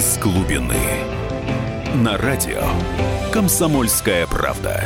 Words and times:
из 0.00 0.16
глубины. 0.16 0.80
На 1.96 2.16
радио 2.16 2.62
«Комсомольская 3.30 4.26
правда». 4.26 4.82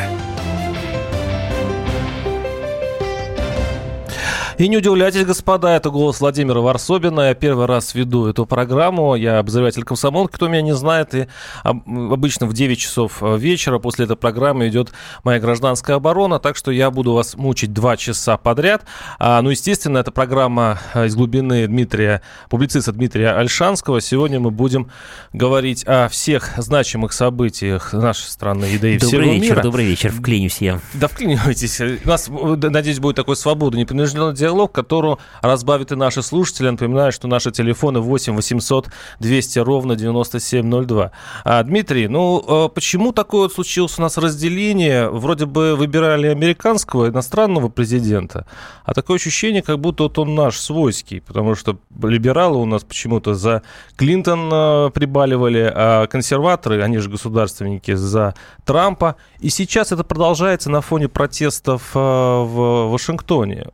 И 4.56 4.68
не 4.68 4.76
удивляйтесь, 4.76 5.24
господа, 5.24 5.74
это 5.74 5.90
голос 5.90 6.20
Владимира 6.20 6.60
Варсобина. 6.60 7.28
Я 7.28 7.34
первый 7.34 7.66
раз 7.66 7.94
веду 7.94 8.26
эту 8.26 8.46
программу. 8.46 9.16
Я 9.16 9.40
обозреватель 9.40 9.82
комсомолки, 9.82 10.34
кто 10.34 10.46
меня 10.46 10.62
не 10.62 10.74
знает. 10.74 11.12
И 11.14 11.26
обычно 11.64 12.46
в 12.46 12.52
9 12.52 12.78
часов 12.78 13.20
э, 13.20 13.36
вечера 13.36 13.80
после 13.80 14.04
этой 14.04 14.16
программы 14.16 14.68
идет 14.68 14.92
моя 15.24 15.40
гражданская 15.40 15.96
оборона. 15.96 16.38
Так 16.38 16.56
что 16.56 16.70
я 16.70 16.92
буду 16.92 17.14
вас 17.14 17.34
мучить 17.34 17.72
2 17.72 17.96
часа 17.96 18.36
подряд. 18.36 18.84
А, 19.18 19.42
ну, 19.42 19.50
естественно, 19.50 19.98
это 19.98 20.12
программа 20.12 20.78
э, 20.94 21.06
из 21.06 21.16
глубины 21.16 21.66
Дмитрия, 21.66 22.22
публициста 22.48 22.92
Дмитрия 22.92 23.30
Альшанского. 23.30 24.00
Сегодня 24.00 24.38
мы 24.38 24.52
будем 24.52 24.88
говорить 25.32 25.82
о 25.84 26.08
всех 26.08 26.52
значимых 26.58 27.12
событиях 27.12 27.92
нашей 27.92 28.26
страны 28.26 28.66
и 28.66 28.78
да 28.78 28.88
и 28.88 28.98
добрый 28.98 29.08
всего 29.08 29.32
вечер, 29.32 29.50
мира. 29.50 29.62
Добрый 29.62 29.84
вечер, 29.86 30.12
вклинюсь 30.12 30.58
я. 30.58 30.80
Да 30.92 31.08
вклинивайтесь. 31.08 31.80
У 31.80 32.08
нас, 32.08 32.28
надеюсь, 32.28 33.00
будет 33.00 33.16
такой 33.16 33.34
свободный, 33.34 33.80
непринужденный 33.80 34.43
диалог, 34.44 34.72
которого 34.72 35.18
разбавит 35.40 35.90
и 35.92 35.96
наши 35.96 36.22
слушатели. 36.22 36.68
Напоминаю, 36.68 37.12
что 37.12 37.28
наши 37.28 37.50
телефоны 37.50 38.00
8 38.00 38.34
800 38.36 38.88
200 39.20 39.58
ровно 39.60 39.96
9702. 39.96 41.10
А, 41.44 41.62
Дмитрий, 41.62 42.08
ну 42.08 42.44
а 42.46 42.68
почему 42.68 43.12
такое 43.12 43.42
вот 43.42 43.54
случилось 43.54 43.98
у 43.98 44.02
нас 44.02 44.18
разделение? 44.18 45.08
Вроде 45.08 45.46
бы 45.46 45.76
выбирали 45.76 46.26
американского, 46.26 47.08
иностранного 47.08 47.70
президента, 47.70 48.46
а 48.84 48.92
такое 48.92 49.16
ощущение, 49.16 49.62
как 49.62 49.78
будто 49.78 50.02
вот 50.02 50.18
он 50.18 50.34
наш, 50.34 50.60
свойский, 50.60 51.22
потому 51.22 51.54
что 51.54 51.78
либералы 52.02 52.58
у 52.58 52.66
нас 52.66 52.84
почему-то 52.84 53.32
за 53.32 53.62
Клинтон 53.96 54.50
а, 54.52 54.90
прибаливали, 54.90 55.72
а 55.74 56.06
консерваторы, 56.06 56.82
они 56.82 56.98
же 56.98 57.08
государственники, 57.08 57.94
за 57.94 58.34
Трампа. 58.66 59.16
И 59.40 59.48
сейчас 59.48 59.90
это 59.92 60.04
продолжается 60.04 60.70
на 60.70 60.82
фоне 60.82 61.08
протестов 61.08 61.94
в 61.94 62.90
Вашингтоне. 62.90 63.68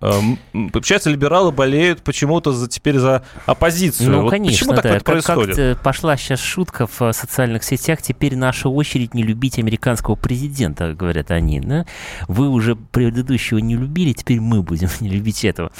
Получается, 0.69 1.11
либералы 1.11 1.53
болеют 1.53 2.03
почему-то 2.03 2.53
за, 2.53 2.69
теперь 2.69 2.99
за 2.99 3.23
оппозицию. 3.47 4.11
Ну, 4.11 4.23
вот 4.23 4.31
конечно, 4.31 4.59
почему 4.59 4.75
так 4.75 4.85
да. 4.85 4.97
это 4.97 5.05
происходит? 5.05 5.57
Как 5.57 5.83
пошла 5.83 6.17
сейчас 6.17 6.41
шутка 6.41 6.87
в 6.87 7.01
э, 7.03 7.13
социальных 7.13 7.65
сетях, 7.65 8.03
теперь 8.03 8.37
наша 8.37 8.69
очередь 8.69 9.15
не 9.15 9.23
любить 9.23 9.59
американского 9.59 10.15
президента, 10.15 10.95
говорят 10.95 11.31
они. 11.31 11.61
Да? 11.61 11.87
Вы 12.29 12.49
уже 12.49 12.77
предыдущего 12.77 13.59
не 13.59 13.77
любили, 13.77 14.13
теперь 14.13 14.41
мы 14.41 14.63
будем 14.63 14.89
не 15.01 15.09
любить 15.09 15.45
этого. 15.45 15.73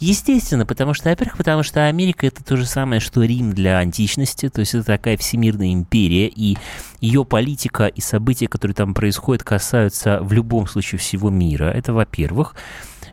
Естественно, 0.00 0.66
потому 0.66 0.94
что, 0.94 1.08
во-первых, 1.08 1.36
потому 1.36 1.62
что 1.62 1.86
Америка 1.86 2.26
это 2.26 2.44
то 2.44 2.56
же 2.56 2.66
самое, 2.66 3.00
что 3.00 3.22
Рим 3.22 3.52
для 3.52 3.78
античности, 3.78 4.48
то 4.48 4.60
есть 4.60 4.74
это 4.74 4.84
такая 4.84 5.16
всемирная 5.16 5.72
империя, 5.72 6.28
и 6.28 6.56
ее 7.00 7.24
политика 7.24 7.86
и 7.86 8.00
события, 8.00 8.48
которые 8.48 8.74
там 8.74 8.94
происходят, 8.94 9.44
касаются 9.44 10.18
в 10.22 10.32
любом 10.32 10.66
случае 10.66 10.98
всего 10.98 11.30
мира. 11.30 11.66
Это 11.66 11.92
во-первых. 11.92 12.54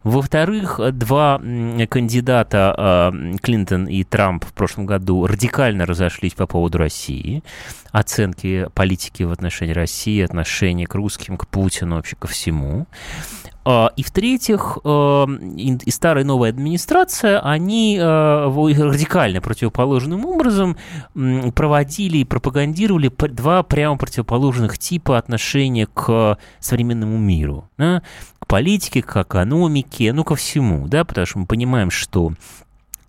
Во-вторых, 0.03 0.79
два 0.93 1.39
кандидата 1.89 2.75
а, 2.77 3.13
Клинтон 3.41 3.85
и 3.85 4.03
Трамп 4.03 4.43
в 4.45 4.53
прошлом 4.53 4.85
году 4.85 5.25
радикально 5.25 5.85
разошлись 5.85 6.33
по 6.33 6.45
поводу 6.45 6.77
России, 6.77 7.41
оценки 7.91 8.67
политики 8.73 9.23
в 9.23 9.31
отношении 9.31 9.73
России, 9.73 10.21
отношения 10.21 10.87
к 10.87 10.95
русским, 10.95 11.37
к 11.37 11.47
Путину, 11.47 11.95
вообще 11.95 12.15
ко 12.17 12.27
всему. 12.27 12.85
А, 13.65 13.91
и 13.95 14.03
в-третьих, 14.03 14.77
а, 14.83 15.25
и 15.25 15.91
старая 15.91 16.23
и 16.23 16.27
новая 16.27 16.49
администрация, 16.49 17.39
они 17.39 17.97
радикально 17.99 19.41
противоположным 19.41 20.25
образом 20.25 20.77
проводили 21.13 22.17
и 22.17 22.23
пропагандировали 22.23 23.11
два 23.29 23.63
прямо 23.63 23.97
противоположных 23.97 24.77
типа 24.77 25.17
отношения 25.17 25.87
к 25.87 26.37
современному 26.59 27.17
миру. 27.17 27.69
К 27.77 28.47
политике, 28.47 29.01
к 29.01 29.21
экономике, 29.21 30.13
ну, 30.13 30.23
ко 30.23 30.35
всему, 30.35 30.87
да, 30.87 31.05
потому 31.05 31.25
что 31.25 31.39
мы 31.39 31.45
понимаем, 31.45 31.89
что 31.89 32.33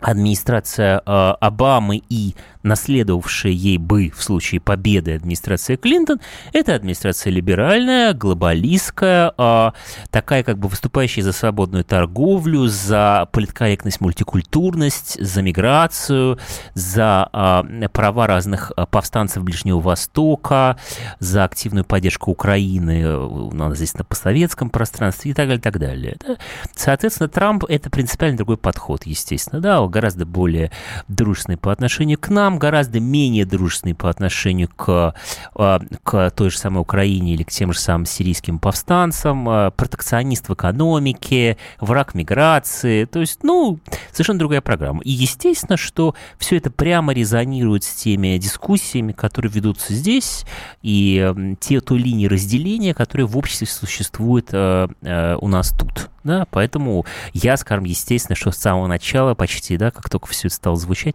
администрация 0.00 1.02
э, 1.04 1.34
Обамы 1.40 2.02
и 2.08 2.34
наследовавшая 2.64 3.52
ей 3.52 3.78
бы 3.78 4.10
в 4.10 4.22
случае 4.22 4.60
победы 4.60 5.14
администрация 5.14 5.76
Клинтон, 5.76 6.20
это 6.52 6.74
администрация 6.74 7.30
либеральная, 7.30 8.12
глобалистская, 8.14 9.32
э, 9.36 9.70
такая 10.10 10.42
как 10.42 10.58
бы 10.58 10.68
выступающая 10.68 11.22
за 11.22 11.32
свободную 11.32 11.84
торговлю, 11.84 12.66
за 12.66 13.28
политкорректность, 13.32 14.00
мультикультурность, 14.00 15.22
за 15.22 15.42
миграцию, 15.42 16.38
за 16.74 17.28
э, 17.32 17.88
права 17.92 18.26
разных 18.26 18.72
повстанцев 18.90 19.44
Ближнего 19.44 19.78
Востока, 19.78 20.76
за 21.20 21.44
активную 21.44 21.84
поддержку 21.84 22.30
Украины, 22.30 23.16
у 23.16 23.52
нас 23.52 23.76
здесь 23.76 23.94
на 23.94 24.04
постсоветском 24.04 24.70
пространстве 24.70 25.30
и 25.30 25.34
так 25.34 25.46
далее, 25.46 25.58
и 25.58 25.62
так 25.62 25.78
далее. 25.78 26.16
Да? 26.26 26.36
Соответственно, 26.74 27.28
Трамп 27.28 27.64
это 27.68 27.90
принципиально 27.90 28.38
другой 28.38 28.56
подход, 28.56 29.04
естественно, 29.04 29.60
да, 29.60 29.86
гораздо 29.86 30.26
более 30.26 30.70
дружественный 31.08 31.58
по 31.58 31.70
отношению 31.70 32.18
к 32.18 32.28
нам, 32.28 32.53
гораздо 32.58 33.00
менее 33.00 33.44
дружественный 33.44 33.94
по 33.94 34.10
отношению 34.10 34.68
к, 34.68 35.14
а, 35.54 35.80
к 36.02 36.30
той 36.30 36.50
же 36.50 36.58
самой 36.58 36.80
Украине 36.80 37.34
или 37.34 37.42
к 37.42 37.50
тем 37.50 37.72
же 37.72 37.78
самым 37.78 38.06
сирийским 38.06 38.58
повстанцам, 38.58 39.48
а, 39.48 39.70
протекционист 39.70 40.48
в 40.48 40.54
экономике, 40.54 41.56
враг 41.80 42.14
миграции. 42.14 43.04
То 43.04 43.20
есть, 43.20 43.42
ну, 43.42 43.78
совершенно 44.12 44.38
другая 44.38 44.60
программа. 44.60 45.02
И 45.02 45.10
естественно, 45.10 45.76
что 45.76 46.14
все 46.38 46.56
это 46.56 46.70
прямо 46.70 47.12
резонирует 47.12 47.84
с 47.84 47.94
теми 47.94 48.38
дискуссиями, 48.38 49.12
которые 49.12 49.50
ведутся 49.52 49.92
здесь, 49.92 50.44
и 50.82 51.32
те, 51.60 51.80
той 51.80 51.98
линии 51.98 52.26
разделения, 52.26 52.94
которые 52.94 53.26
в 53.26 53.36
обществе 53.36 53.66
существуют 53.66 54.48
э, 54.52 54.88
э, 55.02 55.36
у 55.40 55.48
нас 55.48 55.70
тут. 55.70 56.10
Да, 56.24 56.46
поэтому 56.50 57.04
я, 57.34 57.58
скажем, 57.58 57.84
естественно, 57.84 58.34
что 58.34 58.50
с 58.50 58.56
самого 58.56 58.86
начала 58.86 59.34
почти, 59.34 59.76
да, 59.76 59.90
как 59.90 60.08
только 60.08 60.26
все 60.28 60.48
это 60.48 60.56
стало 60.56 60.76
звучать, 60.76 61.14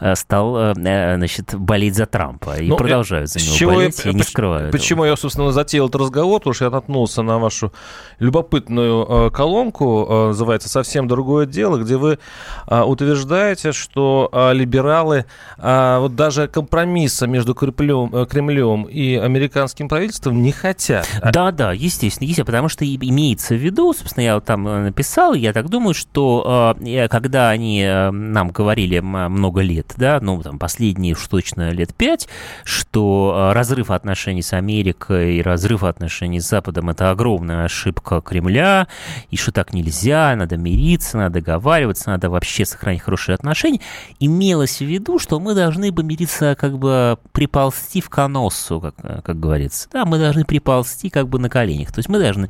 э, 0.00 0.14
стал, 0.14 0.56
э, 0.56 0.74
э, 0.76 1.16
значит, 1.16 1.54
болеть 1.54 1.94
за 1.94 2.04
Трампа. 2.04 2.56
И 2.58 2.68
ну, 2.68 2.76
продолжаю 2.76 3.26
за 3.26 3.40
него 3.40 3.56
чего 3.56 3.72
болеть, 3.72 3.98
я, 4.04 4.10
я 4.10 4.16
не 4.16 4.22
скрываю 4.22 4.70
Почему 4.70 5.04
этого. 5.04 5.12
я, 5.12 5.16
собственно, 5.16 5.50
затеял 5.50 5.88
этот 5.88 6.02
разговор? 6.02 6.40
Потому 6.40 6.54
что 6.54 6.64
я 6.66 6.70
наткнулся 6.70 7.22
на 7.22 7.38
вашу 7.38 7.72
любопытную 8.18 9.30
колонку, 9.30 10.06
называется 10.28 10.68
«Совсем 10.68 11.08
другое 11.08 11.46
дело», 11.46 11.78
где 11.78 11.96
вы 11.96 12.18
утверждаете, 12.66 13.72
что 13.72 14.30
либералы 14.52 15.24
вот 15.56 16.14
даже 16.16 16.48
компромисса 16.48 17.26
между 17.26 17.54
Кремлем, 17.54 18.26
Кремлем 18.26 18.82
и 18.82 19.14
американским 19.16 19.88
правительством 19.88 20.42
не 20.42 20.52
хотят. 20.52 21.08
Да-да, 21.32 21.72
естественно, 21.72 22.26
естественно, 22.26 22.46
потому 22.46 22.68
что 22.68 22.84
имеется 22.84 23.54
в 23.54 23.58
виду, 23.58 23.94
собственно, 23.94 24.17
собственно, 24.18 24.22
я 24.22 24.40
там 24.40 24.68
э, 24.68 24.82
написал, 24.84 25.34
я 25.34 25.52
так 25.52 25.68
думаю, 25.68 25.94
что 25.94 26.76
э, 26.80 27.08
когда 27.08 27.50
они 27.50 27.82
э, 27.82 28.10
нам 28.10 28.50
говорили 28.50 29.00
много 29.00 29.60
лет, 29.60 29.94
да, 29.96 30.18
ну, 30.20 30.42
там, 30.42 30.58
последние 30.58 31.14
уж 31.14 31.26
точно 31.28 31.70
лет 31.70 31.94
пять, 31.94 32.28
что 32.64 33.52
разрыв 33.54 33.90
отношений 33.90 34.42
с 34.42 34.52
Америкой 34.52 35.36
и 35.36 35.42
разрыв 35.42 35.84
отношений 35.84 36.40
с 36.40 36.48
Западом– 36.48 36.90
это 36.90 37.10
огромная 37.10 37.64
ошибка 37.64 38.20
Кремля, 38.20 38.88
и 39.30 39.36
что 39.36 39.52
так 39.52 39.72
нельзя, 39.72 40.34
надо 40.36 40.56
мириться, 40.56 41.18
надо 41.18 41.40
договариваться, 41.40 42.10
надо 42.10 42.30
вообще 42.30 42.64
сохранить 42.64 43.02
хорошие 43.02 43.34
отношения, 43.34 43.80
имелось 44.20 44.78
в 44.78 44.84
виду, 44.84 45.18
что 45.18 45.38
мы 45.40 45.54
должны 45.54 45.92
бы 45.92 46.02
мириться, 46.02 46.56
как 46.58 46.78
бы 46.78 47.18
приползти 47.32 48.00
в 48.00 48.10
коносу, 48.10 48.80
как, 48.80 49.24
как 49.24 49.38
говорится. 49.38 49.88
Да, 49.92 50.04
мы 50.04 50.18
должны 50.18 50.44
приползти 50.44 51.10
как 51.10 51.28
бы 51.28 51.38
на 51.38 51.48
коленях. 51.48 51.92
То 51.92 51.98
есть 51.98 52.08
мы 52.08 52.18
должны 52.18 52.48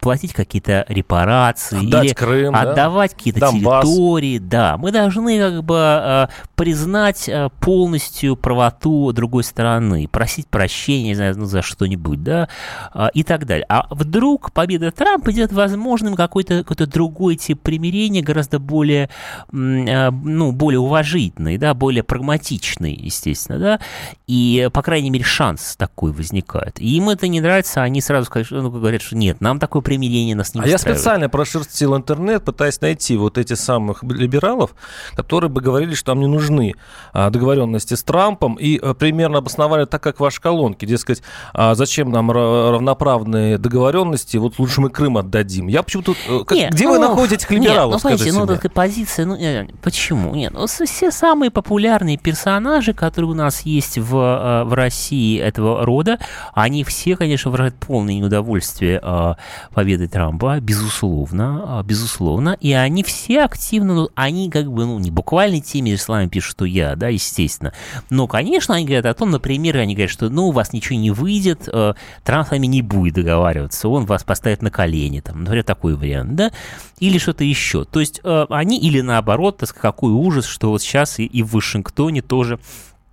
платить 0.00 0.32
какие-то 0.32 0.86
репарации 0.88 1.09
репарации 1.10 1.86
Отдать 1.86 2.04
или 2.04 2.12
Крым, 2.14 2.54
отдавать 2.54 3.10
да? 3.10 3.16
какие-то 3.16 3.40
Донбасс. 3.40 3.84
территории. 3.84 4.38
Да, 4.38 4.76
мы 4.76 4.92
должны 4.92 5.38
как 5.38 5.64
бы 5.64 5.76
э, 5.76 6.26
признать 6.54 7.28
э, 7.28 7.48
полностью 7.60 8.36
правоту 8.36 9.12
другой 9.12 9.44
стороны, 9.44 10.08
просить 10.08 10.46
прощения, 10.46 11.08
не 11.08 11.14
знаю, 11.14 11.36
ну, 11.36 11.44
за 11.44 11.62
что-нибудь, 11.62 12.22
да, 12.22 12.48
э, 12.94 13.08
и 13.14 13.22
так 13.22 13.46
далее. 13.46 13.66
А 13.68 13.86
вдруг 13.90 14.52
победа 14.52 14.90
Трампа 14.92 15.30
идет 15.32 15.52
возможным 15.52 16.14
какой-то 16.14 16.64
какой 16.64 16.86
другой 16.86 17.36
тип 17.36 17.60
примирения, 17.60 18.22
гораздо 18.22 18.58
более, 18.58 19.10
ну, 19.50 20.52
более 20.52 20.80
уважительный, 20.80 21.58
да, 21.58 21.74
более 21.74 22.02
прагматичный, 22.02 22.94
естественно, 22.94 23.58
да, 23.58 23.80
и, 24.26 24.68
по 24.72 24.82
крайней 24.82 25.10
мере, 25.10 25.24
шанс 25.24 25.76
такой 25.76 26.12
возникает. 26.12 26.80
И 26.80 26.96
им 26.96 27.10
это 27.10 27.28
не 27.28 27.40
нравится, 27.40 27.82
они 27.82 28.00
сразу 28.00 28.26
скажут, 28.26 28.62
ну, 28.62 28.70
говорят, 28.70 29.02
что 29.02 29.16
нет, 29.16 29.40
нам 29.40 29.58
такое 29.58 29.82
примирение 29.82 30.34
нас 30.34 30.54
не 30.54 30.60
а 30.60 30.64
устраивает 30.64 30.99
специально 31.00 31.28
прошерстил 31.28 31.96
интернет, 31.96 32.44
пытаясь 32.44 32.80
найти 32.80 33.16
вот 33.16 33.38
эти 33.38 33.54
самых 33.54 34.02
либералов, 34.02 34.74
которые 35.14 35.50
бы 35.50 35.60
говорили, 35.60 35.94
что 35.94 36.12
нам 36.12 36.20
не 36.20 36.26
нужны 36.26 36.74
а, 37.12 37.30
договоренности 37.30 37.94
с 37.94 38.02
Трампом, 38.02 38.54
и 38.54 38.78
а, 38.78 38.94
примерно 38.94 39.38
обосновали 39.38 39.84
так, 39.86 40.02
как 40.02 40.20
ваши 40.20 40.40
колонки. 40.40 40.84
Дескать, 40.84 41.22
а 41.52 41.74
зачем 41.74 42.10
нам 42.10 42.30
равноправные 42.30 43.58
договоренности, 43.58 44.36
вот 44.36 44.58
лучше 44.58 44.80
мы 44.80 44.90
Крым 44.90 45.18
отдадим. 45.18 45.68
Я 45.68 45.82
почему-то... 45.82 46.14
Э, 46.28 46.42
где 46.70 46.86
ну, 46.86 46.92
вы 46.92 46.98
находите 46.98 47.36
этих 47.36 47.50
либералов, 47.50 47.94
нет, 47.94 48.04
ну, 48.04 48.18
скажите 48.18 48.38
ну, 48.38 48.46
такая 48.46 48.70
позиция, 48.70 49.26
ну, 49.26 49.36
э, 49.36 49.68
почему? 49.82 50.34
Нет, 50.34 50.52
ну, 50.52 50.66
все 50.66 51.10
самые 51.10 51.50
популярные 51.50 52.16
персонажи, 52.16 52.92
которые 52.92 53.30
у 53.30 53.34
нас 53.34 53.62
есть 53.62 53.98
в, 53.98 54.16
э, 54.16 54.64
в 54.64 54.74
России 54.74 55.38
этого 55.38 55.84
рода, 55.84 56.18
они 56.52 56.84
все, 56.84 57.16
конечно, 57.16 57.50
выражают 57.50 57.76
полное 57.76 58.14
неудовольствие 58.14 59.00
э, 59.02 59.34
победой 59.72 60.08
Трампа, 60.08 60.58
безусловно, 60.60 60.89
э, 61.02 61.82
безусловно, 61.84 62.56
и 62.60 62.72
они 62.72 63.02
все 63.02 63.42
активно, 63.42 63.94
ну, 63.94 64.08
они 64.14 64.50
как 64.50 64.70
бы, 64.70 64.86
ну, 64.86 64.98
не 64.98 65.10
буквально 65.10 65.60
теми 65.60 65.94
словами 65.96 66.28
пишут, 66.28 66.52
что 66.52 66.64
я, 66.64 66.96
да, 66.96 67.08
естественно, 67.08 67.72
но, 68.10 68.26
конечно, 68.26 68.74
они 68.74 68.84
говорят 68.84 69.06
о 69.06 69.14
том, 69.14 69.30
например, 69.30 69.76
они 69.78 69.94
говорят, 69.94 70.10
что, 70.10 70.28
ну, 70.28 70.48
у 70.48 70.52
вас 70.52 70.72
ничего 70.72 70.98
не 70.98 71.10
выйдет, 71.10 71.68
э, 71.72 71.94
Трамп 72.24 72.48
с 72.48 72.50
вами 72.50 72.66
не 72.66 72.82
будет 72.82 73.14
договариваться, 73.14 73.88
он 73.88 74.06
вас 74.06 74.24
поставит 74.24 74.62
на 74.62 74.70
колени, 74.70 75.20
там, 75.20 75.44
например, 75.44 75.64
такой 75.64 75.94
вариант, 75.94 76.34
да, 76.34 76.52
или 76.98 77.18
что-то 77.18 77.44
еще. 77.44 77.84
То 77.84 78.00
есть 78.00 78.20
э, 78.22 78.46
они, 78.50 78.78
или 78.78 79.00
наоборот, 79.00 79.58
так, 79.58 79.74
какой 79.74 80.12
ужас, 80.12 80.44
что 80.44 80.70
вот 80.70 80.82
сейчас 80.82 81.18
и, 81.18 81.24
и 81.24 81.42
в 81.42 81.52
Вашингтоне 81.52 82.22
тоже 82.22 82.58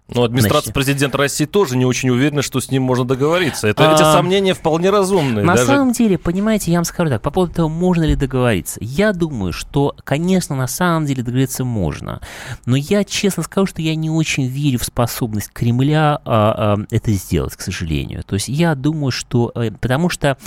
но 0.09 0.23
администрация 0.23 0.67
Значит, 0.67 0.73
президента 0.73 1.17
России 1.17 1.45
тоже 1.45 1.75
не 1.75 1.85
очень 1.85 2.09
уверена, 2.09 2.41
что 2.41 2.61
с 2.61 2.71
ним 2.71 2.83
можно 2.83 3.03
договориться. 3.03 3.67
Это, 3.67 3.91
а, 3.91 3.93
эти 3.93 4.03
сомнения 4.03 4.53
вполне 4.53 4.89
разумные. 4.89 5.43
На 5.43 5.55
даже... 5.55 5.67
самом 5.67 5.91
деле, 5.91 6.17
понимаете, 6.17 6.71
я 6.71 6.77
вам 6.77 6.85
скажу 6.85 7.09
так, 7.09 7.21
по 7.21 7.29
поводу 7.29 7.53
того, 7.53 7.69
можно 7.69 8.03
ли 8.03 8.15
договориться. 8.15 8.79
Я 8.81 9.11
думаю, 9.11 9.51
что, 9.51 9.95
конечно, 10.05 10.55
на 10.55 10.67
самом 10.67 11.05
деле 11.05 11.23
договориться 11.23 11.65
можно. 11.65 12.21
Но 12.65 12.77
я 12.77 13.03
честно 13.03 13.43
скажу, 13.43 13.67
что 13.67 13.81
я 13.81 13.95
не 13.95 14.09
очень 14.09 14.47
верю 14.47 14.79
в 14.79 14.85
способность 14.85 15.51
Кремля 15.51 16.21
а, 16.23 16.77
а, 16.77 16.77
это 16.89 17.11
сделать, 17.11 17.55
к 17.57 17.61
сожалению. 17.61 18.23
То 18.23 18.35
есть 18.35 18.47
я 18.47 18.75
думаю, 18.75 19.11
что... 19.11 19.51
А, 19.55 19.71
потому 19.71 20.07
что, 20.07 20.37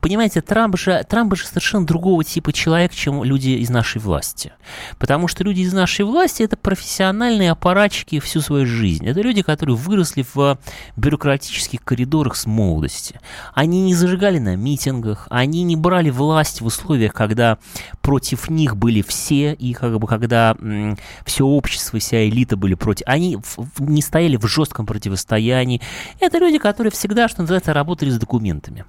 понимаете, 0.00 0.42
Трамп 0.42 0.76
же, 0.78 1.04
Трамп 1.08 1.34
же 1.34 1.44
совершенно 1.44 1.84
другого 1.84 2.22
типа 2.22 2.52
человек, 2.52 2.94
чем 2.94 3.24
люди 3.24 3.50
из 3.50 3.68
нашей 3.68 4.00
власти. 4.00 4.52
Потому 4.98 5.26
что 5.26 5.42
люди 5.42 5.62
из 5.62 5.72
нашей 5.72 6.04
власти 6.04 6.44
это 6.44 6.56
профессиональные 6.56 7.50
аппаратчики 7.50 8.20
всю 8.20 8.40
свою 8.40 8.64
жизнь. 8.64 9.07
Это 9.10 9.20
люди, 9.20 9.42
которые 9.42 9.76
выросли 9.76 10.24
в 10.34 10.58
бюрократических 10.96 11.82
коридорах 11.82 12.36
с 12.36 12.46
молодости. 12.46 13.20
Они 13.54 13.82
не 13.82 13.94
зажигали 13.94 14.38
на 14.38 14.56
митингах, 14.56 15.26
они 15.30 15.62
не 15.62 15.76
брали 15.76 16.10
власть 16.10 16.60
в 16.60 16.66
условиях, 16.66 17.12
когда 17.12 17.58
против 18.00 18.50
них 18.50 18.76
были 18.76 19.02
все, 19.02 19.52
и 19.52 19.72
как 19.72 19.98
бы 19.98 20.06
когда 20.06 20.56
м, 20.60 20.96
все 21.24 21.44
общество, 21.44 21.98
вся 21.98 22.28
элита 22.28 22.56
были 22.56 22.74
против. 22.74 23.06
Они 23.06 23.36
в, 23.36 23.80
не 23.80 24.02
стояли 24.02 24.36
в 24.36 24.46
жестком 24.46 24.86
противостоянии. 24.86 25.80
Это 26.20 26.38
люди, 26.38 26.58
которые 26.58 26.90
всегда, 26.90 27.28
что 27.28 27.42
называется, 27.42 27.72
работали 27.72 28.10
с 28.10 28.18
документами. 28.18 28.84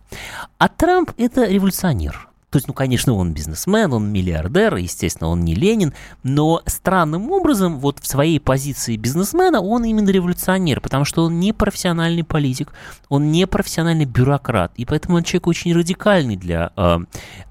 А 0.58 0.68
Трамп– 0.68 1.12
это 1.18 1.46
революционер. 1.46 2.29
То 2.50 2.58
есть, 2.58 2.68
ну, 2.68 2.74
конечно, 2.74 3.14
он 3.14 3.34
бизнесмен, 3.34 3.94
он 3.94 4.12
миллиардер, 4.12 4.76
естественно, 4.76 5.30
он 5.30 5.46
не 5.46 5.54
Ленин, 5.54 5.94
но 6.24 6.62
странным 6.66 7.32
образом 7.32 7.80
вот 7.80 8.00
в 8.00 8.08
своей 8.08 8.40
позиции 8.40 8.96
бизнесмена 8.96 9.62
он 9.62 9.84
именно 9.86 10.10
революционер, 10.10 10.82
потому 10.82 11.06
что 11.06 11.26
он 11.26 11.40
не 11.40 11.54
профессиональный 11.54 12.24
политик, 12.24 12.74
он 13.08 13.32
не 13.32 13.46
профессиональный 13.46 14.06
бюрократ, 14.06 14.72
и 14.78 14.86
поэтому 14.86 15.18
он 15.18 15.24
человек 15.24 15.48
очень 15.48 15.74
радикальный 15.74 16.38
для 16.38 16.72
э, 16.76 17.00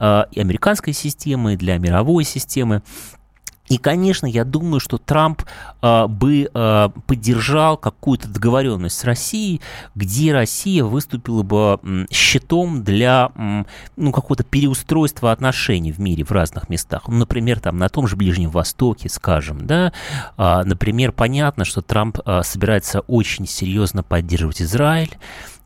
э, 0.01 0.25
американской 0.37 0.93
системы, 0.93 1.57
для 1.57 1.79
мировой 1.79 2.25
системы. 2.25 2.83
И, 3.69 3.77
конечно, 3.79 4.27
я 4.27 4.45
думаю, 4.45 4.81
что 4.81 4.99
Трамп 4.99 5.43
э, 5.83 6.07
бы 6.07 6.51
э, 6.53 6.89
поддержал 7.07 7.77
какую-то 7.77 8.29
договоренность 8.29 8.99
с 8.99 9.05
Россией, 9.05 9.61
где 9.95 10.33
Россия 10.33 10.85
выступила 10.85 11.43
бы 11.43 11.79
м, 11.83 12.07
щитом 12.11 12.83
для 12.83 13.31
м, 13.37 13.67
ну, 13.97 14.13
какого-то 14.13 14.45
переустройства 14.45 15.33
отношений 15.33 15.93
в 15.93 15.99
мире 16.01 16.25
в 16.25 16.31
разных 16.31 16.69
местах. 16.69 17.09
Ну, 17.09 17.17
например, 17.17 17.61
там, 17.61 17.79
на 17.79 17.89
том 17.89 18.07
же 18.07 18.17
Ближнем 18.17 18.51
Востоке, 18.51 19.09
скажем, 19.09 19.67
да, 19.67 19.93
э, 20.37 20.63
например, 20.65 21.13
понятно, 21.13 21.65
что 21.65 21.83
Трамп 21.83 22.19
э, 22.25 22.43
собирается 22.45 23.01
очень 23.01 23.47
серьезно 23.47 24.03
поддерживать 24.03 24.63
Израиль, 24.63 25.17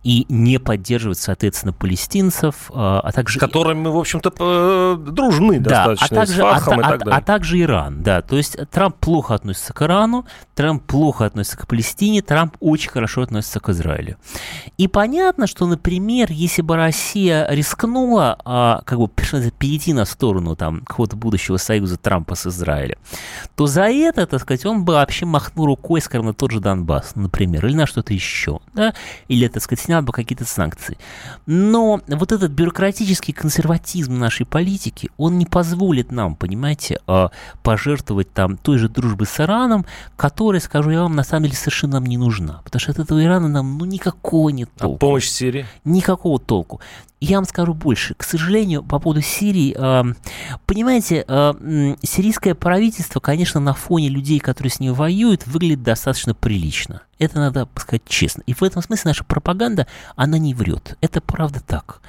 и 0.03 0.27
не 0.29 0.59
поддерживать, 0.59 1.19
соответственно, 1.19 1.73
палестинцев, 1.73 2.71
а, 2.75 3.01
а 3.01 3.13
также... 3.13 3.39
С 3.39 3.41
которыми 3.41 3.83
мы, 3.83 3.93
в 3.93 3.99
общем-то, 3.99 4.97
дружны 4.97 5.61
да, 5.61 5.87
достаточно, 5.87 6.07
а 6.07 6.21
также, 6.21 6.35
с 6.35 6.41
Фахом 6.41 6.73
а, 6.73 6.77
и 6.77 6.83
так 6.83 6.99
далее. 6.99 7.15
А, 7.15 7.19
а 7.19 7.23
также 7.23 7.61
Иран, 7.61 8.03
да. 8.03 8.23
То 8.23 8.37
есть 8.37 8.57
Трамп 8.71 8.97
плохо 8.97 9.35
относится 9.35 9.73
к 9.73 9.83
Ирану, 9.83 10.27
Трамп 10.55 10.83
плохо 10.85 11.25
относится 11.25 11.57
к 11.57 11.69
Палестине, 11.69 12.21
Трамп 12.21 12.57
очень 12.59 12.91
хорошо 12.91 13.23
относится 13.23 13.61
к 13.61 13.69
Израилю. 13.69 14.17
И 14.77 14.89
понятно, 14.89 15.47
что, 15.47 15.67
например, 15.67 16.29
если 16.31 16.63
бы 16.63 16.77
Россия 16.77 17.47
рискнула 17.49 18.39
а, 18.45 18.83
как 18.85 18.99
бы 18.99 19.09
перейти 19.09 19.93
на 19.93 20.05
сторону 20.05 20.57
там 20.57 20.81
какого-то 20.81 21.17
будущего 21.17 21.59
союза 21.59 21.97
Трампа 21.97 22.35
с 22.35 22.47
Израилем, 22.47 22.99
то 23.55 23.67
за 23.67 23.85
это, 23.85 24.27
так 24.27 24.41
сказать, 24.41 24.67
он 24.67 24.85
бы 24.85 24.95
вообще 24.95 25.27
махнул 25.27 25.67
рукой, 25.67 26.01
скажем, 26.01 26.27
на 26.27 26.35
тот 26.35 26.51
же 26.51 26.59
Донбасс, 26.59 27.15
например, 27.15 27.65
или 27.67 27.75
на 27.75 27.87
что-то 27.87 28.13
еще, 28.13 28.59
да, 28.75 28.95
или, 29.29 29.47
так 29.47 29.63
сказать, 29.63 29.92
снял 29.93 30.03
бы 30.03 30.13
какие-то 30.13 30.47
санкции. 30.47 30.97
Но 31.45 32.01
вот 32.09 32.33
этот 32.33 32.51
бюрократический 32.53 33.35
консерватизм 33.35 34.19
нашей 34.19 34.47
политики, 34.47 35.11
он 35.19 35.37
не 35.37 35.45
позволит 35.45 36.11
нам, 36.11 36.35
понимаете, 36.35 36.99
а, 37.07 37.31
пожертвовать 37.63 38.33
там 38.33 38.57
той 38.57 38.79
же 38.79 38.89
дружбой 38.89 39.27
с 39.27 39.39
Ираном, 39.39 39.85
которая, 40.17 40.61
скажу 40.61 40.89
я 40.91 41.03
вам, 41.03 41.15
на 41.15 41.25
самом 41.25 41.45
деле 41.45 41.57
совершенно 41.57 41.95
нам 41.95 42.07
не 42.07 42.17
нужна. 42.17 42.63
Потому 42.65 42.81
что 42.81 42.93
от 42.93 43.01
этого 43.01 43.23
Ирана 43.23 43.49
нам 43.49 43.77
ну 43.77 43.85
никакого 43.85 44.49
нет 44.49 44.71
а 44.77 44.81
толку. 44.81 44.97
А 44.97 44.99
помощь 44.99 45.29
Сирии? 45.29 45.67
Никакого 45.85 46.39
толку. 46.39 46.81
Я 47.21 47.37
вам 47.37 47.45
скажу 47.45 47.75
больше. 47.75 48.15
К 48.15 48.25
сожалению, 48.25 48.83
по 48.83 48.99
поводу 48.99 49.21
Сирии, 49.21 49.77
э, 49.79 50.15
понимаете, 50.67 51.25
сирийское 52.03 52.55
правительство, 52.55 53.21
конечно, 53.21 53.61
на 53.61 53.75
фоне 53.75 54.09
людей, 54.09 54.41
которые 54.41 54.71
с 54.71 54.81
ней 54.81 54.91
воюют, 54.91 55.47
выглядит 55.47 55.83
достаточно 55.83 56.35
прилично. 56.35 57.03
Это 57.23 57.39
надо 57.39 57.69
сказать 57.77 58.03
честно. 58.05 58.43
И 58.47 58.53
в 58.53 58.65
этом 58.65 58.83
смысле 58.83 59.11
наша 59.11 59.23
пропаганда, 59.23 59.87
она 60.17 60.39
не 60.39 60.55
врет. 60.55 60.99
Это 61.01 61.21
правда 61.21 61.61
так. 61.61 62.01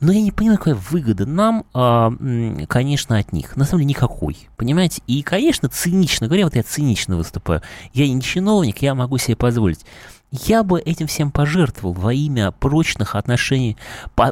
Но 0.00 0.12
я 0.12 0.20
не 0.20 0.32
понимаю, 0.32 0.58
какая 0.58 0.74
выгода 0.74 1.24
нам, 1.24 1.64
э, 1.72 2.66
конечно, 2.68 3.16
от 3.16 3.32
них. 3.32 3.56
На 3.56 3.64
самом 3.64 3.80
деле 3.80 3.88
никакой. 3.88 4.36
Понимаете? 4.58 5.00
И, 5.06 5.22
конечно, 5.22 5.70
цинично 5.70 6.26
говоря, 6.26 6.44
вот 6.44 6.56
я 6.56 6.62
цинично 6.62 7.16
выступаю. 7.16 7.62
Я 7.94 8.06
не 8.06 8.20
чиновник, 8.20 8.82
я 8.82 8.94
могу 8.94 9.16
себе 9.16 9.34
позволить 9.34 9.86
я 10.30 10.62
бы 10.62 10.80
этим 10.80 11.06
всем 11.06 11.30
пожертвовал 11.30 11.92
во 11.94 12.12
имя 12.12 12.52
прочных 12.52 13.14
отношений, 13.14 13.76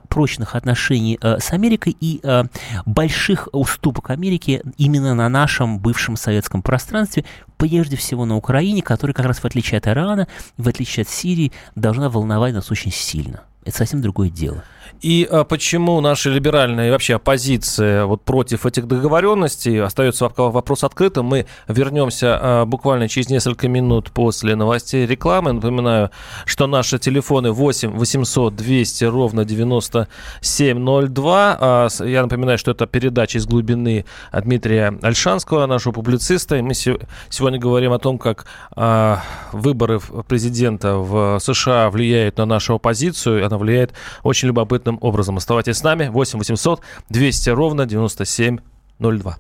прочных 0.09 0.55
отношений 0.55 1.19
э, 1.21 1.39
с 1.41 1.53
Америкой 1.53 1.97
и 2.01 2.21
э, 2.23 2.45
больших 2.87 3.49
уступок 3.53 4.11
Америки 4.11 4.63
именно 4.77 5.15
на 5.15 5.29
нашем 5.29 5.79
бывшем 5.79 6.17
советском 6.17 6.63
пространстве, 6.63 7.25
прежде 7.57 7.97
всего 7.97 8.25
на 8.25 8.37
Украине, 8.37 8.83
которая 8.83 9.15
как 9.15 9.27
раз 9.27 9.39
в 9.39 9.45
отличие 9.45 9.79
от 9.79 9.89
Ирана, 9.89 10.29
в 10.57 10.69
отличие 10.69 11.03
от 11.03 11.09
Сирии, 11.09 11.53
должна 11.75 12.09
волновать 12.09 12.55
нас 12.55 12.71
очень 12.71 12.93
сильно. 12.93 13.43
Это 13.65 13.79
совсем 13.79 14.01
другое 14.01 14.31
дело. 14.31 14.63
И 15.01 15.29
а, 15.31 15.45
почему 15.45 16.01
наша 16.01 16.31
либеральная 16.31 16.91
вообще 16.91 17.17
оппозиция 17.17 18.07
вот 18.07 18.23
против 18.23 18.65
этих 18.67 18.89
договоренностей 18.89 19.79
остается 19.79 20.29
вопрос 20.37 20.83
открытым. 20.85 21.27
Мы 21.27 21.47
вернемся 21.69 22.39
а, 22.41 22.65
буквально 22.65 23.09
через 23.09 23.29
несколько 23.29 23.69
минут 23.69 24.11
после 24.11 24.57
новостей 24.57 25.07
рекламы. 25.07 25.53
Напоминаю, 25.53 26.11
что 26.47 26.67
наши 26.67 26.99
телефоны 26.99 27.53
8 27.53 27.91
800 27.91 28.57
200 28.57 29.05
ровно 29.05 29.45
9702. 29.45 31.59
А, 31.61 31.89
я 32.01 32.23
напоминаю, 32.23 32.59
что 32.59 32.73
это 32.73 32.87
передача 32.87 33.39
из 33.39 33.47
глубины 33.47 34.05
Дмитрия 34.33 34.99
Альшанского, 35.03 35.67
нашего 35.67 35.93
публициста. 35.93 36.57
И 36.57 36.63
мы 36.63 36.73
сегодня 36.75 37.59
говорим 37.59 37.93
о 37.93 37.99
том, 37.99 38.19
как 38.19 38.47
а, 38.75 39.23
выборы 39.53 40.01
президента 40.27 40.97
в 40.97 41.39
США 41.41 41.91
влияют 41.91 42.39
на 42.39 42.47
нашу 42.47 42.75
оппозицию. 42.75 43.45
Она 43.47 43.59
влияет 43.59 43.93
очень 44.23 44.49
любопытно 44.49 44.78
любопытным 44.79 44.99
образом. 45.01 45.37
Оставайтесь 45.37 45.77
с 45.79 45.83
нами. 45.83 46.09
8 46.09 46.39
800 46.39 46.81
200 47.09 47.51
ровно 47.51 47.87
9702. 47.87 49.39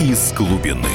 Из 0.00 0.32
глубины. 0.32 0.88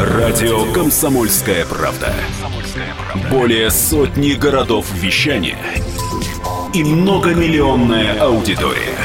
Радио 0.00 0.72
«Комсомольская 0.72 1.64
правда». 1.64 2.12
Более 3.30 3.70
сотни 3.70 4.32
городов 4.32 4.86
вещания 4.94 5.58
и 6.74 6.84
многомиллионная 6.84 8.20
аудитория. 8.20 8.98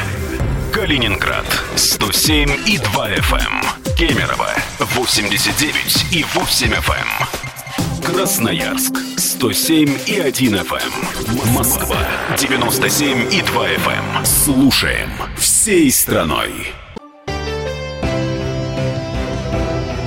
Калининград 0.71 1.45
107 1.75 2.49
и 2.67 2.77
2 2.77 3.09
FM. 3.09 3.82
Кемерово 3.97 4.49
89 4.79 6.13
и 6.13 6.23
8 6.23 6.73
FM. 6.73 8.03
Красноярск 8.03 8.97
107 9.17 9.97
и 10.07 10.19
1 10.19 10.55
FM. 10.55 11.47
Эм. 11.47 11.53
Москва 11.53 11.97
97 12.37 13.31
и 13.31 13.41
2 13.41 13.67
FM. 13.67 14.17
Эм. 14.17 14.25
Слушаем 14.25 15.09
всей 15.37 15.91
страной. 15.91 16.73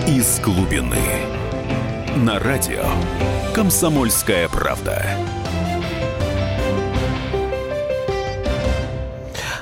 Из 0.08 0.40
глубины. 0.40 0.98
На 2.16 2.40
радио 2.40 2.84
«Комсомольская 3.54 4.48
правда». 4.48 5.35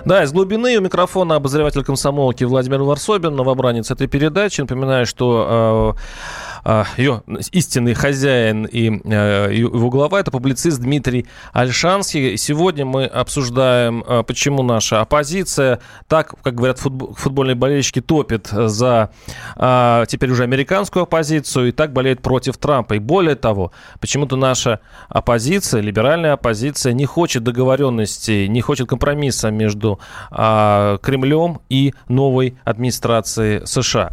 Да, 0.05 0.23
из 0.23 0.33
глубины 0.33 0.77
у 0.77 0.83
микрофона 0.83 1.37
обозреватель 1.37 1.83
комсомолки 1.83 2.45
Владимир 2.45 2.83
Варсобин, 2.83 3.35
новобранец 3.35 3.91
этой 3.91 4.07
передачи. 4.07 4.61
Напоминаю, 4.61 5.07
что 5.07 5.97
э, 5.97 6.01
ее 6.97 7.23
истинный 7.53 7.93
хозяин 7.93 8.65
и 8.65 8.91
а, 9.05 9.51
его 9.51 9.91
глава, 9.91 10.21
это 10.21 10.31
публицист 10.31 10.81
Дмитрий 10.81 11.27
Альшанский. 11.53 12.39
Сегодня 12.39 12.87
мы 12.87 13.05
обсуждаем, 13.05 14.03
а, 14.07 14.23
почему 14.23 14.63
наша 14.63 15.03
оппозиция 15.03 15.81
так, 16.09 16.35
как 16.43 16.55
говорят 16.55 16.79
футбольные 16.79 17.55
болельщики, 17.55 18.01
топит 18.01 18.49
за 18.49 19.11
теперь 20.09 20.31
уже 20.31 20.45
американскую 20.45 21.03
оппозицию 21.03 21.69
и 21.69 21.73
так 21.73 21.93
болеет 21.93 22.23
против 22.23 22.57
Трампа. 22.57 22.95
И 22.95 22.99
более 22.99 23.35
того, 23.35 23.73
почему-то 24.01 24.37
наша 24.37 24.81
оппозиция, 25.09 25.81
либеральная 25.81 26.33
оппозиция, 26.33 26.93
не 26.93 27.05
хочет 27.05 27.43
договоренности, 27.43 28.47
не 28.47 28.61
хочет 28.61 28.89
компромисса 28.89 29.51
между 29.51 30.01
Кремлем 30.31 31.61
и 31.69 31.95
новой 32.09 32.57
администрацией 32.65 33.67
США. 33.67 34.11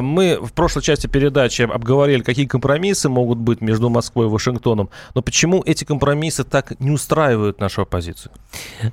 Мы 0.00 0.38
в 0.40 0.52
прошлой 0.52 0.82
части 0.82 1.06
передачи 1.06 1.63
обговорили, 1.70 2.22
какие 2.22 2.46
компромиссы 2.46 3.08
могут 3.08 3.38
быть 3.38 3.60
между 3.60 3.88
Москвой 3.90 4.26
и 4.26 4.28
Вашингтоном. 4.28 4.90
Но 5.14 5.22
почему 5.22 5.62
эти 5.64 5.84
компромиссы 5.84 6.44
так 6.44 6.78
не 6.80 6.90
устраивают 6.90 7.60
нашу 7.60 7.82
оппозицию? 7.82 8.32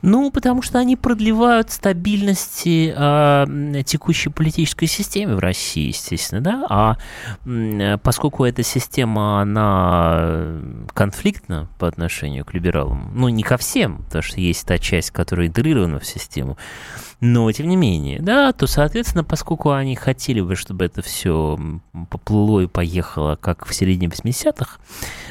Ну, 0.01 0.31
потому 0.31 0.61
что 0.61 0.79
они 0.79 0.95
продлевают 0.95 1.71
стабильность 1.71 2.63
э, 2.65 3.83
текущей 3.85 4.29
политической 4.29 4.87
системы 4.87 5.35
в 5.35 5.39
России, 5.39 5.87
естественно, 5.87 6.41
да. 6.41 6.65
А 6.69 6.97
э, 7.45 7.97
поскольку 7.97 8.45
эта 8.45 8.63
система, 8.63 9.41
она 9.41 10.59
конфликтна 10.93 11.67
по 11.79 11.87
отношению 11.87 12.45
к 12.45 12.53
либералам, 12.53 13.11
ну, 13.13 13.29
не 13.29 13.43
ко 13.43 13.57
всем, 13.57 14.03
потому 14.03 14.21
что 14.21 14.39
есть 14.39 14.65
та 14.65 14.77
часть, 14.77 15.11
которая 15.11 15.47
интегрирована 15.47 15.99
в 15.99 16.05
систему, 16.05 16.57
но, 17.21 17.51
тем 17.51 17.69
не 17.69 17.75
менее, 17.75 18.19
да, 18.19 18.51
то, 18.51 18.65
соответственно, 18.65 19.23
поскольку 19.23 19.71
они 19.71 19.95
хотели 19.95 20.41
бы, 20.41 20.55
чтобы 20.55 20.85
это 20.85 21.03
все 21.03 21.59
поплыло 22.09 22.61
и 22.61 22.67
поехало, 22.67 23.35
как 23.35 23.67
в 23.67 23.73
середине 23.75 24.07
80-х, 24.07 24.79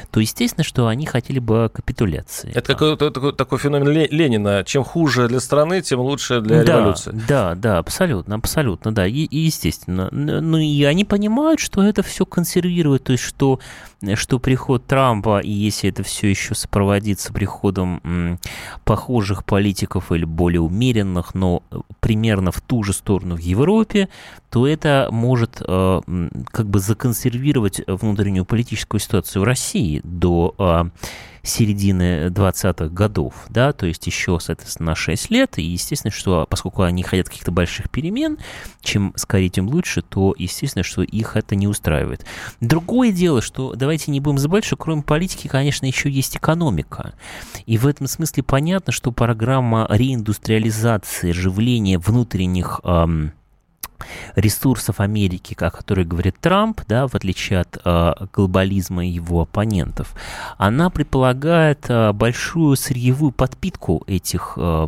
то 0.09 0.19
естественно, 0.21 0.63
что 0.63 0.87
они 0.87 1.05
хотели 1.05 1.39
бы 1.39 1.69
капитуляции. 1.73 2.49
Это 2.53 2.73
какой-то 2.75 3.11
такой, 3.11 3.33
такой 3.33 3.59
феномен 3.59 4.07
Ленина. 4.09 4.63
Чем 4.65 4.85
хуже 4.85 5.27
для 5.27 5.41
страны, 5.41 5.81
тем 5.81 5.99
лучше 5.99 6.39
для 6.39 6.63
да, 6.63 6.77
революции. 6.77 7.11
Да, 7.27 7.55
да, 7.55 7.77
абсолютно, 7.79 8.35
абсолютно, 8.35 8.93
да. 8.93 9.05
И, 9.05 9.25
и 9.25 9.39
естественно. 9.39 10.07
Ну 10.11 10.57
и 10.57 10.83
они 10.83 11.03
понимают, 11.03 11.59
что 11.59 11.83
это 11.83 12.03
все 12.03 12.25
консервирует, 12.25 13.03
то 13.03 13.11
есть 13.11 13.23
что, 13.23 13.59
что 14.15 14.39
приход 14.39 14.87
Трампа, 14.87 15.39
и 15.39 15.51
если 15.51 15.89
это 15.89 16.03
все 16.03 16.27
еще 16.27 16.55
сопроводится 16.55 17.31
приходом 17.31 18.39
похожих 18.83 19.45
политиков 19.45 20.11
или 20.11 20.25
более 20.25 20.61
умеренных, 20.61 21.35
но 21.35 21.63
примерно 21.99 22.51
в 22.51 22.61
ту 22.61 22.83
же 22.83 22.93
сторону 22.93 23.35
в 23.35 23.39
Европе, 23.39 24.09
то 24.51 24.67
это 24.67 25.07
может 25.11 25.61
э, 25.65 26.01
как 26.51 26.69
бы 26.69 26.79
законсервировать 26.79 27.81
внутреннюю 27.87 28.43
политическую 28.43 28.99
ситуацию 28.99 29.41
в 29.41 29.45
России 29.45 30.01
до 30.03 30.53
э, 30.59 30.89
середины 31.41 32.27
20-х 32.27 32.89
годов, 32.89 33.33
да, 33.49 33.71
то 33.71 33.85
есть 33.85 34.05
еще, 34.05 34.39
соответственно, 34.41 34.91
на 34.91 34.95
6 34.95 35.31
лет, 35.31 35.57
и 35.57 35.63
естественно, 35.63 36.11
что 36.11 36.45
поскольку 36.49 36.83
они 36.83 37.01
хотят 37.01 37.29
каких-то 37.29 37.51
больших 37.51 37.89
перемен, 37.89 38.37
чем 38.81 39.13
скорее, 39.15 39.49
тем 39.49 39.67
лучше, 39.69 40.01
то 40.01 40.35
естественно, 40.37 40.83
что 40.83 41.01
их 41.01 41.37
это 41.37 41.55
не 41.55 41.67
устраивает. 41.67 42.25
Другое 42.59 43.13
дело, 43.13 43.41
что 43.41 43.73
давайте 43.73 44.11
не 44.11 44.19
будем 44.19 44.37
забывать, 44.37 44.65
что 44.65 44.75
кроме 44.75 45.01
политики, 45.01 45.47
конечно, 45.47 45.85
еще 45.85 46.09
есть 46.09 46.35
экономика. 46.35 47.13
И 47.65 47.77
в 47.77 47.87
этом 47.87 48.07
смысле 48.07 48.43
понятно, 48.43 48.91
что 48.91 49.13
программа 49.13 49.87
реиндустриализации, 49.89 51.31
оживления 51.31 51.97
внутренних 51.97 52.81
эм, 52.83 53.31
ресурсов 54.35 54.99
Америки, 54.99 55.55
о 55.59 55.71
которой 55.71 56.05
говорит 56.05 56.35
Трамп, 56.39 56.81
да, 56.87 57.07
в 57.07 57.15
отличие 57.15 57.59
от 57.59 57.77
э, 57.83 58.13
глобализма 58.33 59.05
его 59.05 59.41
оппонентов, 59.41 60.13
она 60.57 60.89
предполагает 60.89 61.85
э, 61.89 62.11
большую 62.13 62.75
сырьевую 62.75 63.31
подпитку 63.31 64.03
этих, 64.07 64.53
э, 64.57 64.87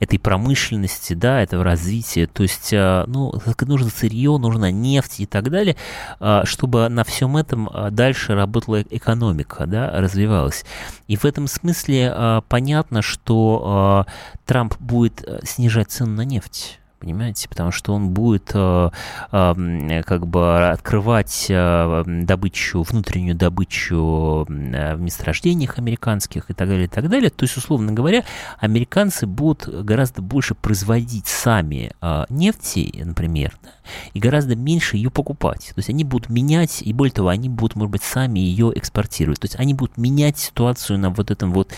этой 0.00 0.18
промышленности, 0.18 1.14
да, 1.14 1.40
этого 1.40 1.64
развития. 1.64 2.26
То 2.26 2.42
есть, 2.42 2.72
э, 2.72 3.04
ну, 3.06 3.32
нужно 3.60 3.90
сырье, 3.90 4.36
нужна 4.38 4.70
нефть 4.70 5.20
и 5.20 5.26
так 5.26 5.50
далее, 5.50 5.76
э, 6.18 6.42
чтобы 6.44 6.88
на 6.88 7.04
всем 7.04 7.36
этом 7.36 7.68
э, 7.68 7.90
дальше 7.90 8.34
работала 8.34 8.82
экономика, 8.82 9.66
да, 9.66 9.90
развивалась. 10.00 10.64
И 11.06 11.16
в 11.16 11.24
этом 11.24 11.46
смысле 11.46 12.12
э, 12.14 12.40
понятно, 12.48 13.02
что 13.02 14.06
э, 14.06 14.10
Трамп 14.46 14.74
будет 14.80 15.22
э, 15.26 15.40
снижать 15.44 15.90
цену 15.90 16.12
на 16.14 16.22
нефть 16.22 16.79
понимаете, 17.00 17.48
потому 17.48 17.72
что 17.72 17.94
он 17.94 18.10
будет 18.10 18.50
э, 18.54 18.90
э, 19.32 20.02
как 20.04 20.26
бы 20.26 20.68
открывать 20.68 21.46
э, 21.48 22.04
добычу, 22.06 22.82
внутреннюю 22.82 23.34
добычу 23.34 24.46
э, 24.48 24.94
в 24.94 25.00
месторождениях 25.00 25.78
американских 25.78 26.50
и 26.50 26.54
так 26.54 26.68
далее, 26.68 26.84
и 26.84 26.88
так 26.88 27.08
далее. 27.08 27.30
То 27.30 27.44
есть, 27.44 27.56
условно 27.56 27.92
говоря, 27.92 28.24
американцы 28.58 29.26
будут 29.26 29.66
гораздо 29.66 30.20
больше 30.22 30.54
производить 30.54 31.26
сами 31.26 31.92
э, 32.00 32.24
нефти, 32.28 33.02
например, 33.04 33.56
да, 33.62 33.70
и 34.12 34.20
гораздо 34.20 34.54
меньше 34.54 34.96
ее 34.96 35.10
покупать. 35.10 35.68
То 35.68 35.78
есть 35.78 35.88
они 35.88 36.04
будут 36.04 36.28
менять, 36.28 36.82
и 36.82 36.92
более 36.92 37.12
того, 37.12 37.28
они 37.28 37.48
будут, 37.48 37.76
может 37.76 37.92
быть, 37.92 38.02
сами 38.02 38.38
ее 38.38 38.72
экспортировать. 38.74 39.40
То 39.40 39.46
есть 39.46 39.56
они 39.58 39.74
будут 39.74 39.96
менять 39.96 40.38
ситуацию 40.38 40.98
на 40.98 41.10
вот 41.10 41.30
этом 41.30 41.52
вот 41.52 41.72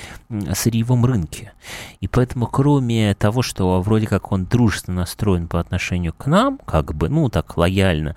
сырьевом 0.55 1.05
рынке. 1.05 1.53
И 2.01 2.09
поэтому, 2.09 2.47
кроме 2.47 3.15
того, 3.15 3.43
что 3.43 3.81
вроде 3.81 4.07
как 4.07 4.33
он 4.33 4.47
дружественно 4.47 5.07
настроен 5.13 5.47
по 5.47 5.61
отношению 5.61 6.15
к 6.15 6.27
нам, 6.27 6.59
как 6.65 6.95
бы, 6.95 7.09
ну, 7.11 7.29
так, 7.29 7.57
лояльно, 7.59 8.17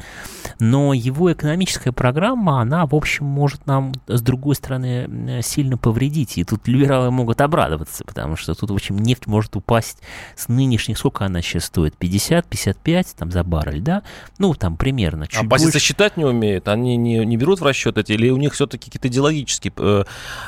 но 0.59 0.93
его 0.93 1.31
экономическая 1.31 1.91
программа, 1.91 2.61
она, 2.61 2.85
в 2.85 2.95
общем, 2.95 3.25
может 3.25 3.67
нам, 3.67 3.91
с 4.07 4.21
другой 4.21 4.55
стороны, 4.55 5.41
сильно 5.43 5.77
повредить. 5.77 6.37
И 6.37 6.43
тут 6.45 6.67
либералы 6.67 7.11
могут 7.11 7.41
обрадоваться, 7.41 8.05
потому 8.05 8.37
что 8.37 8.53
тут, 8.55 8.71
в 8.71 8.73
общем, 8.73 8.97
нефть 8.97 9.27
может 9.27 9.55
упасть 9.57 9.99
с 10.37 10.47
нынешних, 10.47 10.97
сколько 10.97 11.25
она 11.25 11.41
сейчас 11.41 11.65
стоит, 11.65 11.95
50-55 11.99 13.07
там 13.17 13.31
за 13.31 13.43
баррель, 13.43 13.81
да? 13.81 14.03
Ну, 14.39 14.53
там 14.53 14.77
примерно. 14.77 15.27
Чуть 15.27 15.43
Оппозиция 15.43 15.73
больше. 15.73 15.85
считать 15.85 16.17
не 16.17 16.23
умеет? 16.23 16.67
Они 16.69 16.95
не, 16.95 17.25
не 17.25 17.37
берут 17.37 17.59
в 17.59 17.63
расчет 17.63 17.97
эти? 17.97 18.13
Или 18.13 18.29
у 18.29 18.37
них 18.37 18.53
все-таки 18.53 18.85
какие-то 18.85 19.09
идеологические 19.09 19.73
э, 19.77 20.03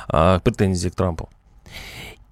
э, 0.10 0.40
претензии 0.44 0.90
к 0.90 0.96
Трампу? 0.96 1.30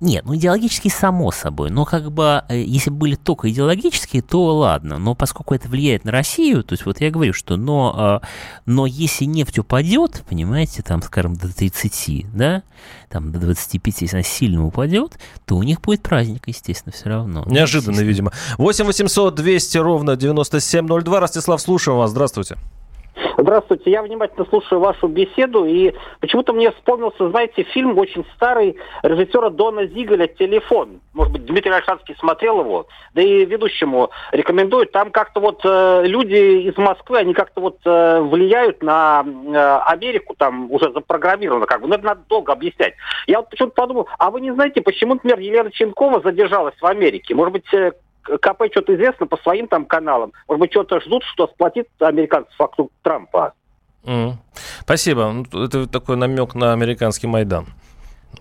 Нет, 0.02 0.26
ну 0.26 0.36
идеологически 0.36 0.90
само 0.90 1.32
собой. 1.32 1.70
Но 1.70 1.86
как 1.86 2.12
бы, 2.12 2.44
э, 2.50 2.62
если 2.62 2.90
были 2.90 3.16
только 3.16 3.50
идеологические, 3.50 4.22
то 4.22 4.44
ладно. 4.58 5.00
Но 5.00 5.16
поскольку 5.16 5.56
это 5.56 5.70
влияет 5.70 6.04
на 6.04 6.12
Россию, 6.12 6.64
то 6.64 6.74
есть 6.74 6.86
вот 6.86 7.00
я 7.00 7.10
говорю, 7.12 7.32
что 7.32 7.56
но, 7.56 8.20
э, 8.22 8.26
но 8.66 8.86
если 8.86 9.24
нефть 9.24 9.58
упадет, 9.60 10.26
понимаете, 10.30 10.84
там, 10.84 11.02
скажем, 11.02 11.36
до 11.36 11.48
30, 11.48 12.26
да, 12.34 12.64
там 13.10 13.32
до 13.32 13.40
25, 13.40 14.02
если 14.02 14.18
она 14.18 14.24
сильно 14.24 14.66
упадет, 14.66 15.18
то 15.46 15.56
у 15.56 15.64
них 15.64 15.80
будет 15.80 16.04
праздник, 16.04 16.44
естественно, 16.48 16.92
все 16.92 17.08
равно. 17.10 17.46
Неожиданно, 17.48 18.02
видимо. 18.02 18.34
8 18.58 18.86
800 18.86 19.34
200 19.34 19.78
ровно 19.78 20.18
9702. 20.18 21.20
Ростислав, 21.22 21.62
слушаем 21.62 22.00
вас. 22.00 22.12
Здравствуйте. 22.12 22.58
Здравствуйте, 23.38 23.92
я 23.92 24.02
внимательно 24.02 24.46
слушаю 24.46 24.80
вашу 24.80 25.08
беседу, 25.08 25.66
и 25.66 25.94
почему-то 26.22 26.54
мне 26.54 26.72
вспомнился, 26.72 27.30
знаете, 27.30 27.64
фильм 27.64 27.98
очень 27.98 28.26
старый 28.36 28.78
режиссера 29.04 29.50
Дона 29.50 29.88
Зигаля 29.88 30.28
«Телефон». 30.28 31.02
Может 31.14 31.34
быть, 31.34 31.46
Дмитрий 31.46 31.72
Альшанский 31.72 32.16
смотрел 32.18 32.62
его, 32.62 32.88
да 33.14 33.22
и 33.22 33.44
ведущему 33.44 34.10
рекомендуют. 34.32 34.94
Там 34.94 35.12
как-то 35.12 35.42
вот 35.42 35.62
э, 35.66 36.04
люди 36.06 36.70
из 36.70 36.78
Москвы, 36.78 37.18
они 37.18 37.34
как-то 37.34 37.60
вот 37.60 37.78
э, 37.84 38.22
влияют 38.22 38.82
на 38.82 39.26
э, 39.26 39.80
Америку, 39.86 40.36
там 40.38 40.72
уже 40.72 40.92
запрограммировано 40.94 41.66
как 41.66 41.82
бы. 41.82 41.88
Ну, 41.88 41.96
это 41.96 42.06
надо 42.06 42.22
долго 42.30 42.54
объяснять. 42.54 42.94
Я 43.28 43.40
вот 43.40 43.50
почему-то 43.50 43.76
подумал, 43.76 44.08
а 44.18 44.32
вы 44.32 44.40
не 44.40 44.54
знаете, 44.54 44.82
почему, 44.82 45.16
например, 45.16 45.40
Елена 45.40 45.72
Ченкова 45.72 46.22
задержалась 46.22 46.76
в 46.80 46.86
Америке? 46.86 47.36
Может 47.36 47.52
быть, 47.52 47.74
э, 47.74 47.92
КП 48.26 48.64
что-то 48.72 48.96
известно 48.96 49.28
по 49.28 49.38
своим 49.38 49.68
там 49.68 49.86
каналам. 49.86 50.34
Может 50.48 50.60
быть, 50.60 50.72
что-то 50.72 51.00
ждут, 51.02 51.24
что 51.34 51.48
сплотит 51.48 51.88
американцев 52.00 52.54
вокруг 52.58 52.92
Трампа. 53.02 53.54
Mm. 54.04 54.34
Спасибо. 54.82 55.32
Ну, 55.32 55.64
это 55.64 55.88
такой 55.88 56.16
намек 56.16 56.56
на 56.56 56.74
американский 56.74 57.28
Майдан. 57.28 57.68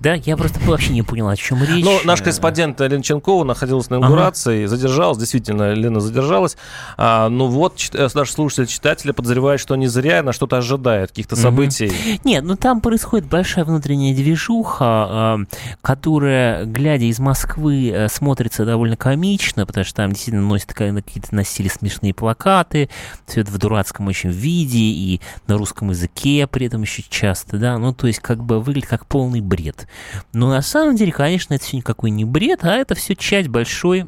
Да, 0.01 0.15
я 0.15 0.37
просто 0.37 0.61
вообще 0.61 0.93
не 0.93 1.03
понял, 1.03 1.29
о 1.29 1.37
чем 1.37 1.63
речь. 1.63 1.85
Ну, 1.85 1.99
наш 2.05 2.21
корреспондент 2.21 2.81
Лена 2.81 3.03
Ченкова 3.03 3.45
находилась 3.45 3.91
на 3.91 3.97
инаугурации, 3.97 4.65
ага. 4.65 4.69
задержалась, 4.69 5.19
действительно, 5.19 5.73
Лена 5.73 6.01
задержалась. 6.01 6.57
А, 6.97 7.29
ну 7.29 7.47
вот, 7.47 7.79
э, 7.93 8.09
наш 8.15 8.31
слушатель, 8.31 8.67
читатели 8.67 9.13
подозревают, 9.13 9.61
что 9.61 9.77
не 9.77 9.87
зря 9.87 10.23
на 10.23 10.33
что-то 10.33 10.59
ожидает, 10.59 11.11
каких-то 11.11 11.37
событий. 11.37 11.87
Угу. 11.87 12.21
Нет, 12.25 12.45
ну 12.45 12.57
там 12.57 12.81
происходит 12.81 13.29
большая 13.29 13.65
внутренняя 13.65 14.15
движуха, 14.15 14.85
а, 14.85 15.39
которая, 15.83 16.65
глядя 16.65 17.05
из 17.05 17.19
Москвы, 17.19 17.91
э, 17.91 18.09
смотрится 18.09 18.65
довольно 18.65 18.97
комично, 18.97 19.67
потому 19.67 19.85
что 19.85 19.95
там 19.97 20.13
действительно 20.13 20.47
носят 20.47 20.73
какие-то 20.75 21.35
носили 21.35 21.69
смешные 21.69 22.15
плакаты, 22.15 22.89
все 23.27 23.41
это 23.41 23.51
в 23.51 23.59
дурацком 23.59 24.07
очень 24.07 24.31
виде 24.31 24.79
и 24.79 25.21
на 25.47 25.57
русском 25.57 25.91
языке 25.91 26.47
при 26.47 26.67
этом 26.67 26.83
еще 26.83 27.03
часто, 27.09 27.59
да, 27.59 27.79
ну 27.79 27.93
то 27.93 28.07
есть 28.07 28.21
как 28.21 28.43
бы 28.43 28.61
выглядит 28.61 28.89
как 28.89 29.07
полный 29.07 29.41
бред. 29.41 29.84
Но 30.33 30.49
на 30.49 30.63
самом 30.63 30.97
деле, 30.97 31.13
конечно, 31.13 31.55
это 31.55 31.65
все 31.65 31.77
никакой 31.77 32.11
не 32.11 32.25
бред, 32.25 32.65
а 32.65 32.75
это 32.75 32.95
все 32.95 33.15
часть 33.15 33.49
большой 33.49 34.07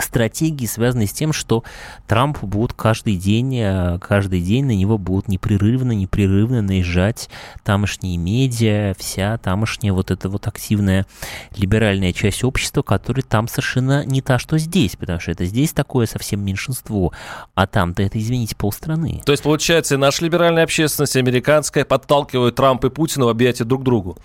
стратегии, 0.00 0.66
связанные 0.66 1.06
с 1.06 1.12
тем, 1.12 1.32
что 1.32 1.64
Трамп 2.06 2.42
будут 2.42 2.72
каждый 2.72 3.16
день, 3.16 3.56
э, 3.56 3.98
каждый 4.00 4.40
день 4.40 4.66
на 4.66 4.76
него 4.76 4.98
будут 4.98 5.28
непрерывно, 5.28 5.92
непрерывно 5.92 6.62
наезжать 6.62 7.28
тамошние 7.64 8.16
медиа, 8.16 8.94
вся 8.98 9.38
тамошняя 9.38 9.92
вот 9.92 10.10
эта 10.10 10.28
вот 10.28 10.46
активная 10.46 11.06
либеральная 11.56 12.12
часть 12.12 12.44
общества, 12.44 12.82
которая 12.82 13.22
там 13.22 13.48
совершенно 13.48 14.04
не 14.04 14.22
та, 14.22 14.38
что 14.38 14.58
здесь, 14.58 14.96
потому 14.96 15.20
что 15.20 15.32
это 15.32 15.44
здесь 15.44 15.72
такое 15.72 16.06
совсем 16.06 16.44
меньшинство, 16.44 17.12
а 17.54 17.66
там-то 17.66 18.02
это, 18.02 18.18
извините, 18.18 18.56
полстраны. 18.56 19.22
То 19.24 19.32
есть, 19.32 19.42
получается, 19.42 19.94
и 19.94 19.98
наша 19.98 20.24
либеральная 20.24 20.64
общественность, 20.64 21.16
американская, 21.16 21.84
подталкивают 21.84 22.54
Трампа 22.54 22.86
и 22.86 22.90
Путина 22.90 23.26
в 23.26 23.28
объятия 23.28 23.64
друг 23.64 23.82
другу? 23.82 24.18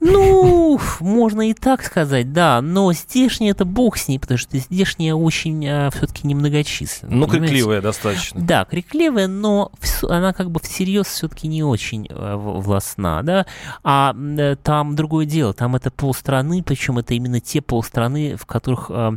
Ну, 0.00 0.80
можно 1.00 1.48
и 1.48 1.54
так 1.54 1.84
сказать, 1.84 2.32
да, 2.32 2.60
но 2.60 2.92
здешний 2.92 3.50
это 3.50 3.64
бог 3.64 3.96
с 3.96 4.08
ней, 4.08 4.18
потому 4.18 4.38
что 4.38 4.58
здесь 4.58 4.89
внешне 4.90 5.14
очень 5.14 5.66
а, 5.68 5.90
все-таки 5.90 6.26
немногочисленная. 6.26 7.16
Ну, 7.16 7.26
понимаете? 7.26 7.54
крикливая 7.54 7.82
достаточно. 7.82 8.40
Да, 8.40 8.64
крикливая, 8.64 9.26
но 9.26 9.72
она 10.08 10.32
как 10.32 10.50
бы 10.50 10.60
всерьез 10.60 11.06
все-таки 11.06 11.48
не 11.48 11.62
очень 11.62 12.06
а, 12.10 12.36
властна, 12.36 13.22
да. 13.22 13.46
А 13.82 14.14
э, 14.14 14.56
там 14.62 14.96
другое 14.96 15.26
дело, 15.26 15.52
там 15.52 15.76
это 15.76 15.90
полстраны, 15.90 16.62
причем 16.62 16.98
это 16.98 17.14
именно 17.14 17.40
те 17.40 17.60
полстраны, 17.60 18.36
в 18.36 18.46
которых 18.46 18.86
а, 18.90 19.14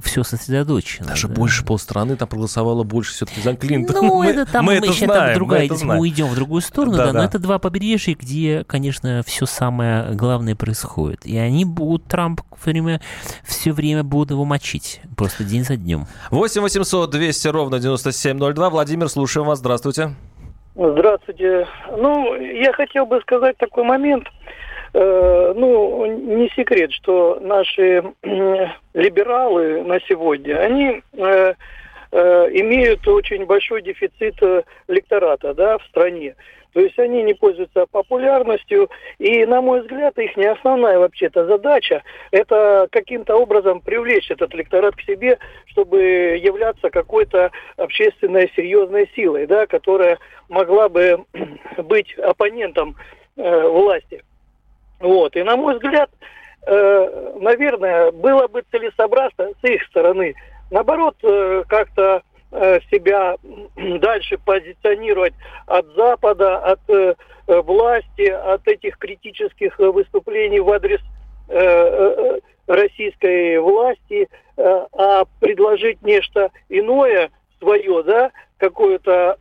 все 0.00 0.22
сосредоточено. 0.22 1.08
Даже 1.08 1.28
да. 1.28 1.34
больше 1.34 1.64
полстраны 1.64 2.16
там 2.16 2.28
проголосовало 2.28 2.82
больше 2.84 3.12
все-таки 3.12 3.40
за 3.40 3.54
Клинтон. 3.54 3.96
Ну, 3.96 4.18
мы, 4.18 4.26
это 4.26 4.46
там 4.46 4.64
мы, 4.64 4.72
мы 4.72 4.78
это 4.78 4.86
еще 4.88 5.06
знаем, 5.06 5.26
там 5.26 5.34
другая, 5.34 5.68
мы, 5.68 5.84
мы 5.84 5.98
уйдем 6.00 6.26
в 6.26 6.34
другую 6.34 6.62
сторону, 6.62 6.96
да, 6.96 7.06
да, 7.06 7.12
но 7.12 7.24
это 7.24 7.38
два 7.38 7.58
побережья, 7.58 8.14
где, 8.14 8.64
конечно, 8.64 9.22
все 9.26 9.46
самое 9.46 10.14
главное 10.14 10.54
происходит. 10.54 11.26
И 11.26 11.36
они 11.36 11.64
будут, 11.64 12.04
Трамп 12.04 12.42
время, 12.64 13.00
все 13.44 13.72
время 13.72 14.04
будут 14.04 14.30
его 14.30 14.44
мочить 14.44 15.00
просто 15.16 15.44
день 15.44 15.64
за 15.64 15.76
днем. 15.76 16.06
8 16.30 16.62
800 16.62 17.10
200 17.10 17.48
ровно 17.48 17.78
9702. 17.78 18.70
Владимир, 18.70 19.08
слушаем 19.08 19.46
вас. 19.46 19.58
Здравствуйте. 19.58 20.10
Здравствуйте. 20.74 21.66
Ну, 21.96 22.34
я 22.34 22.72
хотел 22.72 23.06
бы 23.06 23.20
сказать 23.20 23.56
такой 23.56 23.84
момент. 23.84 24.28
Э, 24.92 25.52
ну, 25.56 26.06
не 26.06 26.48
секрет, 26.50 26.92
что 26.92 27.38
наши 27.40 28.02
э, 28.22 28.66
либералы 28.94 29.82
на 29.84 30.00
сегодня, 30.00 30.58
они 30.58 31.02
э, 31.12 31.54
имеют 32.12 33.06
очень 33.08 33.46
большой 33.46 33.82
дефицит 33.82 34.42
э, 34.42 34.62
лектората 34.88 35.54
да, 35.54 35.78
в 35.78 35.84
стране. 35.84 36.34
То 36.76 36.82
есть 36.82 36.98
они 36.98 37.22
не 37.22 37.32
пользуются 37.32 37.86
популярностью. 37.86 38.90
И, 39.16 39.46
на 39.46 39.62
мой 39.62 39.80
взгляд, 39.80 40.18
их 40.18 40.36
не 40.36 40.44
основная 40.44 40.98
вообще-то 40.98 41.46
задача– 41.46 42.02
это 42.32 42.86
каким-то 42.92 43.34
образом 43.34 43.80
привлечь 43.80 44.30
этот 44.30 44.54
электорат 44.54 44.94
к 44.94 45.00
себе, 45.00 45.38
чтобы 45.68 46.02
являться 46.36 46.90
какой-то 46.90 47.50
общественной 47.78 48.52
серьезной 48.54 49.10
силой, 49.16 49.46
да, 49.46 49.66
которая 49.66 50.18
могла 50.50 50.90
бы 50.90 51.24
быть 51.78 52.12
оппонентом 52.18 52.94
э, 53.38 53.68
власти. 53.68 54.22
Вот. 55.00 55.34
И, 55.34 55.42
на 55.42 55.56
мой 55.56 55.76
взгляд, 55.76 56.10
э, 56.66 57.32
наверное, 57.40 58.12
было 58.12 58.48
бы 58.48 58.62
целесообразно 58.70 59.48
с 59.62 59.64
их 59.64 59.82
стороны, 59.84 60.34
наоборот, 60.70 61.16
э, 61.22 61.64
как-то 61.66 62.20
Э, 62.52 62.78
себя 62.92 63.36
дальше 64.00 64.38
позиционировать 64.38 65.34
от 65.66 65.86
Запада, 65.94 66.58
от 66.58 66.80
э, 66.88 67.14
э, 67.46 67.60
власти, 67.62 68.28
от 68.28 68.66
этих 68.66 68.98
критических 68.98 69.78
выступлений 69.78 70.60
в 70.60 70.70
адрес 70.70 71.00
российской 72.66 73.58
власти, 73.60 74.28
а 74.56 75.22
предложить 75.38 76.02
нечто 76.02 76.50
иное 76.68 77.30
свое, 77.60 78.02
да, 78.02 78.32
какое-то 78.56 79.38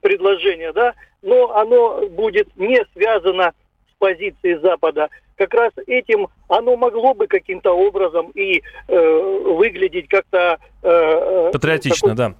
предложение, 0.00 0.72
да, 0.72 0.94
но 1.22 1.56
оно 1.56 2.06
будет 2.08 2.56
не 2.56 2.80
связано 2.92 3.52
с 3.90 3.98
позицией 3.98 4.60
Запада, 4.60 5.08
как 5.36 5.54
раз 5.54 5.72
этим 5.86 6.28
оно 6.48 6.76
могло 6.76 7.14
бы 7.14 7.26
каким-то 7.26 7.72
образом 7.72 8.30
и 8.34 8.62
э, 8.88 9.42
выглядеть 9.56 10.08
как-то... 10.08 10.58
Э, 10.82 11.48
э 11.48 11.50
Патриотично, 11.52 12.14
такой, 12.14 12.34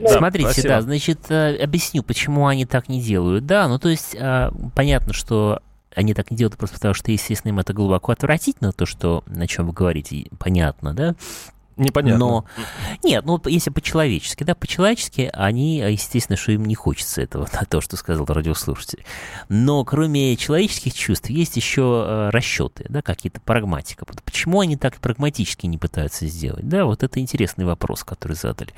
да. 0.00 0.08
Смотрите, 0.08 0.50
спасибо. 0.50 0.68
да, 0.68 0.80
значит, 0.80 1.18
э, 1.30 1.56
объясню, 1.56 2.02
почему 2.02 2.46
они 2.46 2.66
так 2.66 2.88
не 2.88 3.00
делают. 3.00 3.46
Да, 3.46 3.68
ну 3.68 3.78
то 3.78 3.88
есть 3.88 4.14
э, 4.14 4.50
понятно, 4.74 5.12
что 5.12 5.60
они 5.94 6.12
так 6.12 6.30
не 6.30 6.36
делают 6.36 6.58
просто 6.58 6.76
потому, 6.76 6.94
что, 6.94 7.10
естественно, 7.10 7.52
им 7.52 7.58
это 7.58 7.72
глубоко 7.72 8.12
отвратительно, 8.12 8.72
то, 8.72 8.84
что, 8.84 9.24
о 9.34 9.46
чем 9.46 9.66
вы 9.66 9.72
говорите, 9.72 10.26
понятно, 10.38 10.92
да? 10.92 11.14
Непонятно. 11.76 12.18
Но 12.18 12.44
нет, 13.02 13.24
ну 13.26 13.40
если 13.44 13.68
по-человечески, 13.68 14.44
да, 14.44 14.54
по-человечески 14.54 15.30
они, 15.32 15.78
естественно, 15.78 16.36
что 16.36 16.52
им 16.52 16.64
не 16.64 16.74
хочется 16.74 17.20
этого, 17.20 17.46
то, 17.68 17.80
что 17.82 17.96
сказал 17.96 18.24
радиослушатель. 18.26 19.04
Но 19.50 19.84
кроме 19.84 20.36
человеческих 20.36 20.94
чувств 20.94 21.28
есть 21.28 21.56
еще 21.56 22.04
э, 22.06 22.30
расчеты, 22.30 22.86
да, 22.88 23.02
какие-то 23.02 23.40
прагматика. 23.40 24.06
Почему 24.24 24.60
они 24.60 24.76
так 24.76 24.96
прагматически 24.96 25.66
не 25.66 25.76
пытаются 25.76 26.26
сделать? 26.26 26.66
Да, 26.66 26.86
вот 26.86 27.02
это 27.02 27.20
интересный 27.20 27.66
вопрос, 27.66 28.04
который 28.04 28.34
задали. 28.34 28.72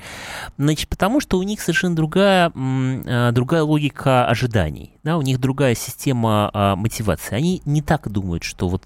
Значит, 0.57 0.89
потому 0.89 1.21
что 1.21 1.39
у 1.39 1.43
них 1.43 1.61
совершенно 1.61 1.95
другая, 1.95 2.51
э, 2.53 3.31
другая 3.31 3.63
логика 3.63 4.27
ожиданий, 4.27 4.93
да, 5.03 5.17
у 5.17 5.21
них 5.21 5.39
другая 5.39 5.75
система 5.75 6.51
э, 6.53 6.75
мотивации. 6.75 7.35
Они 7.35 7.61
не 7.63 7.81
так 7.81 8.09
думают, 8.11 8.43
что 8.43 8.67
вот, 8.67 8.83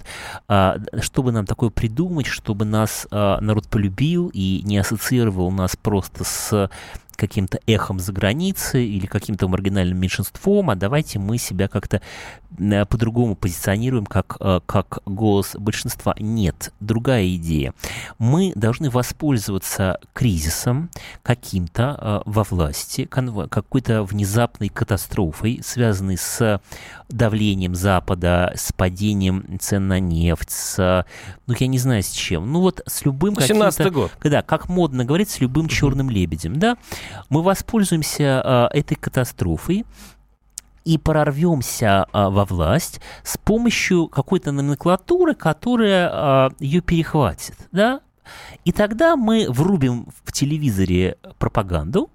э, 0.48 0.76
чтобы 1.02 1.32
нам 1.32 1.48
такое 1.48 1.72
придумать, 1.72 2.28
чтобы 2.28 2.66
нас 2.66 3.08
э, 3.10 3.38
народ 3.42 3.68
полюбил, 3.68 4.03
любил 4.04 4.30
и 4.34 4.62
не 4.66 4.78
ассоциировал 4.78 5.52
нас 5.52 5.76
просто 5.76 6.24
с 6.24 6.70
каким-то 7.16 7.60
эхом 7.68 8.00
за 8.00 8.12
границей 8.12 8.88
или 8.88 9.06
каким-то 9.06 9.48
маргинальным 9.48 9.98
меньшинством, 9.98 10.70
а 10.70 10.76
давайте 10.76 11.20
мы 11.20 11.38
себя 11.38 11.68
как-то 11.68 12.02
э, 12.58 12.86
по-другому 12.86 13.36
позиционируем 13.36 14.06
как, 14.06 14.38
э, 14.40 14.60
как 14.66 15.00
голос 15.06 15.56
большинства. 15.56 16.16
Нет, 16.20 16.74
другая 16.80 17.36
идея. 17.36 17.74
Мы 18.18 18.52
должны 18.56 18.90
воспользоваться 18.90 20.00
кризисом 20.14 20.90
каким-то 21.22 21.98
э, 22.00 22.30
во 22.30 22.44
власти, 22.44 23.06
какой-то 23.06 24.04
внезапной 24.04 24.70
катастрофой, 24.70 25.62
связанной 25.64 26.18
с 26.18 26.62
давлением 27.10 27.76
Запада, 27.76 28.54
с 28.56 28.72
падением 28.72 29.60
цен 29.60 29.88
на 29.88 30.00
нефть, 30.00 30.50
с, 30.50 31.06
ну, 31.46 31.56
я 31.60 31.68
не 31.68 31.78
знаю, 31.78 32.04
с 32.04 32.12
чем. 32.12 32.52
Ну, 32.52 32.62
вот 32.62 32.82
с 32.86 33.06
любым 33.06 33.40
17 33.40 33.92
год. 33.92 34.12
Да, 34.24 34.42
как 34.42 34.68
модно 34.68 35.06
говорить, 35.06 35.30
с 35.30 35.40
любым 35.40 35.68
черным 35.68 36.10
лебедем, 36.10 36.58
да 36.58 36.78
мы 37.30 37.42
воспользуемся 37.42 38.42
а, 38.44 38.70
этой 38.74 38.96
катастрофой 38.96 39.86
и 40.86 40.98
прорвемся 40.98 42.06
а, 42.12 42.30
во 42.30 42.46
власть 42.46 43.02
с 43.24 43.38
помощью 43.38 44.08
какой-то 44.08 44.52
номенклатуры, 44.52 45.36
которая 45.36 46.10
а, 46.12 46.50
ее 46.60 46.82
перехватит, 46.82 47.56
да? 47.72 48.02
И 48.64 48.72
тогда 48.72 49.16
мы 49.16 49.48
врубим 49.50 50.08
в 50.24 50.32
телевизоре 50.32 51.18
пропаганду, 51.40 52.10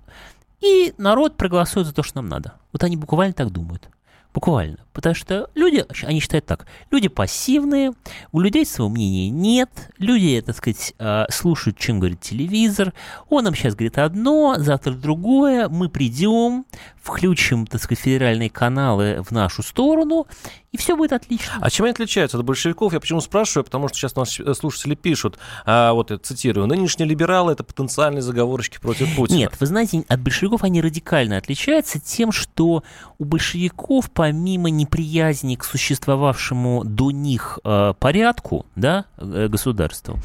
и 0.60 0.94
народ 0.98 1.36
проголосует 1.36 1.86
за 1.86 1.94
то, 1.94 2.02
что 2.02 2.16
нам 2.16 2.28
надо. 2.28 2.54
Вот 2.72 2.82
они 2.82 2.96
буквально 2.96 3.34
так 3.34 3.50
думают. 3.50 3.88
Буквально. 4.34 4.78
Потому 4.92 5.14
что 5.14 5.48
люди, 5.54 5.84
они 6.02 6.20
считают 6.20 6.44
так, 6.44 6.66
люди 6.90 7.08
пассивные, 7.08 7.92
у 8.30 8.40
людей 8.40 8.66
своего 8.66 8.88
мнения 8.88 9.30
нет, 9.30 9.70
люди, 9.98 10.42
так 10.44 10.56
сказать, 10.56 10.94
а, 10.98 11.26
слушают, 11.30 11.78
чем 11.78 11.98
говорит 11.98 12.20
телевизор, 12.20 12.92
он 13.28 13.44
нам 13.44 13.54
сейчас 13.54 13.74
говорит 13.74 13.96
одно, 13.96 14.56
завтра 14.58 14.92
другое, 14.92 15.68
мы 15.68 15.88
придем, 15.88 16.66
включим, 17.00 17.66
так 17.66 17.82
сказать, 17.82 18.02
федеральные 18.04 18.50
каналы 18.50 19.22
в 19.22 19.30
нашу 19.30 19.62
сторону, 19.62 20.26
и 20.70 20.76
все 20.76 20.96
будет 20.96 21.12
отлично. 21.14 21.52
А 21.60 21.70
чем 21.70 21.84
они 21.84 21.92
отличаются 21.92 22.38
от 22.38 22.44
большевиков? 22.44 22.92
Я 22.92 23.00
почему 23.00 23.20
спрашиваю? 23.20 23.64
Потому 23.64 23.88
что 23.88 23.96
сейчас 23.96 24.16
наши 24.16 24.54
слушатели 24.54 24.94
пишут, 24.94 25.38
а, 25.64 25.92
вот 25.92 26.10
я 26.10 26.18
цитирую, 26.18 26.66
нынешние 26.66 27.08
либералы– 27.08 27.52
это 27.54 27.64
потенциальные 27.64 28.20
заговорщики 28.20 28.78
против 28.78 29.14
Путина. 29.16 29.38
Нет, 29.38 29.54
вы 29.58 29.66
знаете, 29.66 30.04
от 30.08 30.20
большевиков 30.20 30.64
они 30.64 30.82
радикально 30.82 31.38
отличаются 31.38 31.98
тем, 31.98 32.32
что 32.32 32.82
у 33.18 33.24
большевиков, 33.24 34.10
помимо 34.10 34.68
неприязни 34.68 35.54
к 35.54 35.64
существовавшему 35.64 36.84
до 36.84 37.10
них 37.10 37.58
э, 37.64 37.94
порядку, 37.98 38.66
да, 38.76 39.06
э, 39.16 39.48
государству, 39.48 40.18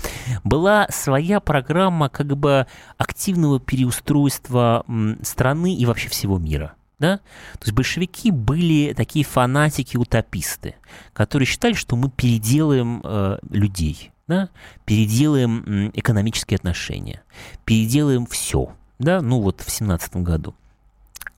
была 0.44 0.88
своя 0.90 1.40
программа 1.40 2.10
как 2.10 2.36
бы 2.38 2.68
активного 2.98 3.60
переустройства 3.60 4.86
страны 5.22 5.76
и 5.76 5.86
вообще 5.86 6.10
всего 6.10 6.38
мира. 6.38 6.74
Да? 7.04 7.18
То 7.18 7.64
есть 7.64 7.74
большевики 7.74 8.32
были 8.32 8.94
такие 8.94 9.26
фанатики-утописты, 9.26 10.76
которые 11.12 11.46
считали, 11.46 11.74
что 11.74 11.98
мы 11.98 12.10
переделаем 12.10 13.02
э, 13.04 13.40
людей, 13.50 14.14
да? 14.26 14.48
переделаем 14.86 15.92
экономические 15.94 16.56
отношения, 16.56 17.22
переделаем 17.66 18.26
все. 18.26 18.74
Да? 19.00 19.20
Ну 19.20 19.42
вот 19.42 19.60
в 19.60 19.70
семнадцатом 19.70 20.24
году 20.24 20.56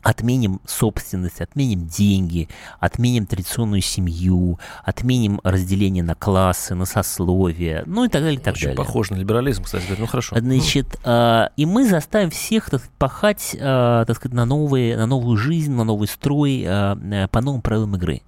отменим 0.06 0.62
собственность, 0.68 1.42
отменим 1.42 1.88
деньги, 1.88 2.48
отменим 2.80 3.26
традиционную 3.26 3.82
семью, 3.82 4.60
отменим 4.84 5.42
разделение 5.44 6.04
на 6.04 6.14
классы, 6.14 6.76
на 6.76 6.86
сословия, 6.86 7.82
ну 7.88 8.06
и 8.06 8.08
так 8.08 8.22
далее, 8.22 8.40
и 8.40 8.44
так 8.44 8.54
Очень 8.54 8.68
далее. 8.68 8.78
похоже 8.78 9.14
на 9.14 9.18
либерализм, 9.18 9.64
кстати 9.64 9.84
говоря, 9.86 10.02
ну 10.02 10.08
хорошо. 10.08 10.38
Значит, 10.38 11.00
э, 11.04 11.48
и 11.58 11.66
мы 11.66 11.90
заставим 11.90 12.30
всех 12.30 12.70
так, 12.70 12.84
пахать, 13.00 13.56
э, 13.56 14.04
так 14.06 14.16
сказать, 14.16 14.36
на, 14.36 14.46
новые, 14.46 14.96
на 14.96 15.08
новую 15.08 15.38
жизнь, 15.38 15.74
на 15.74 15.84
новый 15.84 16.08
строй, 16.08 16.64
э, 16.64 17.28
по 17.32 17.42
новым 17.42 17.64
правилам 17.64 17.96
игры. 17.96 18.22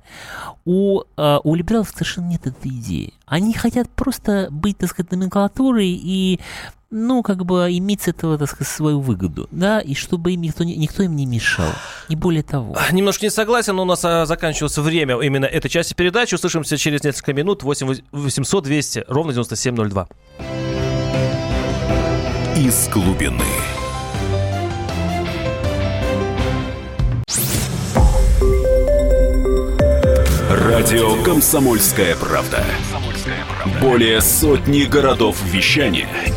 У, 0.66 1.02
э, 1.16 1.38
у 1.44 1.54
либералов 1.54 1.90
совершенно 1.92 2.26
нет 2.26 2.48
этой 2.48 2.72
идеи. 2.72 3.14
Они 3.28 3.54
хотят 3.54 3.88
просто 3.90 4.48
быть, 4.50 4.80
так 4.80 4.90
сказать, 4.90 5.12
номенклатурой 5.12 5.90
и 5.90 6.40
ну, 6.90 7.22
как 7.22 7.46
бы 7.46 7.68
иметь 7.78 8.04
с 8.04 8.08
этого, 8.08 8.38
так 8.38 8.50
сказать, 8.50 8.68
свою 8.68 9.02
выгоду, 9.02 9.48
да, 9.52 9.80
и 9.80 9.94
чтобы 9.94 10.34
им 10.34 10.42
никто, 10.42 10.64
никто 10.64 11.04
им 11.04 11.16
не 11.16 11.26
мешал, 11.26 11.70
не 12.08 12.16
более 12.16 12.44
того. 12.44 12.78
Немножко 12.92 13.26
не 13.26 13.30
согласен, 13.30 13.76
но 13.76 13.82
у 13.82 13.86
нас 13.86 14.04
а, 14.06 14.26
заканчивается 14.26 14.82
время 14.82 15.20
именно 15.20 15.46
этой 15.46 15.70
части 15.70 15.94
передачи. 15.94 16.36
Услышимся 16.36 16.78
через 16.78 17.04
несколько 17.04 17.34
минут. 17.34 17.64
8 17.64 18.02
800 18.12 18.64
200 18.64 19.06
ровно 19.08 19.34
9702. 19.34 20.08
Из 22.56 22.90
глубины. 22.90 23.44
Радио 30.50 31.22
«Комсомольская 31.24 32.16
правда». 32.16 32.64
Более 33.82 34.22
сотни 34.22 34.84
городов 34.84 35.38
вещания– 35.44 36.08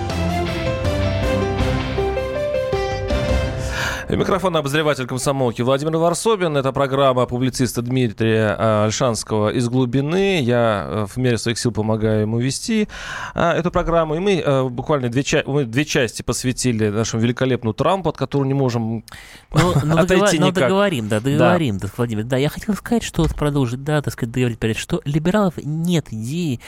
Микрофон 4.17 4.57
обозреватель 4.57 5.07
комсомолки 5.07 5.61
Владимир 5.61 5.95
Варсобин. 5.95 6.57
Это 6.57 6.73
программа 6.73 7.25
публициста 7.25 7.81
Дмитрия 7.81 8.83
Альшанского 8.83 9.49
«Из 9.53 9.69
глубины». 9.69 10.41
Я 10.41 10.85
э, 10.85 11.05
в 11.07 11.15
мере 11.15 11.37
своих 11.37 11.57
сил 11.57 11.71
помогаю 11.71 12.21
ему 12.21 12.37
вести 12.37 12.89
а, 13.33 13.53
эту 13.53 13.71
программу. 13.71 14.15
И 14.15 14.19
мы 14.19 14.39
э, 14.39 14.63
буквально 14.67 15.07
две, 15.07 15.23
ча- 15.23 15.43
мы 15.45 15.63
две 15.63 15.85
части 15.85 16.23
посвятили 16.23 16.89
нашему 16.89 17.23
великолепному 17.23 17.73
Трампу, 17.73 18.09
от 18.09 18.17
которого 18.17 18.45
не 18.45 18.53
можем 18.53 19.05
ну, 19.53 19.73
ну, 19.81 19.97
отойти 19.97 20.37
договор, 20.37 20.39
никак. 20.39 20.41
Ну, 20.41 20.51
договорим, 20.51 21.07
да, 21.07 21.19
договорим, 21.21 21.77
да. 21.77 21.87
Владимир. 21.95 22.23
Да, 22.25 22.35
я 22.35 22.49
хотел 22.49 22.75
сказать, 22.75 23.03
что 23.03 23.21
вот 23.21 23.33
продолжить, 23.33 23.85
да, 23.85 24.01
так 24.01 24.11
сказать, 24.11 24.33
договорить, 24.33 24.77
что 24.77 25.01
либералов 25.05 25.53
нет 25.63 26.07
идеи 26.11 26.59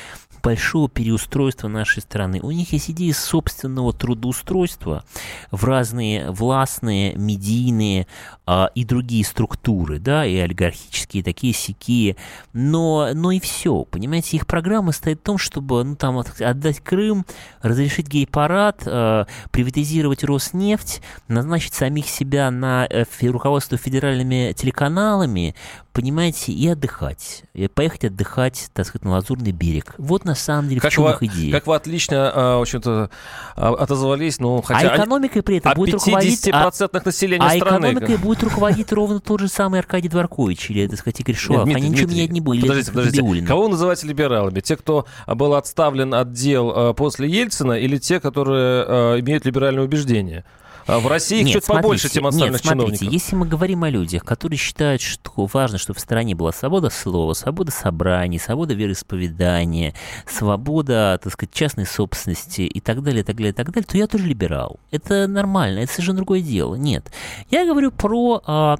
большого 0.43 0.89
переустройства 0.89 1.69
нашей 1.69 2.01
страны. 2.01 2.39
У 2.41 2.51
них 2.51 2.73
есть 2.73 2.91
идеи 2.91 3.11
собственного 3.11 3.93
трудоустройства 3.93 5.05
в 5.51 5.63
разные 5.63 6.29
властные, 6.29 7.15
медийные 7.33 8.07
а, 8.45 8.69
и 8.75 8.83
другие 8.85 9.25
структуры, 9.25 9.99
да, 9.99 10.25
и 10.25 10.35
олигархические, 10.37 11.23
такие 11.23 11.53
сякие, 11.53 12.15
но, 12.53 13.09
но 13.13 13.31
и 13.31 13.39
все, 13.39 13.85
понимаете, 13.85 14.37
их 14.37 14.45
программа 14.47 14.91
стоит 14.91 15.19
в 15.19 15.23
том, 15.23 15.37
чтобы, 15.37 15.83
ну, 15.83 15.95
там, 15.95 16.21
отдать 16.39 16.79
Крым, 16.79 17.25
разрешить 17.61 18.07
гей-парад, 18.07 18.83
а, 18.85 19.27
приватизировать 19.51 20.23
Роснефть, 20.23 21.01
назначить 21.27 21.73
самих 21.73 22.07
себя 22.07 22.51
на 22.51 22.87
э, 22.89 23.05
руководство 23.21 23.77
федеральными 23.77 24.53
телеканалами, 24.53 25.55
понимаете, 25.93 26.51
и 26.51 26.67
отдыхать. 26.67 27.43
И 27.53 27.67
поехать 27.67 28.05
отдыхать, 28.05 28.69
так 28.73 28.87
сказать, 28.87 29.05
на 29.05 29.11
Лазурный 29.11 29.51
берег. 29.51 29.93
Вот 29.99 30.25
на 30.25 30.33
самом 30.35 30.67
деле 30.67 30.81
как 30.81 30.91
в 30.91 30.95
чем 30.95 31.03
вы, 31.03 31.11
их 31.11 31.23
идея. 31.23 31.51
Как 31.51 31.67
вы 31.67 31.75
отлично, 31.75 32.31
а, 32.33 32.57
в 32.57 32.61
общем-то, 32.61 33.09
а, 33.55 33.73
отозвались, 33.75 34.39
ну, 34.39 34.61
хотя... 34.63 34.89
А 34.89 34.97
экономикой 34.97 35.43
при 35.43 35.57
этом 35.57 35.71
а 35.71 35.75
будет 35.75 35.93
руководить... 35.93 36.49
А, 36.51 36.71
населения 37.05 37.45
а 37.45 37.55
страны. 37.55 37.91
экономикой 37.91 38.17
будет 38.17 38.43
руководить 38.43 38.91
ровно 38.91 39.19
тот 39.19 39.39
же 39.39 39.47
самый 39.47 39.79
Аркадий 39.79 40.09
Дворкович 40.09 40.71
или, 40.71 40.87
так 40.87 40.99
сказать, 40.99 41.19
Игорь 41.19 41.35
Шувалов. 41.35 41.69
Они 41.69 41.89
ничего 41.89 42.09
менять 42.09 42.31
не 42.31 42.41
будут. 42.41 42.61
Подождите, 42.61 42.91
подождите. 42.91 43.45
Кого 43.45 43.67
называть 43.67 44.03
либералами? 44.03 44.59
Те, 44.61 44.75
кто 44.75 45.05
был 45.27 45.53
отставлен 45.53 46.13
от 46.13 46.31
дел 46.31 46.93
после 46.95 47.29
Ельцина 47.29 47.73
или 47.73 47.97
те, 47.97 48.19
которые 48.19 49.21
имеют 49.21 49.45
либеральные 49.45 49.85
убеждения? 49.85 50.43
А 50.85 50.99
в 50.99 51.07
России 51.07 51.39
их 51.39 51.45
нет, 51.45 51.53
чуть 51.55 51.65
смотрите, 51.65 51.83
побольше, 51.83 52.09
чем 52.09 52.27
остальных 52.27 52.51
нет, 52.53 52.61
смотрите, 52.61 52.97
чиновников. 52.97 53.13
если 53.13 53.35
мы 53.35 53.47
говорим 53.47 53.83
о 53.83 53.89
людях, 53.89 54.23
которые 54.23 54.57
считают, 54.57 55.01
что 55.01 55.47
важно, 55.51 55.77
чтобы 55.77 55.97
в 55.99 56.01
стране 56.01 56.35
была 56.35 56.51
свобода 56.51 56.89
слова, 56.89 57.33
свобода 57.33 57.71
собраний, 57.71 58.39
свобода 58.39 58.73
вероисповедания, 58.73 59.93
свобода, 60.27 61.19
так 61.23 61.33
сказать, 61.33 61.53
частной 61.53 61.85
собственности 61.85 62.61
и 62.61 62.79
так 62.79 63.01
далее, 63.03 63.21
и 63.21 63.23
так 63.23 63.35
далее, 63.35 63.51
и 63.51 63.55
так 63.55 63.71
далее, 63.71 63.87
то 63.89 63.97
я 63.97 64.07
тоже 64.07 64.25
либерал. 64.25 64.79
Это 64.91 65.27
нормально, 65.27 65.79
это 65.79 65.91
совершенно 65.91 66.17
другое 66.17 66.41
дело. 66.41 66.75
Нет. 66.75 67.11
Я 67.49 67.65
говорю 67.65 67.91
про 67.91 68.41
а, 68.45 68.77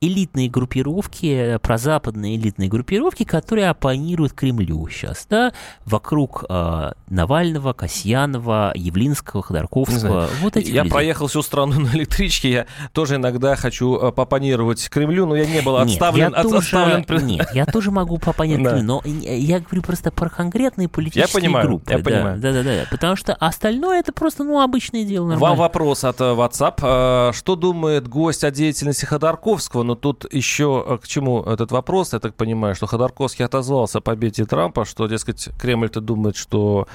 элитные 0.00 0.48
группировки, 0.48 1.58
про 1.62 1.78
западные 1.78 2.36
элитные 2.36 2.68
группировки, 2.68 3.24
которые 3.24 3.68
оппонируют 3.68 4.32
Кремлю 4.32 4.88
сейчас, 4.88 5.26
да, 5.28 5.52
вокруг 5.84 6.44
а, 6.48 6.94
Навального, 7.08 7.72
Касьянова, 7.72 8.72
Явлинского, 8.74 9.42
Ходорковского. 9.42 10.28
Вот 10.40 10.56
эти 10.56 10.70
Я 10.70 10.82
люди. 10.82 10.92
проехал 10.92 11.28
всю 11.36 11.42
страну 11.42 11.80
на 11.80 11.88
электричке. 11.88 12.50
Я 12.50 12.66
тоже 12.92 13.16
иногда 13.16 13.56
хочу 13.56 13.96
э, 13.96 14.12
попонировать 14.12 14.88
Кремлю, 14.88 15.26
но 15.26 15.36
я 15.36 15.46
не 15.46 15.60
был 15.60 15.76
отставлен. 15.76 16.28
Нет, 16.28 16.36
я, 16.36 16.42
тоже, 16.42 16.56
отставлен... 16.56 17.26
нет, 17.26 17.48
я 17.52 17.66
тоже 17.66 17.90
могу 17.90 18.18
попонировать 18.18 18.70
Кремлю, 18.70 18.86
но 18.86 19.02
я 19.04 19.60
говорю 19.60 19.82
просто 19.82 20.10
про 20.10 20.28
конкретные 20.30 20.88
политические 20.88 21.26
я 21.26 21.40
понимаю, 21.40 21.66
группы. 21.68 21.92
Я 21.92 21.98
понимаю. 21.98 22.40
Да, 22.40 22.52
да, 22.52 22.62
да, 22.62 22.84
потому 22.90 23.16
что 23.16 23.34
остальное 23.34 24.00
это 24.00 24.12
просто, 24.12 24.44
ну, 24.44 24.60
обычное 24.60 25.04
дело. 25.04 25.26
Нормально. 25.26 25.48
Вам 25.48 25.58
вопрос 25.58 26.04
от 26.04 26.20
э, 26.20 26.24
WhatsApp. 26.24 27.30
Э, 27.30 27.32
что 27.34 27.56
думает 27.56 28.08
гость 28.08 28.44
о 28.44 28.50
деятельности 28.50 29.04
Ходорковского? 29.04 29.82
Но 29.82 29.94
тут 29.94 30.32
еще 30.32 30.98
к 31.02 31.06
чему 31.06 31.42
этот 31.42 31.70
вопрос? 31.70 32.12
Я 32.12 32.18
так 32.18 32.34
понимаю, 32.34 32.74
что 32.74 32.86
Ходорковский 32.86 33.44
отозвался 33.44 33.98
о 33.98 34.00
победе 34.00 34.46
Трампа, 34.46 34.84
что, 34.84 35.06
дескать, 35.06 35.48
Кремль-то 35.60 36.00
думает, 36.00 36.36
что 36.36 36.86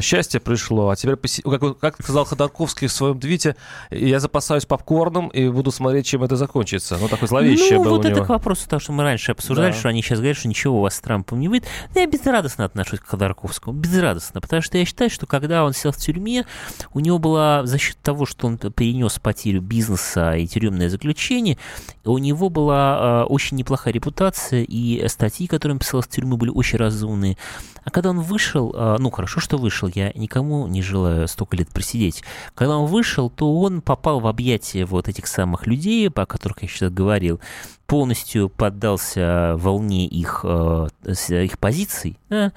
счастье 0.00 0.40
пришло, 0.40 0.90
а 0.90 0.96
теперь, 0.96 1.16
как, 1.16 1.78
как 1.78 2.02
сказал 2.02 2.24
Ходорковский 2.24 2.88
в 2.88 2.92
своем 2.92 3.18
твите, 3.18 3.56
я 3.90 4.20
запасаюсь 4.20 4.66
попкорном 4.66 5.28
и 5.28 5.48
буду 5.48 5.70
смотреть, 5.70 6.06
чем 6.06 6.22
это 6.22 6.36
закончится. 6.36 6.98
Ну, 7.00 7.08
такой 7.08 7.28
зловещий 7.28 7.76
ну, 7.76 7.84
был 7.84 7.90
вот 7.92 8.04
у 8.04 8.08
это 8.08 8.16
него. 8.16 8.26
к 8.26 8.28
вопросу 8.28 8.68
того, 8.68 8.80
что 8.80 8.92
мы 8.92 9.02
раньше 9.02 9.32
обсуждали, 9.32 9.72
да. 9.72 9.78
что 9.78 9.88
они 9.88 10.02
сейчас 10.02 10.18
говорят, 10.18 10.36
что 10.36 10.48
ничего 10.48 10.78
у 10.78 10.80
вас 10.82 10.96
с 10.96 11.00
Трампом 11.00 11.40
не 11.40 11.48
выйдет. 11.48 11.68
Я 11.94 12.06
безрадостно 12.06 12.64
отношусь 12.64 13.00
к 13.00 13.06
Ходорковскому. 13.06 13.76
Безрадостно. 13.76 14.40
Потому 14.40 14.62
что 14.62 14.78
я 14.78 14.84
считаю, 14.84 15.10
что 15.10 15.26
когда 15.26 15.64
он 15.64 15.72
сел 15.72 15.92
в 15.92 15.96
тюрьме, 15.96 16.46
у 16.92 17.00
него 17.00 17.18
была 17.18 17.64
за 17.66 17.78
счет 17.78 17.96
того, 18.02 18.26
что 18.26 18.46
он 18.46 18.58
перенес 18.58 19.18
потерю 19.18 19.60
бизнеса 19.60 20.36
и 20.36 20.46
тюремное 20.46 20.88
заключение, 20.88 21.58
у 22.04 22.18
него 22.18 22.48
была 22.50 23.24
э, 23.24 23.24
очень 23.24 23.56
неплохая 23.56 23.92
репутация, 23.92 24.62
и 24.62 25.06
статьи, 25.08 25.46
которые 25.46 25.74
он 25.74 25.78
писал 25.80 26.02
с 26.02 26.08
тюрьмы, 26.08 26.36
были 26.36 26.50
очень 26.50 26.78
разумные. 26.78 27.36
А 27.84 27.90
когда 27.90 28.10
он 28.10 28.20
вышел, 28.20 28.74
э, 28.74 28.96
ну, 28.98 29.10
хорошо, 29.10 29.40
что 29.40 29.58
вышел, 29.58 29.88
я 29.94 30.10
никому 30.14 30.66
не 30.66 30.82
желаю 30.82 31.28
столько 31.28 31.56
лет 31.56 31.68
просидеть. 31.68 32.24
Когда 32.54 32.76
он 32.76 32.86
вышел, 32.86 33.30
то 33.30 33.60
он 33.60 33.75
попал 33.80 34.20
в 34.20 34.26
объятия 34.26 34.84
вот 34.84 35.08
этих 35.08 35.26
самых 35.26 35.66
людей, 35.66 36.08
о 36.08 36.26
которых 36.26 36.62
я 36.62 36.68
сейчас 36.68 36.92
говорил, 36.92 37.40
полностью 37.86 38.48
поддался 38.48 39.54
волне 39.56 40.06
их, 40.06 40.44
э, 40.44 40.88
их 41.04 41.58
позиций, 41.58 42.18
да, 42.28 42.52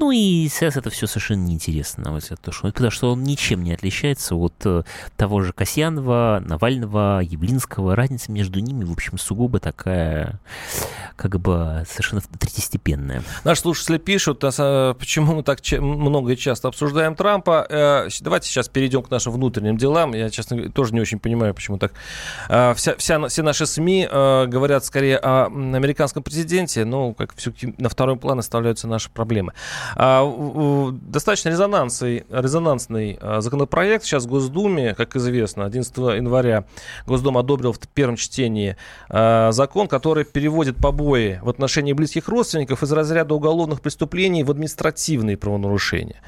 ну 0.00 0.12
и 0.12 0.48
сейчас 0.48 0.78
это 0.78 0.88
все 0.88 1.06
совершенно 1.06 1.44
неинтересно, 1.44 2.04
на 2.04 2.10
мой 2.12 2.20
взгляд, 2.20 2.40
потому 2.40 2.90
что 2.90 3.12
он 3.12 3.22
ничем 3.22 3.62
не 3.62 3.74
отличается 3.74 4.34
от 4.34 4.54
э, 4.64 4.82
того 5.18 5.42
же 5.42 5.52
Касьянова, 5.52 6.42
Навального, 6.42 7.20
Явлинского. 7.20 7.94
Разница 7.94 8.32
между 8.32 8.60
ними, 8.60 8.82
в 8.84 8.92
общем, 8.92 9.18
сугубо 9.18 9.60
такая, 9.60 10.40
как 11.16 11.38
бы, 11.38 11.84
совершенно 11.86 12.22
третьестепенная. 12.22 13.22
Наши 13.44 13.60
слушатели 13.60 13.98
пишут, 13.98 14.42
а, 14.42 14.94
почему 14.94 15.34
мы 15.34 15.42
так 15.42 15.60
много 15.70 16.32
и 16.32 16.36
часто 16.38 16.68
обсуждаем 16.68 17.14
Трампа. 17.14 17.66
Э, 17.68 18.08
давайте 18.22 18.48
сейчас 18.48 18.70
перейдем 18.70 19.02
к 19.02 19.10
нашим 19.10 19.34
внутренним 19.34 19.76
делам. 19.76 20.14
Я, 20.14 20.30
честно, 20.30 20.70
тоже 20.70 20.94
не 20.94 21.02
очень 21.02 21.18
понимаю, 21.18 21.52
почему 21.52 21.76
так. 21.76 21.92
Э, 22.48 22.72
вся, 22.74 22.96
вся, 22.96 23.28
все 23.28 23.42
наши 23.42 23.66
СМИ 23.66 24.08
говорят 24.10 24.69
скорее 24.78 25.16
о 25.16 25.46
американском 25.46 26.22
президенте, 26.22 26.84
но 26.84 27.12
как 27.14 27.34
все-таки 27.34 27.74
на 27.78 27.88
второй 27.88 28.16
план 28.16 28.38
оставляются 28.38 28.86
наши 28.86 29.10
проблемы. 29.10 29.52
А, 29.96 30.24
достаточно 31.02 31.48
резонансный, 31.50 32.24
резонансный 32.30 33.18
законопроект 33.38 34.04
сейчас 34.04 34.24
в 34.24 34.28
Госдуме, 34.28 34.94
как 34.94 35.16
известно, 35.16 35.64
11 35.64 35.96
января 35.96 36.64
Госдум 37.06 37.38
одобрил 37.38 37.72
в 37.72 37.78
первом 37.78 38.16
чтении 38.16 38.76
а, 39.08 39.52
закон, 39.52 39.88
который 39.88 40.24
переводит 40.24 40.76
побои 40.76 41.40
в 41.42 41.48
отношении 41.48 41.92
близких 41.92 42.28
родственников 42.28 42.82
из 42.82 42.92
разряда 42.92 43.34
уголовных 43.34 43.80
преступлений 43.80 44.44
в 44.44 44.50
административные 44.50 45.36
правонарушения. 45.36 46.20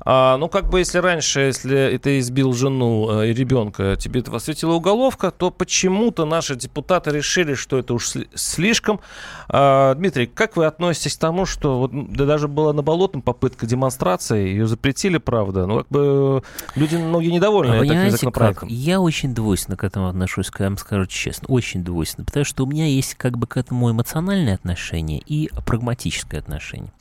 А, 0.00 0.36
ну, 0.36 0.48
как 0.48 0.68
бы, 0.68 0.80
если 0.80 0.98
раньше, 0.98 1.40
если 1.40 1.96
ты 1.98 2.18
избил 2.18 2.52
жену 2.52 3.20
э, 3.20 3.30
и 3.30 3.34
ребенка, 3.34 3.96
тебе 3.96 4.20
это 4.20 4.38
светила 4.38 4.72
уголовка, 4.72 5.30
то 5.30 5.50
почему-то 5.50 6.24
наши 6.24 6.56
депутаты 6.56 7.10
решили, 7.10 7.54
что 7.54 7.78
это 7.78 7.94
уж 7.94 8.12
слишком. 8.34 9.00
А, 9.48 9.94
Дмитрий, 9.94 10.26
как 10.26 10.56
вы 10.56 10.66
относитесь 10.66 11.16
к 11.16 11.20
тому, 11.20 11.46
что 11.46 11.78
вот, 11.78 11.90
да, 11.92 12.26
даже 12.26 12.48
была 12.48 12.72
на 12.72 12.82
Болотном 12.82 13.22
попытка 13.22 13.66
демонстрации, 13.66 14.48
ее 14.48 14.66
запретили, 14.66 15.18
правда, 15.18 15.66
но 15.66 15.78
как 15.78 15.88
бы 15.88 16.42
люди 16.74 16.96
многие 16.96 17.30
недовольны 17.30 17.74
а 17.74 17.80
таким 17.80 18.10
законопроектом. 18.10 18.68
Как? 18.68 18.76
Я 18.76 19.00
очень 19.00 19.34
двойственно 19.34 19.76
к 19.76 19.84
этому 19.84 20.08
отношусь, 20.08 20.50
я 20.58 20.66
вам 20.66 20.78
скажу 20.78 21.06
честно, 21.06 21.48
очень 21.48 21.84
двойственно, 21.84 22.24
потому 22.24 22.44
что 22.44 22.64
у 22.64 22.66
меня 22.66 22.86
есть 22.86 23.14
как 23.14 23.38
бы 23.38 23.46
к 23.46 23.56
этому 23.56 23.90
эмоциональное 23.90 24.54
отношение 24.54 25.22
и 25.24 25.50
прагматическое 25.64 26.40
отношение. 26.40 26.92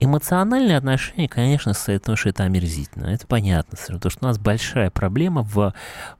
Эмоциональное 0.00 0.78
отношение, 0.78 1.28
конечно, 1.28 1.74
состоит 1.74 2.02
в 2.02 2.06
том, 2.06 2.16
что 2.16 2.30
это 2.30 2.42
омерзительно. 2.42 3.06
Это 3.06 3.24
понятно. 3.26 3.78
Потому 3.86 4.10
что 4.10 4.24
у 4.24 4.26
нас 4.26 4.36
большая 4.36 4.90
проблема 4.90 5.42
в 5.42 5.72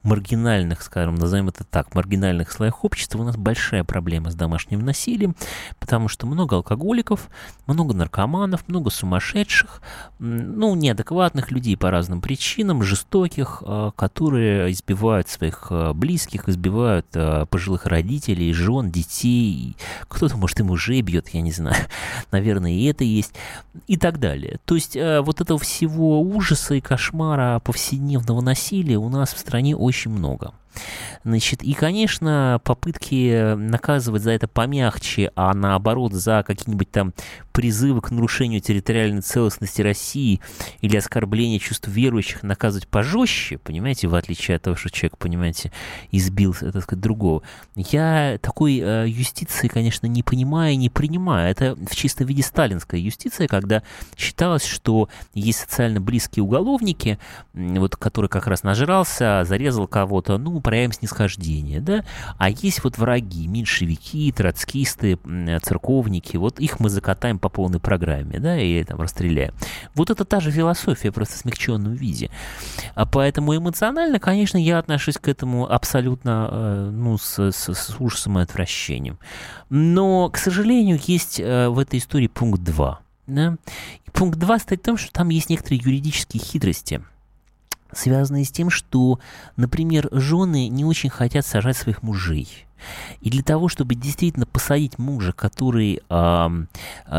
маргинальных, 0.04 0.82
скажем, 0.82 1.16
назовем 1.16 1.48
это 1.48 1.64
так, 1.64 1.92
маргинальных 1.92 2.52
слоях 2.52 2.84
общества. 2.84 3.18
У 3.18 3.24
нас 3.24 3.36
большая 3.36 3.82
проблема 3.82 4.30
с 4.30 4.36
домашним 4.36 4.84
насилием, 4.84 5.34
потому 5.78 6.08
что 6.08 6.26
много 6.26 6.56
алкоголиков, 6.56 7.28
много 7.66 7.94
наркоманов, 7.94 8.68
много 8.68 8.90
сумасшедших, 8.90 9.82
ну, 10.18 10.74
неадекватных 10.74 11.50
людей 11.50 11.76
по 11.76 11.90
разным 11.90 12.20
причинам, 12.20 12.82
жестоких, 12.82 13.62
а, 13.64 13.90
которые 13.92 14.70
избивают 14.72 15.28
своих 15.28 15.68
а, 15.70 15.92
близких, 15.92 16.48
избивают 16.48 17.06
а, 17.14 17.46
пожилых 17.46 17.86
родителей, 17.86 18.52
жен, 18.52 18.90
детей. 18.90 19.76
Кто-то, 20.08 20.36
может, 20.36 20.60
и 20.60 20.62
мужей 20.62 21.02
бьет, 21.02 21.28
я 21.30 21.40
не 21.40 21.52
знаю. 21.52 21.76
Наверное, 22.30 22.72
и 22.72 22.84
это 22.84 23.04
есть 23.04 23.34
и 23.86 23.96
так 23.96 24.18
далее. 24.18 24.58
То 24.64 24.74
есть 24.74 24.96
э, 24.96 25.20
вот 25.20 25.40
этого 25.40 25.58
всего 25.58 26.20
ужаса 26.20 26.74
и 26.74 26.80
кошмара 26.80 27.60
повседневного 27.60 28.40
насилия 28.40 28.96
у 28.96 29.08
нас 29.08 29.32
в 29.32 29.38
стране 29.38 29.76
очень 29.76 30.10
много. 30.10 30.52
Значит, 31.24 31.62
и, 31.62 31.74
конечно, 31.74 32.60
попытки 32.64 33.54
наказывать 33.54 34.22
за 34.22 34.32
это 34.32 34.48
помягче, 34.48 35.30
а 35.36 35.54
наоборот 35.54 36.12
за 36.12 36.44
какие-нибудь 36.46 36.90
там 36.90 37.12
призывы 37.52 38.00
к 38.00 38.10
нарушению 38.10 38.60
территориальной 38.60 39.20
целостности 39.20 39.82
России 39.82 40.40
или 40.80 40.96
оскорбление 40.96 41.58
чувств 41.58 41.86
верующих 41.86 42.42
наказывать 42.42 42.88
пожестче, 42.88 43.58
понимаете, 43.58 44.08
в 44.08 44.14
отличие 44.14 44.56
от 44.56 44.62
того, 44.62 44.76
что 44.76 44.90
человек, 44.90 45.18
понимаете, 45.18 45.70
избил, 46.10 46.54
так 46.54 46.82
сказать, 46.82 47.02
другого. 47.02 47.42
Я 47.76 48.38
такой 48.40 48.78
э, 48.78 49.04
юстиции, 49.06 49.68
конечно, 49.68 50.06
не 50.06 50.22
понимаю 50.22 50.72
и 50.74 50.76
не 50.76 50.88
принимаю. 50.88 51.50
Это 51.50 51.76
в 51.76 51.94
чистом 51.94 52.26
виде 52.26 52.42
сталинская 52.42 53.00
юстиция, 53.00 53.48
когда 53.48 53.82
считалось, 54.16 54.64
что 54.64 55.08
есть 55.34 55.60
социально 55.60 56.00
близкие 56.00 56.42
уголовники, 56.42 57.18
вот, 57.52 57.96
который 57.96 58.28
как 58.28 58.46
раз 58.46 58.62
нажрался, 58.62 59.44
зарезал 59.46 59.86
кого-то, 59.86 60.38
ну, 60.38 60.60
проявим 60.62 60.92
снисхождение, 60.92 61.80
да, 61.80 62.04
а 62.38 62.50
есть 62.50 62.82
вот 62.84 62.98
враги, 62.98 63.46
меньшевики, 63.46 64.32
троцкисты, 64.32 65.18
церковники, 65.62 66.36
вот 66.36 66.60
их 66.60 66.80
мы 66.80 66.88
закатаем 66.88 67.38
по 67.38 67.48
полной 67.48 67.80
программе, 67.80 68.38
да, 68.38 68.58
и 68.58 68.82
там 68.84 69.00
расстреляем. 69.00 69.54
Вот 69.94 70.10
это 70.10 70.24
та 70.24 70.40
же 70.40 70.50
философия, 70.50 71.12
просто 71.12 71.34
в 71.34 71.38
смягченном 71.38 71.94
виде. 71.94 72.30
А 72.94 73.06
поэтому 73.06 73.56
эмоционально, 73.56 74.18
конечно, 74.18 74.56
я 74.56 74.78
отношусь 74.78 75.18
к 75.18 75.28
этому 75.28 75.70
абсолютно, 75.70 76.48
э, 76.50 76.90
ну, 76.92 77.18
с, 77.18 77.38
с, 77.38 77.74
с 77.74 77.96
ужасом 77.98 78.38
и 78.38 78.42
отвращением. 78.42 79.18
Но, 79.70 80.28
к 80.30 80.38
сожалению, 80.38 81.00
есть 81.06 81.40
э, 81.40 81.68
в 81.68 81.78
этой 81.78 81.98
истории 81.98 82.28
пункт 82.28 82.62
2. 82.62 83.00
Да? 83.26 83.56
И 84.06 84.10
пункт 84.10 84.38
2 84.38 84.58
стоит 84.58 84.80
в 84.80 84.84
том, 84.84 84.96
что 84.96 85.12
там 85.12 85.28
есть 85.28 85.50
некоторые 85.50 85.80
юридические 85.82 86.42
хитрости– 86.42 87.02
связанные 87.94 88.44
с 88.44 88.50
тем, 88.50 88.70
что, 88.70 89.18
например, 89.56 90.08
жены 90.12 90.68
не 90.68 90.84
очень 90.84 91.10
хотят 91.10 91.46
сажать 91.46 91.76
своих 91.76 92.02
мужей. 92.02 92.66
И 93.20 93.30
для 93.30 93.42
того, 93.42 93.68
чтобы 93.68 93.94
действительно 93.94 94.46
посадить 94.46 94.98
мужа, 94.98 95.32
который 95.32 96.00
э, 96.08 96.16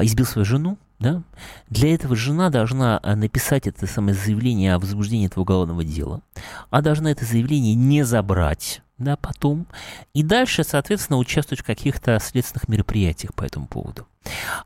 избил 0.01 0.25
свою 0.25 0.45
жену, 0.45 0.77
да, 0.99 1.21
для 1.69 1.93
этого 1.93 2.15
жена 2.15 2.49
должна 2.49 2.99
написать 3.03 3.67
это 3.67 3.85
самое 3.87 4.15
заявление 4.15 4.73
о 4.73 4.79
возбуждении 4.79 5.27
этого 5.27 5.41
уголовного 5.41 5.83
дела, 5.83 6.21
а 6.69 6.81
должна 6.81 7.11
это 7.11 7.25
заявление 7.25 7.75
не 7.75 8.03
забрать, 8.03 8.81
да, 8.97 9.17
потом, 9.17 9.67
и 10.13 10.23
дальше, 10.23 10.63
соответственно, 10.63 11.19
участвовать 11.19 11.61
в 11.61 11.65
каких-то 11.65 12.19
следственных 12.19 12.69
мероприятиях 12.69 13.33
по 13.33 13.43
этому 13.43 13.67
поводу. 13.67 14.07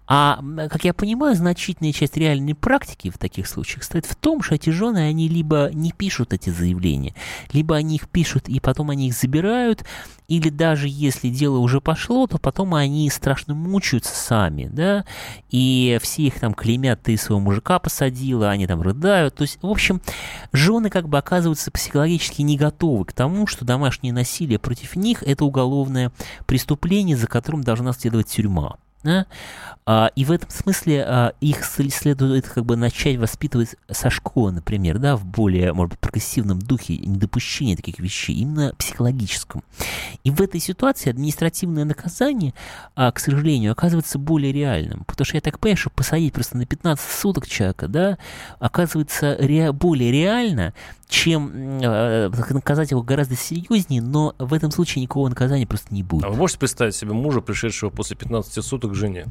А, 0.07 0.39
как 0.69 0.85
я 0.85 0.93
понимаю, 0.93 1.35
значительная 1.35 1.91
часть 1.91 2.17
реальной 2.17 2.55
практики 2.55 3.09
в 3.09 3.17
таких 3.17 3.47
случаях 3.47 3.83
стоит 3.83 4.05
в 4.05 4.15
том, 4.15 4.41
что 4.41 4.55
эти 4.55 4.69
жены, 4.69 4.99
они 4.99 5.27
либо 5.27 5.69
не 5.73 5.91
пишут 5.91 6.33
эти 6.33 6.49
заявления, 6.49 7.13
либо 7.51 7.75
они 7.75 7.95
их 7.95 8.07
пишут 8.09 8.47
и 8.47 8.59
потом 8.59 8.89
они 8.89 9.07
их 9.07 9.13
забирают, 9.13 9.83
или 10.27 10.49
даже 10.49 10.87
если 10.89 11.29
дело 11.29 11.57
уже 11.57 11.79
пошло, 11.79 12.27
то 12.27 12.37
потом 12.37 12.75
они 12.75 13.09
страшно 13.09 13.53
мучаются 13.53 14.13
сами, 14.13 14.69
да, 14.71 15.05
и 15.49 15.97
все 16.01 16.23
их 16.23 16.39
там 16.39 16.53
клеймят, 16.53 17.01
ты 17.03 17.17
своего 17.17 17.39
мужика 17.39 17.79
посадила, 17.79 18.49
они 18.49 18.67
там 18.67 18.81
рыдают. 18.81 19.35
То 19.35 19.43
есть, 19.43 19.59
в 19.61 19.67
общем, 19.67 20.01
жены 20.51 20.89
как 20.89 21.07
бы 21.07 21.17
оказываются 21.17 21.71
психологически 21.71 22.41
не 22.41 22.57
готовы 22.57 23.05
к 23.05 23.13
тому, 23.13 23.47
что 23.47 23.65
домашнее 23.65 24.13
насилие 24.13 24.59
против 24.59 24.95
них– 24.95 25.23
это 25.25 25.45
уголовное 25.45 26.11
преступление, 26.45 27.15
за 27.15 27.27
которым 27.27 27.63
должна 27.63 27.93
следовать 27.93 28.27
тюрьма. 28.27 28.77
А, 29.85 30.11
и 30.15 30.25
в 30.25 30.31
этом 30.31 30.49
смысле 30.49 31.05
а, 31.07 31.33
их 31.39 31.63
следует 31.63 32.47
как 32.47 32.65
бы 32.65 32.75
начать 32.75 33.17
воспитывать 33.17 33.75
со 33.89 34.09
школы, 34.09 34.51
например, 34.51 34.97
да, 34.97 35.15
в 35.15 35.25
более, 35.25 35.71
может 35.71 35.91
быть, 35.91 35.99
прогрессивном 35.99 36.59
духе 36.59 36.97
недопущения 36.97 37.75
таких 37.75 37.99
вещей, 37.99 38.35
именно 38.35 38.73
психологическом. 38.77 39.63
И 40.23 40.31
в 40.31 40.41
этой 40.41 40.59
ситуации 40.59 41.09
административное 41.09 41.85
наказание, 41.85 42.53
а, 42.95 43.11
к 43.11 43.19
сожалению, 43.19 43.71
оказывается 43.71 44.19
более 44.19 44.51
реальным. 44.51 45.05
Потому 45.05 45.25
что 45.25 45.37
я 45.37 45.41
так 45.41 45.59
понимаю, 45.59 45.77
что 45.77 45.89
посадить 45.89 46.33
просто 46.33 46.57
на 46.57 46.65
15 46.65 47.09
суток 47.09 47.47
человека, 47.47 47.87
да, 47.87 48.17
оказывается 48.59 49.37
ре- 49.39 49.71
более 49.71 50.11
реально, 50.11 50.73
чем 51.07 51.79
э, 51.81 52.29
наказать 52.49 52.91
его 52.91 53.01
гораздо 53.01 53.35
серьезнее, 53.35 54.01
но 54.01 54.35
в 54.37 54.53
этом 54.53 54.71
случае 54.71 55.03
никакого 55.03 55.29
наказания 55.29 55.65
просто 55.65 55.93
не 55.93 56.03
будет. 56.03 56.25
А 56.25 56.29
вы 56.29 56.35
можете 56.35 56.59
представить 56.59 56.95
себе 56.95 57.13
мужа, 57.13 57.39
пришедшего 57.39 57.89
после 57.89 58.17
15 58.17 58.63
суток 58.63 58.86
к 58.89 58.95
жене? 58.95 59.25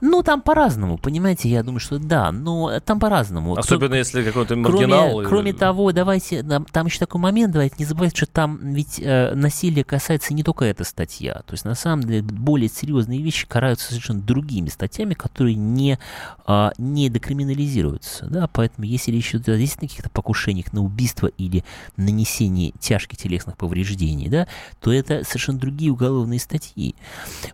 Ну, 0.00 0.22
там 0.22 0.42
по-разному, 0.42 0.98
понимаете, 0.98 1.48
я 1.48 1.62
думаю, 1.62 1.80
что 1.80 1.98
да, 1.98 2.32
но 2.32 2.80
там 2.80 3.00
по-разному. 3.00 3.56
Особенно 3.56 3.88
Кто, 3.88 3.96
если 3.96 4.22
какой-то 4.22 4.56
маргинал. 4.56 5.08
Кроме, 5.08 5.20
или... 5.20 5.28
кроме 5.28 5.52
того, 5.52 5.92
давайте, 5.92 6.42
там 6.42 6.86
еще 6.86 6.98
такой 6.98 7.20
момент, 7.20 7.52
давайте 7.52 7.76
не 7.78 7.84
забывайте, 7.84 8.16
что 8.16 8.26
там 8.26 8.58
ведь 8.74 9.00
э, 9.00 9.34
насилие 9.34 9.84
касается 9.84 10.34
не 10.34 10.42
только 10.42 10.64
эта 10.64 10.84
статья. 10.84 11.42
То 11.46 11.54
есть, 11.54 11.64
на 11.64 11.74
самом 11.74 12.04
деле, 12.04 12.22
более 12.22 12.68
серьезные 12.68 13.22
вещи 13.22 13.46
караются 13.46 13.88
совершенно 13.88 14.20
другими 14.20 14.68
статьями, 14.68 15.14
которые 15.14 15.54
не, 15.54 15.98
э, 16.46 16.70
не 16.78 17.08
декриминализируются. 17.08 18.26
Да? 18.26 18.48
Поэтому, 18.52 18.86
если 18.86 19.12
речь 19.12 19.34
идет 19.34 19.48
о 19.48 19.80
каких-то 19.80 20.10
покушениях 20.10 20.72
на 20.72 20.82
убийство, 20.82 21.30
или 21.38 21.64
нанесение 21.96 22.72
тяжких 22.78 23.18
телесных 23.18 23.56
повреждений, 23.56 24.28
да, 24.28 24.48
то 24.80 24.92
это 24.92 25.24
совершенно 25.24 25.58
другие 25.58 25.92
уголовные 25.92 26.40
статьи. 26.40 26.94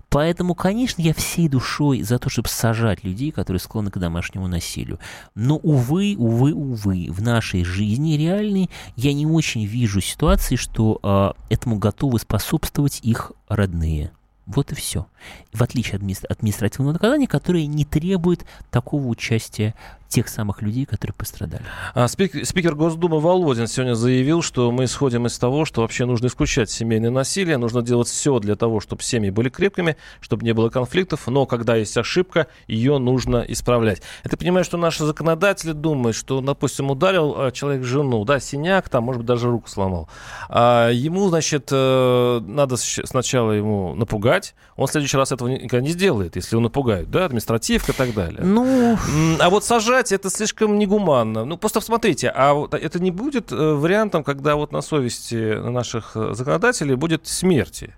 Поэтому, 0.09 0.55
конечно, 0.55 1.03
я 1.03 1.13
всей 1.43 1.49
душой 1.49 2.03
за 2.03 2.19
то, 2.19 2.29
чтобы 2.29 2.49
сажать 2.49 3.05
людей, 3.05 3.33
которые 3.33 3.61
склонны 3.61 3.91
к 3.91 3.99
домашнему 3.99 4.49
насилию. 4.49 4.99
Но, 5.35 5.57
увы, 5.57 6.15
увы, 6.17 6.53
увы, 6.53 7.09
в 7.11 7.21
нашей 7.23 7.65
жизни 7.65 8.17
реальной 8.17 8.71
я 8.97 9.13
не 9.13 9.27
очень 9.27 9.65
вижу 9.65 10.01
ситуации, 10.01 10.57
что 10.57 11.01
э, 11.03 11.55
этому 11.55 11.79
готовы 11.79 12.19
способствовать 12.19 13.01
их 13.03 13.33
родные. 13.49 14.13
Вот 14.47 14.73
и 14.73 14.75
все. 14.75 15.07
В 15.53 15.63
отличие 15.63 15.97
от 15.97 16.31
административного 16.31 16.93
наказания, 16.93 17.27
которое 17.27 17.67
не 17.67 17.85
требует 17.85 18.45
такого 18.71 19.07
участия 19.07 19.75
тех 20.13 20.29
самых 20.29 20.61
людей, 20.61 20.85
которые 20.85 21.15
пострадали. 21.15 21.65
А, 21.95 22.07
спикер, 22.07 22.45
спикер 22.45 22.75
Госдумы 22.75 23.19
Володин 23.19 23.67
сегодня 23.67 23.95
заявил, 23.95 24.43
что 24.43 24.71
мы 24.71 24.85
исходим 24.85 25.27
из 25.27 25.39
того, 25.39 25.65
что 25.65 25.81
вообще 25.81 26.05
нужно 26.05 26.27
исключать 26.27 26.71
семейное 26.71 27.11
насилие, 27.11 27.57
нужно 27.57 27.81
делать 27.81 28.09
все 28.09 28.39
для 28.39 28.55
того, 28.55 28.81
чтобы 28.81 29.03
семьи 29.03 29.31
были 29.31 29.49
крепкими, 29.49 29.97
чтобы 30.21 30.45
не 30.45 30.53
было 30.53 30.69
конфликтов, 30.69 31.27
но 31.29 31.47
когда 31.47 31.77
есть 31.77 31.97
ошибка, 31.97 32.47
ее 32.67 32.99
нужно 32.99 33.45
исправлять. 33.49 34.03
Это 34.23 34.37
понимаю, 34.37 34.65
что 34.67 34.77
наши 34.77 35.03
законодатели 35.05 35.73
думают, 35.73 36.15
что, 36.15 36.43
допустим, 36.43 36.91
ударил 36.91 37.35
а, 37.35 37.51
человек 37.51 37.83
жену, 37.83 38.25
да, 38.27 38.39
синяк, 38.39 38.91
там, 38.91 39.05
может 39.05 39.21
быть, 39.21 39.27
даже 39.27 39.49
руку 39.49 39.69
сломал. 39.69 40.11
А 40.51 40.91
ему, 40.91 41.29
значит, 41.31 41.71
э, 41.73 42.41
надо 42.47 42.77
сначала 42.77 43.53
ему 43.53 43.95
напугать, 43.95 44.55
он 44.77 44.89
в 44.89 44.91
следующий 44.91 45.17
раз 45.17 45.33
этого 45.33 45.49
никогда 45.49 45.81
не 45.81 45.93
сделает, 45.93 46.37
если 46.37 46.55
его 46.55 46.63
напугают, 46.63 47.11
да, 47.11 47.25
административка 47.25 47.93
и 47.93 47.95
так 47.95 48.13
далее. 48.13 48.43
Ну... 48.43 48.99
А 49.41 49.49
вот 49.49 49.65
сажать 49.65 50.02
убивать 50.03 50.13
это 50.13 50.31
слишком 50.31 50.79
негуманно. 50.79 51.45
Ну, 51.45 51.57
просто 51.57 51.81
смотрите, 51.81 52.29
а 52.29 52.55
вот 52.55 52.75
это 52.75 53.01
не 53.01 53.11
будет 53.11 53.53
э, 53.53 53.57
вариантом, 53.57 54.25
когда 54.25 54.57
вот 54.57 54.73
на 54.73 54.83
совести 54.83 55.59
наших 55.59 56.13
э, 56.17 56.35
законодателей 56.35 56.97
будет 56.97 57.27
смерти? 57.27 57.95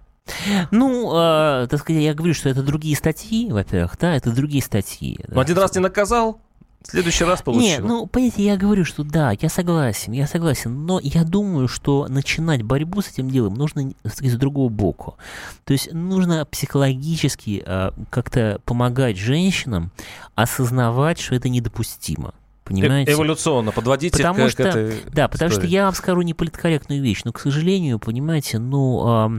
Ну, 0.71 1.13
э, 1.15 1.67
так 1.69 1.81
сказать, 1.81 2.03
я 2.03 2.15
говорю, 2.15 2.35
что 2.35 2.49
это 2.49 2.63
другие 2.63 2.97
статьи, 2.97 3.51
во-первых, 3.51 3.97
да, 3.99 4.17
это 4.17 4.31
другие 4.31 4.63
статьи. 4.63 5.19
Но 5.29 5.35
да. 5.35 5.41
один 5.43 5.59
раз 5.59 5.75
не 5.75 5.81
наказал, 5.81 6.41
в 6.87 6.91
следующий 6.91 7.25
раз 7.25 7.43
получил. 7.43 7.63
Нет, 7.63 7.83
ну, 7.83 8.07
понимаете, 8.07 8.45
я 8.45 8.57
говорю, 8.57 8.85
что 8.85 9.05
да, 9.05 9.33
я 9.41 9.49
согласен, 9.49 10.13
я 10.13 10.27
согласен, 10.27 10.85
но 10.85 11.01
я 11.03 11.25
думаю, 11.25 11.67
что 11.67 12.07
начинать 12.09 12.63
борьбу 12.63 13.01
с 13.01 13.09
этим 13.09 13.31
делом 13.31 13.55
нужно 13.55 13.93
с 14.05 14.37
другого 14.37 14.69
боку. 14.69 15.17
То 15.65 15.73
есть 15.73 15.93
нужно 15.93 16.45
психологически 16.45 17.63
э, 17.65 17.91
как-то 18.11 18.61
помогать 18.65 19.17
женщинам 19.17 19.93
осознавать, 20.35 21.19
что 21.19 21.35
это 21.35 21.49
недопустимо. 21.49 22.35
Понимаете? 22.65 23.13
Эволюционно 23.13 23.73
подводить 23.73 24.13
потому 24.13 24.47
их 24.47 24.51
что, 24.51 24.63
к 24.63 24.67
этой 24.67 25.01
Да, 25.13 25.29
потому 25.29 25.51
истории. 25.51 25.67
что 25.67 25.73
я 25.75 25.85
вам 25.85 25.95
скажу 25.95 26.23
неполиткорректную 26.23 27.03
вещь, 27.03 27.21
но, 27.25 27.33
к 27.33 27.41
сожалению, 27.41 27.99
понимаете, 27.99 28.59
ну, 28.59 29.03
а, 29.07 29.33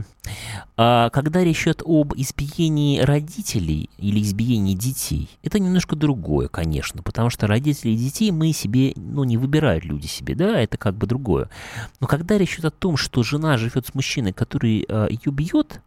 а, 0.76 1.10
когда 1.10 1.42
речь 1.42 1.64
идет 1.64 1.82
об 1.84 2.14
избиении 2.14 3.00
родителей 3.00 3.90
или 3.98 4.22
избиении 4.22 4.74
детей, 4.74 5.28
это 5.42 5.58
немножко 5.58 5.96
другое, 5.96 6.46
конечно, 6.46 7.02
потому 7.02 7.30
что 7.30 7.48
родители 7.48 7.90
и 7.90 7.96
детей 7.96 8.30
мы 8.30 8.52
себе, 8.52 8.92
ну, 8.94 9.24
не 9.24 9.36
выбирают 9.36 9.84
люди 9.84 10.06
себе, 10.06 10.36
да, 10.36 10.60
это 10.60 10.78
как 10.78 10.94
бы 10.94 11.08
другое. 11.08 11.50
Но 11.98 12.06
когда 12.06 12.38
речь 12.38 12.54
идет 12.54 12.66
о 12.66 12.70
том, 12.70 12.96
что 12.96 13.24
жена 13.24 13.56
живет 13.56 13.86
с 13.86 13.94
мужчиной, 13.94 14.32
который 14.32 14.86
а, 14.88 15.08
ее 15.08 15.32
бьет, 15.32 15.80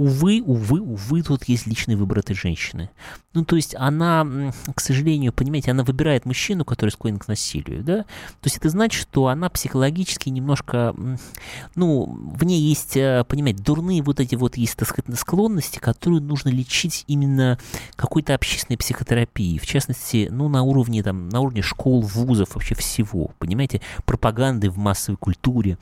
увы, 0.00 0.42
увы, 0.42 0.80
увы, 0.80 1.22
тут 1.22 1.44
есть 1.44 1.66
личный 1.66 1.94
выбор 1.94 2.20
этой 2.20 2.34
женщины. 2.34 2.88
Ну, 3.34 3.44
то 3.44 3.56
есть 3.56 3.74
она, 3.74 4.26
к 4.74 4.80
сожалению, 4.80 5.30
понимаете, 5.30 5.72
она 5.72 5.84
выбирает 5.84 6.24
мужчину, 6.24 6.64
который 6.64 6.88
склонен 6.88 7.18
к 7.18 7.28
насилию, 7.28 7.84
да? 7.84 7.98
То 8.04 8.46
есть 8.46 8.56
это 8.56 8.70
значит, 8.70 9.02
что 9.02 9.26
она 9.26 9.50
психологически 9.50 10.30
немножко, 10.30 10.96
ну, 11.74 12.18
в 12.34 12.44
ней 12.44 12.62
есть, 12.62 12.96
э, 12.96 13.26
понимаете, 13.28 13.62
дурные 13.62 14.02
вот 14.02 14.20
эти 14.20 14.36
вот 14.36 14.56
есть, 14.56 14.76
так 14.76 14.88
сказать, 14.88 15.18
склонности, 15.18 15.78
которые 15.78 16.22
нужно 16.22 16.48
лечить 16.48 17.04
именно 17.06 17.58
какой-то 17.96 18.34
общественной 18.34 18.78
психотерапией, 18.78 19.58
в 19.58 19.66
частности, 19.66 20.28
ну, 20.30 20.48
на 20.48 20.62
уровне, 20.62 21.02
там, 21.02 21.28
на 21.28 21.40
уровне 21.40 21.60
школ, 21.60 22.00
вузов, 22.00 22.54
вообще 22.54 22.74
всего, 22.74 23.32
понимаете, 23.38 23.82
пропаганды 24.06 24.70
в 24.70 24.78
массовой 24.78 25.18
культуре, 25.18 25.76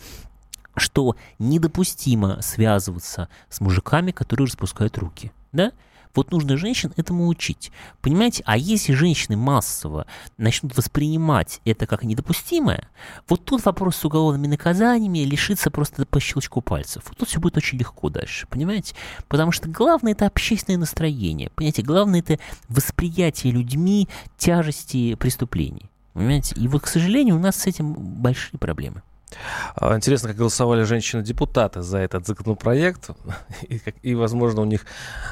что 0.78 1.16
недопустимо 1.38 2.40
связываться 2.42 3.28
с 3.48 3.60
мужиками, 3.60 4.10
которые 4.10 4.46
распускают 4.46 4.98
руки. 4.98 5.32
Да? 5.52 5.72
Вот 6.14 6.32
нужно 6.32 6.56
женщин 6.56 6.92
этому 6.96 7.28
учить. 7.28 7.70
Понимаете? 8.00 8.42
А 8.46 8.56
если 8.56 8.92
женщины 8.92 9.36
массово 9.36 10.06
начнут 10.36 10.76
воспринимать 10.76 11.60
это 11.64 11.86
как 11.86 12.02
недопустимое, 12.02 12.88
вот 13.28 13.44
тут 13.44 13.64
вопрос 13.64 13.96
с 13.96 14.04
уголовными 14.04 14.46
наказаниями 14.46 15.20
лишится 15.20 15.70
просто 15.70 16.06
по 16.06 16.18
щелчку 16.20 16.60
пальцев. 16.60 17.04
Вот 17.08 17.18
тут 17.18 17.28
все 17.28 17.40
будет 17.40 17.56
очень 17.56 17.78
легко 17.78 18.08
дальше. 18.08 18.46
Понимаете? 18.48 18.94
Потому 19.28 19.52
что 19.52 19.68
главное 19.68 20.12
это 20.12 20.26
общественное 20.26 20.78
настроение. 20.78 21.50
Понимаете? 21.54 21.82
Главное 21.82 22.20
это 22.20 22.38
восприятие 22.68 23.52
людьми 23.52 24.08
тяжести 24.36 25.14
преступлений. 25.14 25.90
Понимаете? 26.14 26.54
И 26.56 26.66
вот, 26.66 26.82
к 26.82 26.88
сожалению, 26.88 27.36
у 27.36 27.38
нас 27.38 27.56
с 27.56 27.66
этим 27.66 27.92
большие 27.92 28.58
проблемы. 28.58 29.02
А, 29.76 29.96
интересно, 29.96 30.28
как 30.28 30.38
голосовали 30.38 30.82
женщины-депутаты 30.82 31.82
за 31.82 31.98
этот 31.98 32.26
законопроект. 32.26 33.10
И, 33.68 33.80
и, 34.02 34.14
возможно, 34.14 34.62
у 34.62 34.64
них 34.64 34.86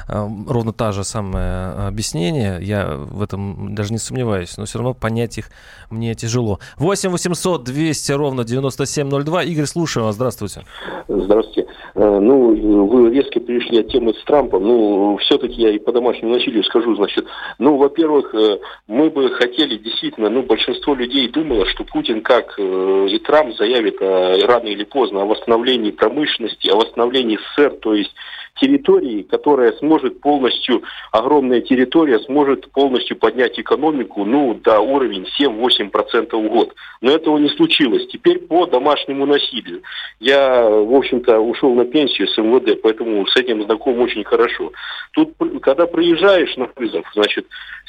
а, 0.07 0.27
ровно 0.47 0.73
та 0.73 0.91
же 0.91 1.03
самое 1.03 1.87
объяснение. 1.87 2.59
Я 2.61 2.95
в 2.95 3.21
этом 3.21 3.73
даже 3.75 3.93
не 3.93 3.99
сомневаюсь. 3.99 4.57
Но 4.57 4.65
все 4.65 4.79
равно 4.79 4.93
понять 4.93 5.37
их 5.37 5.49
мне 5.89 6.13
тяжело. 6.15 6.59
8 6.77 7.09
800 7.09 7.63
200 7.63 8.11
ровно 8.11 8.43
9702. 8.43 9.43
Игорь, 9.43 9.65
слушаю 9.65 10.05
вас. 10.05 10.15
Здравствуйте. 10.15 10.63
Здравствуйте. 11.07 11.67
Э, 11.95 12.19
ну, 12.19 12.87
вы 12.87 13.09
резко 13.09 13.39
перешли 13.39 13.79
от 13.79 13.89
темы 13.89 14.13
с 14.13 14.23
Трампом. 14.25 14.63
Ну, 14.63 15.17
все-таки 15.17 15.61
я 15.61 15.71
и 15.71 15.79
по 15.79 15.91
домашнему 15.91 16.33
насилию 16.33 16.63
скажу, 16.63 16.95
значит. 16.95 17.25
Ну, 17.59 17.77
во-первых, 17.77 18.33
э, 18.35 18.59
мы 18.87 19.09
бы 19.09 19.29
хотели 19.31 19.77
действительно, 19.77 20.29
ну, 20.29 20.43
большинство 20.43 20.93
людей 20.93 21.27
думало, 21.29 21.65
что 21.65 21.83
Путин, 21.83 22.21
как 22.21 22.55
э, 22.59 23.07
и 23.09 23.19
Трамп, 23.19 23.55
заявит 23.55 23.86
рано 23.99 24.67
или 24.67 24.83
поздно 24.83 25.21
о 25.21 25.25
восстановлении 25.25 25.91
промышленности, 25.91 26.69
о 26.69 26.75
восстановлении 26.75 27.37
СССР, 27.37 27.71
то 27.81 27.93
есть 27.93 28.13
территории, 28.59 29.23
которая 29.23 29.71
сможет 29.73 30.21
полностью, 30.21 30.83
огромная 31.11 31.61
территория 31.61 32.19
сможет 32.19 32.71
полностью 32.71 33.17
поднять 33.17 33.59
экономику, 33.59 34.25
ну, 34.25 34.53
до 34.53 34.79
уровня 34.79 35.25
7-8% 35.39 36.35
в 36.35 36.49
год. 36.49 36.73
Но 37.01 37.11
этого 37.11 37.37
не 37.37 37.49
случилось. 37.49 38.07
Теперь 38.07 38.39
по 38.39 38.65
домашнему 38.65 39.25
насилию. 39.25 39.81
Я, 40.19 40.67
в 40.67 40.93
общем-то, 40.93 41.39
ушел 41.39 41.73
на 41.73 41.85
пенсию 41.85 42.27
с 42.27 42.37
МВД, 42.37 42.81
поэтому 42.81 43.25
с 43.27 43.35
этим 43.35 43.63
знаком 43.63 43.99
очень 43.99 44.23
хорошо. 44.23 44.71
Тут, 45.11 45.33
когда 45.61 45.85
приезжаешь 45.85 46.55
на 46.57 46.69
вызов, 46.75 47.05
значит, 47.13 47.45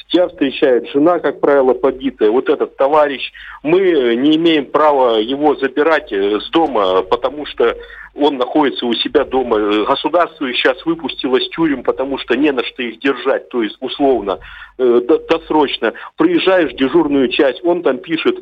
тебя 0.09 0.27
встречает 0.27 0.89
жена, 0.89 1.19
как 1.19 1.39
правило, 1.39 1.73
побитая, 1.73 2.31
вот 2.31 2.49
этот 2.49 2.75
товарищ, 2.75 3.31
мы 3.63 3.79
не 4.15 4.35
имеем 4.35 4.65
права 4.65 5.19
его 5.19 5.55
забирать 5.55 6.11
э, 6.11 6.39
с 6.39 6.49
дома, 6.49 7.03
потому 7.03 7.45
что 7.45 7.75
он 8.15 8.37
находится 8.37 8.85
у 8.85 8.93
себя 8.93 9.23
дома. 9.23 9.57
Государство 9.85 10.51
сейчас 10.53 10.85
выпустило 10.85 11.39
с 11.39 11.49
тюрем, 11.49 11.83
потому 11.83 12.17
что 12.17 12.35
не 12.35 12.51
на 12.51 12.63
что 12.63 12.83
их 12.83 12.99
держать, 12.99 13.49
то 13.49 13.63
есть 13.63 13.77
условно, 13.79 14.39
э, 14.77 15.01
досрочно. 15.29 15.93
Приезжаешь 16.17 16.71
в 16.71 16.75
дежурную 16.75 17.29
часть, 17.29 17.63
он 17.63 17.83
там 17.83 17.99
пишет, 17.99 18.37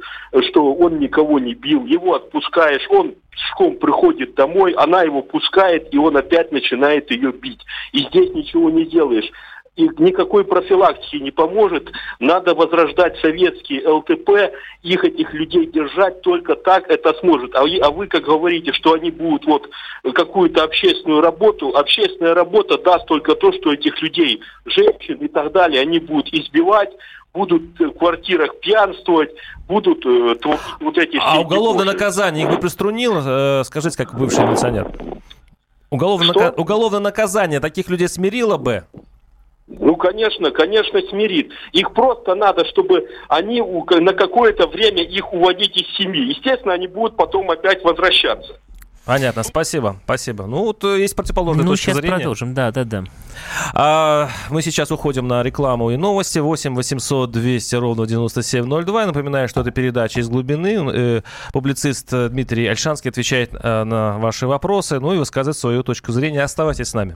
что 0.50 0.74
он 0.74 1.00
никого 1.00 1.40
не 1.40 1.54
бил, 1.54 1.86
его 1.86 2.16
отпускаешь, 2.16 2.88
он 2.90 3.16
пешком 3.32 3.76
приходит 3.78 4.36
домой, 4.36 4.74
она 4.74 5.04
его 5.04 5.22
пускает, 5.22 5.94
и 5.94 5.98
он 5.98 6.18
опять 6.18 6.52
начинает 6.52 7.12
ее 7.12 7.32
бить. 7.32 7.64
И 7.92 8.00
здесь 8.00 8.34
ничего 8.34 8.70
не 8.70 8.86
делаешь 8.86 9.30
и 9.78 9.90
никакой 10.00 10.44
профилактики 10.44 11.18
не 11.18 11.32
поможет. 11.32 11.92
Надо 12.20 12.56
возрождать 12.56 13.18
советский 13.20 13.86
ЛТП, 13.86 14.52
их 14.82 15.04
этих 15.06 15.34
людей 15.34 15.68
держать 15.68 16.22
только 16.22 16.56
так 16.56 16.90
это 16.90 17.14
сможет. 17.20 17.56
А, 17.56 17.62
а 17.62 17.92
вы 17.92 18.08
как 18.08 18.24
говорите, 18.24 18.74
что 18.74 18.94
они 18.94 19.12
будут 19.12 19.46
вот 19.46 19.70
какую-то 20.14 20.64
общественную 20.64 21.22
работу, 21.22 21.70
общественная 21.78 22.34
работа 22.34 22.80
даст 22.80 23.06
только 23.06 23.36
то, 23.36 23.54
что 23.54 23.72
этих 23.72 24.02
людей, 24.02 24.42
женщин 24.66 25.18
и 25.18 25.28
так 25.28 25.52
далее, 25.52 25.82
они 25.82 26.00
будут 26.00 26.34
избивать, 26.34 26.90
будут 27.32 27.80
в 27.80 27.92
квартирах 27.92 28.60
пьянствовать, 28.60 29.30
будут 29.68 30.04
э, 30.08 30.36
вот 30.80 30.98
эти... 30.98 31.20
А 31.22 31.40
уголовное 31.40 31.86
наказание 31.86 32.46
их 32.46 32.52
бы 32.52 32.58
приструнило, 32.58 33.62
э, 33.62 33.64
скажите, 33.64 33.96
как 33.96 34.18
бывший 34.18 34.44
милиционер? 34.44 34.92
Уголовное, 35.92 36.52
уголовное 36.52 37.00
наказание 37.00 37.60
таких 37.60 37.90
людей 37.90 38.10
смирило 38.10 38.58
бы? 38.58 38.86
Ну, 39.68 39.98
конечно, 39.98 40.52
конечно, 40.52 41.02
смирит. 41.10 41.52
Их 41.74 41.94
просто 41.94 42.36
надо, 42.36 42.66
чтобы 42.66 43.10
они 43.28 43.62
на 43.62 44.14
какое-то 44.14 44.68
время 44.68 45.04
их 45.04 45.34
уводить 45.34 45.76
из 45.76 45.88
семьи. 45.98 46.30
Естественно, 46.30 46.74
они 46.74 46.88
будут 46.88 47.18
потом 47.18 47.52
опять 47.52 47.84
возвращаться. 47.84 48.60
Понятно, 49.08 49.44
спасибо, 49.44 49.98
спасибо. 50.04 50.48
Ну, 50.48 50.66
вот 50.66 50.84
э, 50.84 51.00
есть 51.00 51.16
противоположная 51.16 51.64
ну, 51.64 51.72
точка 51.72 51.92
сейчас 51.92 52.06
продолжим, 52.06 52.54
да, 52.54 52.72
да, 52.74 52.84
да. 52.84 53.04
А, 53.74 54.30
мы 54.50 54.62
сейчас 54.62 54.92
уходим 54.92 55.30
на 55.30 55.44
рекламу 55.44 55.92
и 55.92 55.98
новости. 55.98 56.40
8 56.40 56.76
800 56.76 57.32
200 57.32 57.76
ровно 57.76 58.06
9702. 58.06 59.02
Я 59.02 59.08
напоминаю, 59.08 59.48
что 59.48 59.62
это 59.62 59.72
передача 59.72 60.20
из 60.20 60.28
глубины. 60.28 60.92
Э, 60.94 61.22
публицист 61.54 62.10
Дмитрий 62.12 62.68
Альшанский 62.68 63.10
отвечает 63.10 63.52
э, 63.54 63.84
на 63.86 64.18
ваши 64.18 64.46
вопросы, 64.46 65.00
ну 65.00 65.14
и 65.14 65.18
высказывает 65.18 65.58
свою 65.58 65.84
точку 65.84 66.12
зрения. 66.12 66.44
Оставайтесь 66.44 66.90
с 66.90 66.94
нами. 66.94 67.16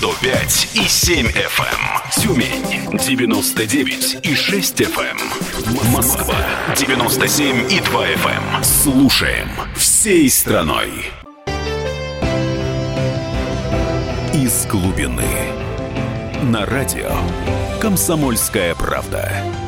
105 0.00 0.68
и 0.76 0.88
7 0.88 1.26
FM. 1.26 1.60
Эм. 1.60 2.22
Тюмень 2.22 2.98
99 2.98 4.16
и 4.22 4.34
6 4.34 4.80
FM. 4.80 5.18
Эм. 5.18 5.92
Москва 5.92 6.36
97 6.74 7.70
и 7.70 7.80
2 7.80 8.06
FM. 8.06 8.56
Эм. 8.56 8.64
Слушаем 8.64 9.50
всей 9.76 10.30
страной. 10.30 10.90
Из 14.32 14.64
глубины. 14.64 15.28
На 16.44 16.64
радио 16.64 17.12
«Комсомольская 17.78 18.74
правда». 18.74 19.59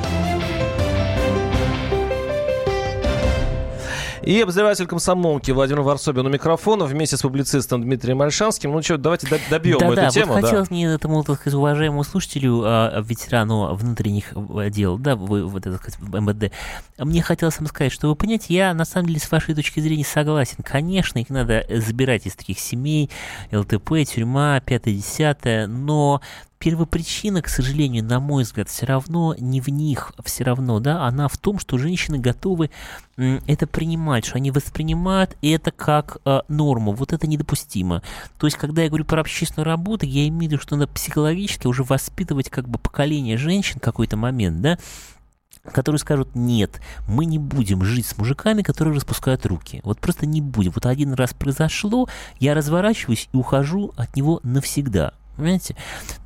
И 4.24 4.40
обозреватель 4.40 4.86
комсомолки 4.86 5.50
Владимир 5.50 5.80
Варсобин 5.82 6.24
у 6.24 6.28
микрофона 6.28 6.84
вместе 6.84 7.16
с 7.16 7.22
публицистом 7.22 7.82
Дмитрием 7.82 8.22
Альшанским. 8.22 8.70
Ну 8.70 8.80
что, 8.80 8.96
давайте 8.96 9.26
добьем 9.50 9.78
да, 9.78 9.86
эту 9.86 9.96
да, 9.96 10.08
тему. 10.10 10.34
Вот 10.34 10.42
да. 10.42 10.46
хотелось 10.46 10.70
мне 10.70 10.86
этому, 10.86 11.24
так 11.24 11.40
сказать, 11.40 11.56
уважаемому 11.56 12.04
слушателю, 12.04 12.62
а, 12.64 13.00
ветерану 13.00 13.74
внутренних 13.74 14.32
дел, 14.70 14.96
да, 14.96 15.16
вы, 15.16 15.44
вот 15.44 15.66
это, 15.66 15.76
сказать, 15.76 15.98
МВД, 16.00 16.52
мне 16.98 17.20
хотелось 17.20 17.58
вам 17.58 17.66
сказать, 17.66 17.90
что 17.90 18.08
вы 18.08 18.14
понимаете, 18.14 18.54
я 18.54 18.74
на 18.74 18.84
самом 18.84 19.08
деле 19.08 19.18
с 19.18 19.28
вашей 19.28 19.56
точки 19.56 19.80
зрения 19.80 20.04
согласен. 20.04 20.58
Конечно, 20.62 21.18
их 21.18 21.28
надо 21.28 21.66
забирать 21.68 22.24
из 22.26 22.36
таких 22.36 22.60
семей, 22.60 23.10
ЛТП, 23.50 24.04
тюрьма, 24.06 24.60
пятое-десятое, 24.60 25.66
но 25.66 26.20
первопричина, 26.62 27.42
к 27.42 27.48
сожалению, 27.48 28.04
на 28.04 28.20
мой 28.20 28.44
взгляд, 28.44 28.68
все 28.68 28.86
равно 28.86 29.34
не 29.36 29.60
в 29.60 29.66
них, 29.66 30.12
все 30.24 30.44
равно, 30.44 30.78
да, 30.78 31.04
она 31.06 31.26
в 31.26 31.36
том, 31.36 31.58
что 31.58 31.76
женщины 31.76 32.20
готовы 32.20 32.70
это 33.16 33.66
принимать, 33.66 34.24
что 34.24 34.36
они 34.36 34.52
воспринимают 34.52 35.36
это 35.42 35.72
как 35.72 36.18
э, 36.24 36.42
норму. 36.46 36.92
Вот 36.92 37.12
это 37.12 37.26
недопустимо. 37.26 38.00
То 38.38 38.46
есть, 38.46 38.56
когда 38.56 38.82
я 38.82 38.88
говорю 38.88 39.04
про 39.04 39.22
общественную 39.22 39.66
работу, 39.66 40.06
я 40.06 40.28
имею 40.28 40.50
в 40.50 40.52
виду, 40.52 40.62
что 40.62 40.76
надо 40.76 40.92
психологически 40.92 41.66
уже 41.66 41.82
воспитывать 41.82 42.48
как 42.48 42.68
бы 42.68 42.78
поколение 42.78 43.36
женщин 43.38 43.80
в 43.80 43.82
какой-то 43.82 44.16
момент, 44.16 44.60
да, 44.60 44.78
которые 45.64 45.98
скажут, 45.98 46.36
нет, 46.36 46.80
мы 47.08 47.24
не 47.24 47.40
будем 47.40 47.82
жить 47.82 48.06
с 48.06 48.16
мужиками, 48.16 48.62
которые 48.62 48.94
распускают 48.94 49.44
руки. 49.46 49.80
Вот 49.82 49.98
просто 49.98 50.26
не 50.26 50.40
будем. 50.40 50.70
Вот 50.76 50.86
один 50.86 51.14
раз 51.14 51.34
произошло, 51.34 52.08
я 52.38 52.54
разворачиваюсь 52.54 53.28
и 53.32 53.36
ухожу 53.36 53.92
от 53.96 54.14
него 54.14 54.38
навсегда. 54.44 55.14
Понимаете? 55.36 55.76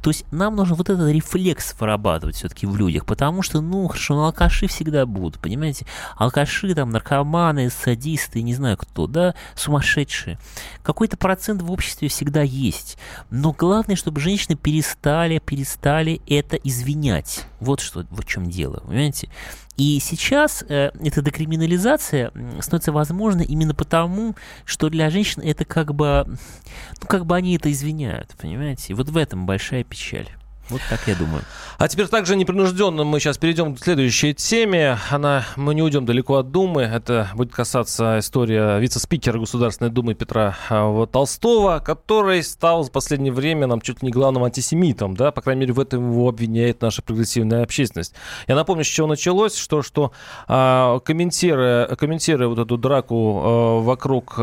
То 0.02 0.10
есть 0.10 0.24
нам 0.32 0.56
нужно 0.56 0.74
вот 0.74 0.90
этот 0.90 1.08
рефлекс 1.10 1.74
вырабатывать 1.78 2.36
все-таки 2.36 2.66
в 2.66 2.76
людях, 2.76 3.06
потому 3.06 3.42
что, 3.42 3.60
ну, 3.60 3.86
хорошо, 3.86 4.14
ну, 4.14 4.24
алкаши 4.24 4.66
всегда 4.66 5.06
будут, 5.06 5.40
понимаете? 5.40 5.86
Алкаши, 6.16 6.74
там, 6.74 6.90
наркоманы, 6.90 7.70
садисты, 7.70 8.42
не 8.42 8.54
знаю 8.54 8.76
кто, 8.76 9.06
да, 9.06 9.34
сумасшедшие. 9.54 10.38
Какой-то 10.82 11.16
процент 11.16 11.62
в 11.62 11.70
обществе 11.70 12.08
всегда 12.08 12.42
есть. 12.42 12.98
Но 13.30 13.52
главное, 13.52 13.96
чтобы 13.96 14.20
женщины 14.20 14.56
перестали, 14.56 15.38
перестали 15.38 16.20
это 16.28 16.56
извинять. 16.56 17.44
Вот 17.60 17.80
что, 17.80 18.04
в 18.10 18.24
чем 18.24 18.50
дело, 18.50 18.80
понимаете? 18.86 19.28
И 19.76 19.98
сейчас 20.00 20.64
э, 20.68 20.90
эта 21.00 21.20
декриминализация 21.20 22.32
становится 22.60 22.92
возможна 22.92 23.42
именно 23.42 23.74
потому, 23.74 24.34
что 24.64 24.88
для 24.88 25.10
женщин 25.10 25.42
это 25.42 25.64
как 25.64 25.94
бы, 25.94 26.24
ну 26.26 27.06
как 27.06 27.26
бы 27.26 27.36
они 27.36 27.56
это 27.56 27.70
извиняют, 27.70 28.34
понимаете? 28.40 28.92
И 28.92 28.94
вот 28.94 29.10
в 29.10 29.16
этом 29.16 29.44
большая 29.44 29.84
печаль. 29.84 30.28
Вот 30.68 30.80
так 30.90 31.00
я 31.06 31.14
думаю. 31.14 31.42
А 31.78 31.88
теперь 31.88 32.08
также 32.08 32.36
непринужденно 32.36 33.04
мы 33.04 33.20
сейчас 33.20 33.36
перейдем 33.36 33.76
к 33.76 33.80
следующей 33.80 34.32
теме. 34.32 34.98
Она, 35.10 35.44
мы 35.56 35.74
не 35.74 35.82
уйдем 35.82 36.06
далеко 36.06 36.36
от 36.36 36.50
Думы. 36.50 36.82
Это 36.82 37.30
будет 37.34 37.52
касаться 37.52 38.18
истории 38.18 38.80
вице-спикера 38.80 39.38
Государственной 39.38 39.90
Думы 39.90 40.14
Петра 40.14 40.56
а, 40.70 41.06
Толстого, 41.06 41.80
который 41.80 42.42
стал 42.42 42.82
в 42.82 42.90
последнее 42.90 43.32
время 43.32 43.66
нам 43.66 43.82
чуть 43.82 44.02
ли 44.02 44.06
не 44.06 44.12
главным 44.12 44.44
антисемитом. 44.44 45.14
Да? 45.14 45.32
По 45.32 45.42
крайней 45.42 45.60
мере, 45.60 45.74
в 45.74 45.80
этом 45.80 46.10
его 46.10 46.28
обвиняет 46.30 46.80
наша 46.80 47.02
прогрессивная 47.02 47.62
общественность. 47.62 48.14
Я 48.48 48.54
напомню, 48.54 48.82
с 48.82 48.88
чего 48.88 49.06
началось, 49.06 49.54
что, 49.54 49.82
что 49.82 50.12
а, 50.48 50.98
комментируя, 51.00 51.94
комментируя 51.94 52.48
вот 52.48 52.58
эту 52.58 52.78
драку 52.78 53.42
а, 53.44 53.80
вокруг, 53.80 54.40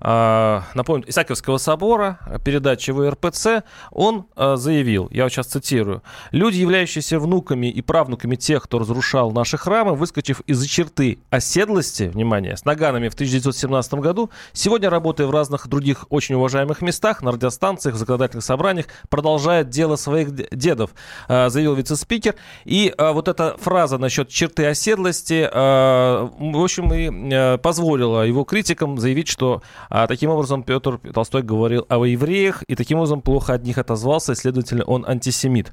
напомню, 0.00 1.04
Исаакиевского 1.08 1.58
собора, 1.58 2.18
передачи 2.44 2.90
в 2.90 3.08
РПЦ, 3.08 3.64
он 3.90 4.26
заявил, 4.36 5.08
я 5.10 5.28
сейчас 5.28 5.43
сейчас 5.44 5.52
цитирую, 5.52 6.02
«Люди, 6.32 6.58
являющиеся 6.58 7.18
внуками 7.18 7.66
и 7.66 7.82
правнуками 7.82 8.36
тех, 8.36 8.64
кто 8.64 8.78
разрушал 8.78 9.30
наши 9.32 9.56
храмы, 9.56 9.94
выскочив 9.94 10.40
из-за 10.46 10.68
черты 10.68 11.18
оседлости, 11.30 12.04
внимание, 12.04 12.56
с 12.56 12.64
наганами 12.64 13.08
в 13.08 13.14
1917 13.14 13.94
году, 13.94 14.30
сегодня, 14.52 14.90
работая 14.90 15.26
в 15.26 15.30
разных 15.30 15.68
других 15.68 16.06
очень 16.10 16.34
уважаемых 16.34 16.82
местах, 16.82 17.22
на 17.22 17.32
радиостанциях, 17.32 17.94
в 17.94 17.98
законодательных 17.98 18.44
собраниях, 18.44 18.86
продолжает 19.08 19.68
дело 19.68 19.96
своих 19.96 20.32
дедов», 20.50 20.90
э, 21.28 21.48
заявил 21.48 21.74
вице-спикер. 21.74 22.34
И 22.64 22.92
э, 22.96 23.12
вот 23.12 23.28
эта 23.28 23.56
фраза 23.58 23.98
насчет 23.98 24.28
черты 24.28 24.66
оседлости, 24.66 25.48
э, 25.50 26.28
в 26.38 26.62
общем, 26.62 26.92
и 26.92 27.58
позволила 27.58 28.26
его 28.26 28.44
критикам 28.44 28.98
заявить, 28.98 29.28
что 29.28 29.62
таким 30.08 30.30
образом 30.30 30.62
Петр 30.62 30.98
Толстой 31.12 31.42
говорил 31.42 31.86
о 31.88 32.04
евреях, 32.04 32.62
и 32.68 32.74
таким 32.74 32.98
образом 32.98 33.20
плохо 33.20 33.54
от 33.54 33.64
них 33.64 33.78
отозвался, 33.78 34.32
и, 34.32 34.34
следовательно, 34.34 34.84
он 34.84 35.04
антисемит 35.06 35.33
антисемит. 35.34 35.72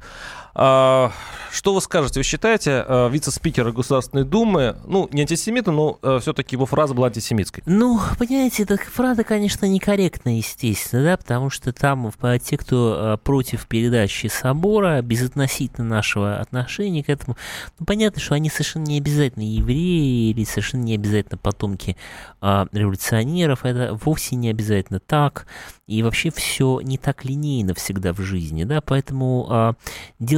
А, 0.54 1.12
что 1.52 1.74
вы 1.74 1.82
скажете? 1.82 2.20
Вы 2.20 2.24
считаете 2.24 2.84
а, 2.86 3.08
вице-спикера 3.10 3.72
Государственной 3.72 4.26
Думы, 4.26 4.76
ну, 4.86 5.08
не 5.12 5.22
антисемитом, 5.22 5.76
но 5.76 6.00
а, 6.02 6.20
все-таки 6.20 6.56
его 6.56 6.66
фраза 6.66 6.94
была 6.94 7.08
антисемитской? 7.08 7.64
Ну, 7.66 8.00
понимаете, 8.20 8.64
эта 8.64 8.78
фраза, 8.78 9.24
конечно, 9.24 9.66
некорректная, 9.66 10.36
естественно, 10.36 11.04
да, 11.04 11.18
потому 11.18 11.50
что 11.50 11.72
там 11.72 12.12
те, 12.44 12.58
кто 12.58 13.20
против 13.24 13.68
передачи 13.68 14.28
собора, 14.28 15.02
безотносительно 15.02 15.88
нашего 15.88 16.40
отношения 16.40 17.04
к 17.04 17.10
этому, 17.10 17.38
ну, 17.80 17.86
понятно, 17.86 18.22
что 18.22 18.36
они 18.36 18.50
совершенно 18.50 18.86
не 18.86 18.98
обязательно 18.98 19.44
евреи 19.44 20.32
или 20.32 20.44
совершенно 20.44 20.84
не 20.84 20.96
обязательно 20.96 21.38
потомки 21.38 21.96
а, 22.42 22.68
революционеров, 22.72 23.66
это 23.66 23.98
вовсе 24.04 24.36
не 24.36 24.50
обязательно 24.50 25.00
так, 25.00 25.46
и 25.88 26.04
вообще 26.04 26.32
все 26.32 26.80
не 26.82 26.98
так 26.98 27.26
линейно 27.26 27.74
всегда 27.74 28.14
в 28.14 28.22
жизни, 28.22 28.64
да, 28.64 28.82
поэтому 28.82 29.48
а, 29.50 29.74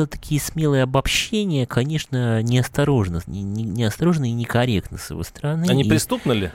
делать 0.03 0.11
такие 0.11 0.41
смелые 0.41 0.83
обобщения, 0.83 1.65
конечно, 1.65 2.41
неосторожно, 2.43 3.21
не, 3.27 3.41
не, 3.41 3.63
неосторожно 3.63 4.25
и 4.25 4.31
некорректно 4.31 4.97
с 4.97 5.09
его 5.09 5.23
стороны. 5.23 5.65
Они 5.69 5.83
и 5.83 5.89
преступны 5.89 6.33
ли? 6.33 6.51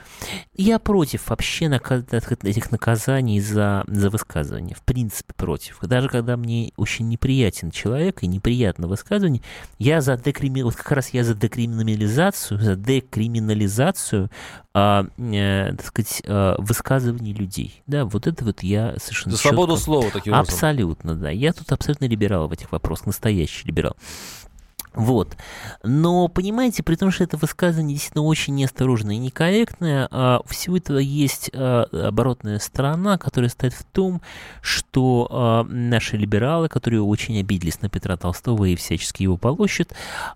Я 0.55 0.79
против 0.79 1.29
вообще 1.29 1.65
этих 1.67 2.71
наказаний 2.71 3.39
за, 3.39 3.83
за 3.87 4.09
высказывание, 4.09 4.75
в 4.75 4.83
принципе 4.83 5.33
против. 5.33 5.79
Даже 5.81 6.09
когда 6.09 6.37
мне 6.37 6.71
очень 6.77 7.07
неприятен 7.09 7.71
человек 7.71 8.23
и 8.23 8.27
неприятно 8.27 8.87
высказывание, 8.87 9.41
я 9.77 10.01
за 10.01 10.17
декрими... 10.17 10.61
вот 10.61 10.75
как 10.75 10.91
раз 10.91 11.09
я 11.09 11.23
за 11.23 11.33
декриминализацию, 11.33 12.59
за 12.59 12.75
декриминализацию 12.75 14.29
а, 14.79 15.05
э, 15.17 15.73
так 15.75 15.85
сказать, 15.85 16.21
а, 16.25 16.55
высказываний 16.57 17.33
людей. 17.33 17.81
Да, 17.85 18.05
вот 18.05 18.27
это 18.27 18.45
вот 18.45 18.63
я 18.63 18.95
совершенно 18.97 19.35
За 19.35 19.41
свободу 19.41 19.75
слова, 19.77 20.09
таким 20.11 20.33
образом. 20.33 20.53
Абсолютно, 20.53 21.15
да. 21.15 21.29
Я 21.29 21.51
тут 21.53 21.71
абсолютно 21.71 22.05
либерал 22.05 22.47
в 22.47 22.53
этих 22.53 22.71
вопросах, 22.71 23.07
настоящий 23.07 23.67
либерал. 23.67 23.95
Вот. 24.95 25.37
Но, 25.83 26.27
понимаете, 26.27 26.81
при 26.81 26.95
том, 26.95 27.11
что 27.11 27.23
это 27.23 27.37
высказывание 27.37 27.93
действительно 27.93 28.23
очень 28.23 28.55
неосторожное 28.55 29.15
и 29.15 29.19
некорректное, 29.19 30.07
а 30.09 30.41
всего 30.47 30.77
этого 30.77 30.97
есть 30.97 31.51
а, 31.53 31.83
оборотная 32.07 32.57
сторона, 32.57 33.17
которая 33.19 33.49
стоит 33.49 33.73
в 33.73 33.83
том, 33.83 34.21
что 34.61 35.27
а, 35.29 35.63
наши 35.63 36.17
либералы, 36.17 36.69
которые 36.69 37.03
очень 37.03 37.39
обиделись 37.39 37.81
на 37.81 37.89
Петра 37.89 38.17
Толстого 38.17 38.65
и 38.65 38.75
всячески 38.75 39.23
его 39.23 39.37
полощут, 39.37 39.91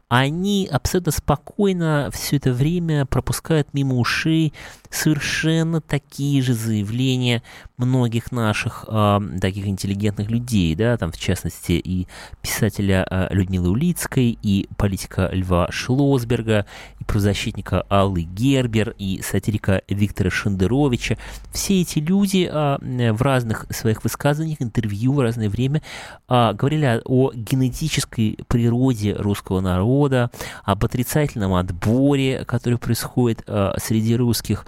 они 0.07 0.69
абсолютно 0.71 1.11
спокойно 1.11 2.09
все 2.13 2.37
это 2.37 2.53
время 2.53 3.07
пропускают 3.07 3.73
мимо 3.73 3.95
ушей 3.95 4.53
совершенно 4.91 5.81
такие 5.81 6.43
же 6.43 6.53
заявления 6.53 7.41
многих 7.77 8.31
наших 8.31 8.85
э, 8.87 9.19
таких 9.41 9.65
интеллигентных 9.65 10.29
людей, 10.29 10.75
да, 10.75 10.95
там 10.97 11.11
в 11.11 11.17
частности 11.17 11.71
и 11.71 12.07
писателя 12.43 13.27
Людмилы 13.31 13.69
Улицкой, 13.69 14.37
и 14.43 14.67
политика 14.77 15.29
Льва 15.31 15.67
Шлосберга, 15.71 16.65
и 16.99 17.03
правозащитника 17.05 17.81
Аллы 17.89 18.21
Гербер, 18.21 18.93
и 18.97 19.21
сатирика 19.23 19.81
Виктора 19.87 20.29
Шендеровича. 20.29 21.17
Все 21.51 21.81
эти 21.81 21.99
люди 21.99 22.49
э, 22.51 23.11
в 23.13 23.21
разных 23.21 23.65
своих 23.69 24.03
высказываниях, 24.03 24.61
интервью 24.61 25.13
в 25.13 25.21
разное 25.21 25.49
время 25.49 25.81
э, 26.29 26.53
говорили 26.53 27.01
о 27.05 27.31
генетической 27.33 28.37
природе 28.47 29.13
русского 29.13 29.61
народа, 29.61 30.29
об 30.63 30.83
отрицательном 30.83 31.53
отборе, 31.53 32.43
который 32.45 32.77
происходит 32.77 33.43
э, 33.47 33.73
среди 33.77 34.15
русских, 34.15 34.65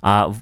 а 0.00 0.32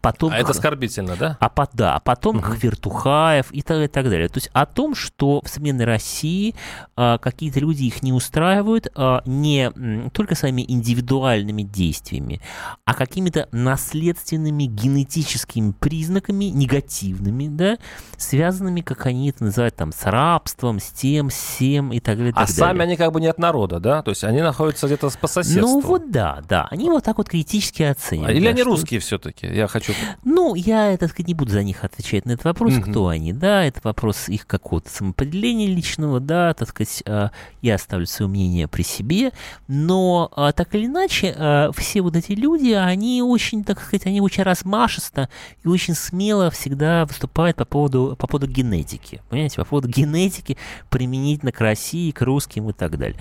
потом... 0.00 0.32
А 0.32 0.38
это 0.38 0.50
оскорбительно, 0.50 1.16
да? 1.16 1.36
А, 1.40 1.50
да, 1.72 1.96
а 1.96 2.00
потом 2.00 2.36
угу. 2.36 2.52
Вертухаев 2.52 3.50
и 3.50 3.62
так, 3.62 3.82
и 3.82 3.88
так 3.88 4.04
далее. 4.08 4.28
То 4.28 4.38
есть 4.38 4.50
о 4.52 4.66
том, 4.66 4.94
что 4.94 5.40
в 5.44 5.48
современной 5.48 5.84
России 5.84 6.54
а, 6.96 7.18
какие-то 7.18 7.60
люди 7.60 7.84
их 7.84 8.02
не 8.02 8.12
устраивают 8.20 8.88
а, 8.94 9.22
не 9.26 9.70
только 10.12 10.34
своими 10.34 10.64
индивидуальными 10.68 11.62
действиями, 11.62 12.40
а 12.84 12.94
какими-то 12.94 13.48
наследственными 13.52 14.64
генетическими 14.64 15.72
признаками, 15.72 16.44
негативными, 16.44 17.48
да, 17.48 17.78
связанными, 18.16 18.80
как 18.82 19.06
они 19.06 19.30
это 19.30 19.44
называют, 19.44 19.74
там, 19.76 19.92
с 19.92 20.04
рабством, 20.04 20.78
с 20.78 20.90
тем, 20.90 21.30
с 21.30 21.56
тем 21.58 21.92
и 21.92 22.00
так 22.00 22.18
далее. 22.18 22.32
А 22.36 22.40
так 22.46 22.50
сами 22.50 22.78
далее. 22.78 22.82
они 22.84 22.96
как 22.96 23.12
бы 23.12 23.20
не 23.20 23.26
от 23.26 23.38
народа, 23.38 23.80
да? 23.80 24.02
То 24.02 24.10
есть 24.10 24.22
они 24.24 24.40
находятся 24.42 24.86
где-то 24.86 25.10
по 25.20 25.26
соседству. 25.26 25.60
Ну 25.62 25.80
вот 25.80 26.10
да, 26.10 26.42
да. 26.48 26.68
Они 26.70 26.88
вот 26.90 27.02
так 27.04 27.18
вот 27.18 27.28
критически 27.28 27.82
оценивают. 27.82 28.36
Или 28.36 28.44
да, 28.44 28.50
они 28.50 28.60
что- 28.60 28.70
русские 28.70 29.00
все-таки? 29.00 29.46
Я 29.46 29.66
хочу... 29.66 29.92
Ну, 30.24 30.54
я, 30.54 30.96
так 30.98 31.10
сказать, 31.10 31.28
не 31.28 31.34
буду 31.34 31.50
за 31.52 31.62
них 31.62 31.82
отвечать 31.84 32.26
на 32.26 32.32
этот 32.32 32.44
вопрос, 32.44 32.74
Мгм. 32.74 32.90
кто 32.90 33.08
они, 33.08 33.32
да, 33.32 33.64
это 33.64 33.80
вопрос 33.82 34.28
их 34.28 34.46
какого-то 34.46 34.90
самоопределения 34.90 35.66
личного, 35.66 36.20
да, 36.20 36.52
так 36.54 36.68
сказать, 36.68 37.02
а, 37.06 37.30
я 37.62 37.76
оставлю 37.76 38.06
свое 38.10 38.28
мнение 38.28 38.68
при 38.68 38.82
себе, 38.82 39.32
но 39.68 40.30
а, 40.34 40.52
так 40.52 40.74
или 40.74 40.86
иначе, 40.86 41.34
а, 41.36 41.70
все 41.72 42.02
вот 42.02 42.16
эти 42.16 42.32
люди, 42.32 42.72
они 42.72 43.22
очень, 43.22 43.64
так 43.64 43.80
сказать, 43.80 44.06
они 44.06 44.20
очень 44.20 44.42
размашисто 44.42 45.28
и 45.62 45.68
очень 45.68 45.94
смело 45.94 46.50
всегда 46.50 47.06
выступают 47.06 47.56
по 47.56 47.64
поводу, 47.64 48.16
по 48.18 48.26
поводу 48.26 48.46
генетики, 48.46 49.22
понимаете, 49.28 49.56
по 49.56 49.64
поводу 49.64 49.88
генетики 49.88 50.56
применительно 50.88 51.52
к 51.52 51.60
России, 51.60 52.10
к 52.10 52.22
русским 52.22 52.68
и 52.70 52.72
так 52.72 52.98
далее. 52.98 53.18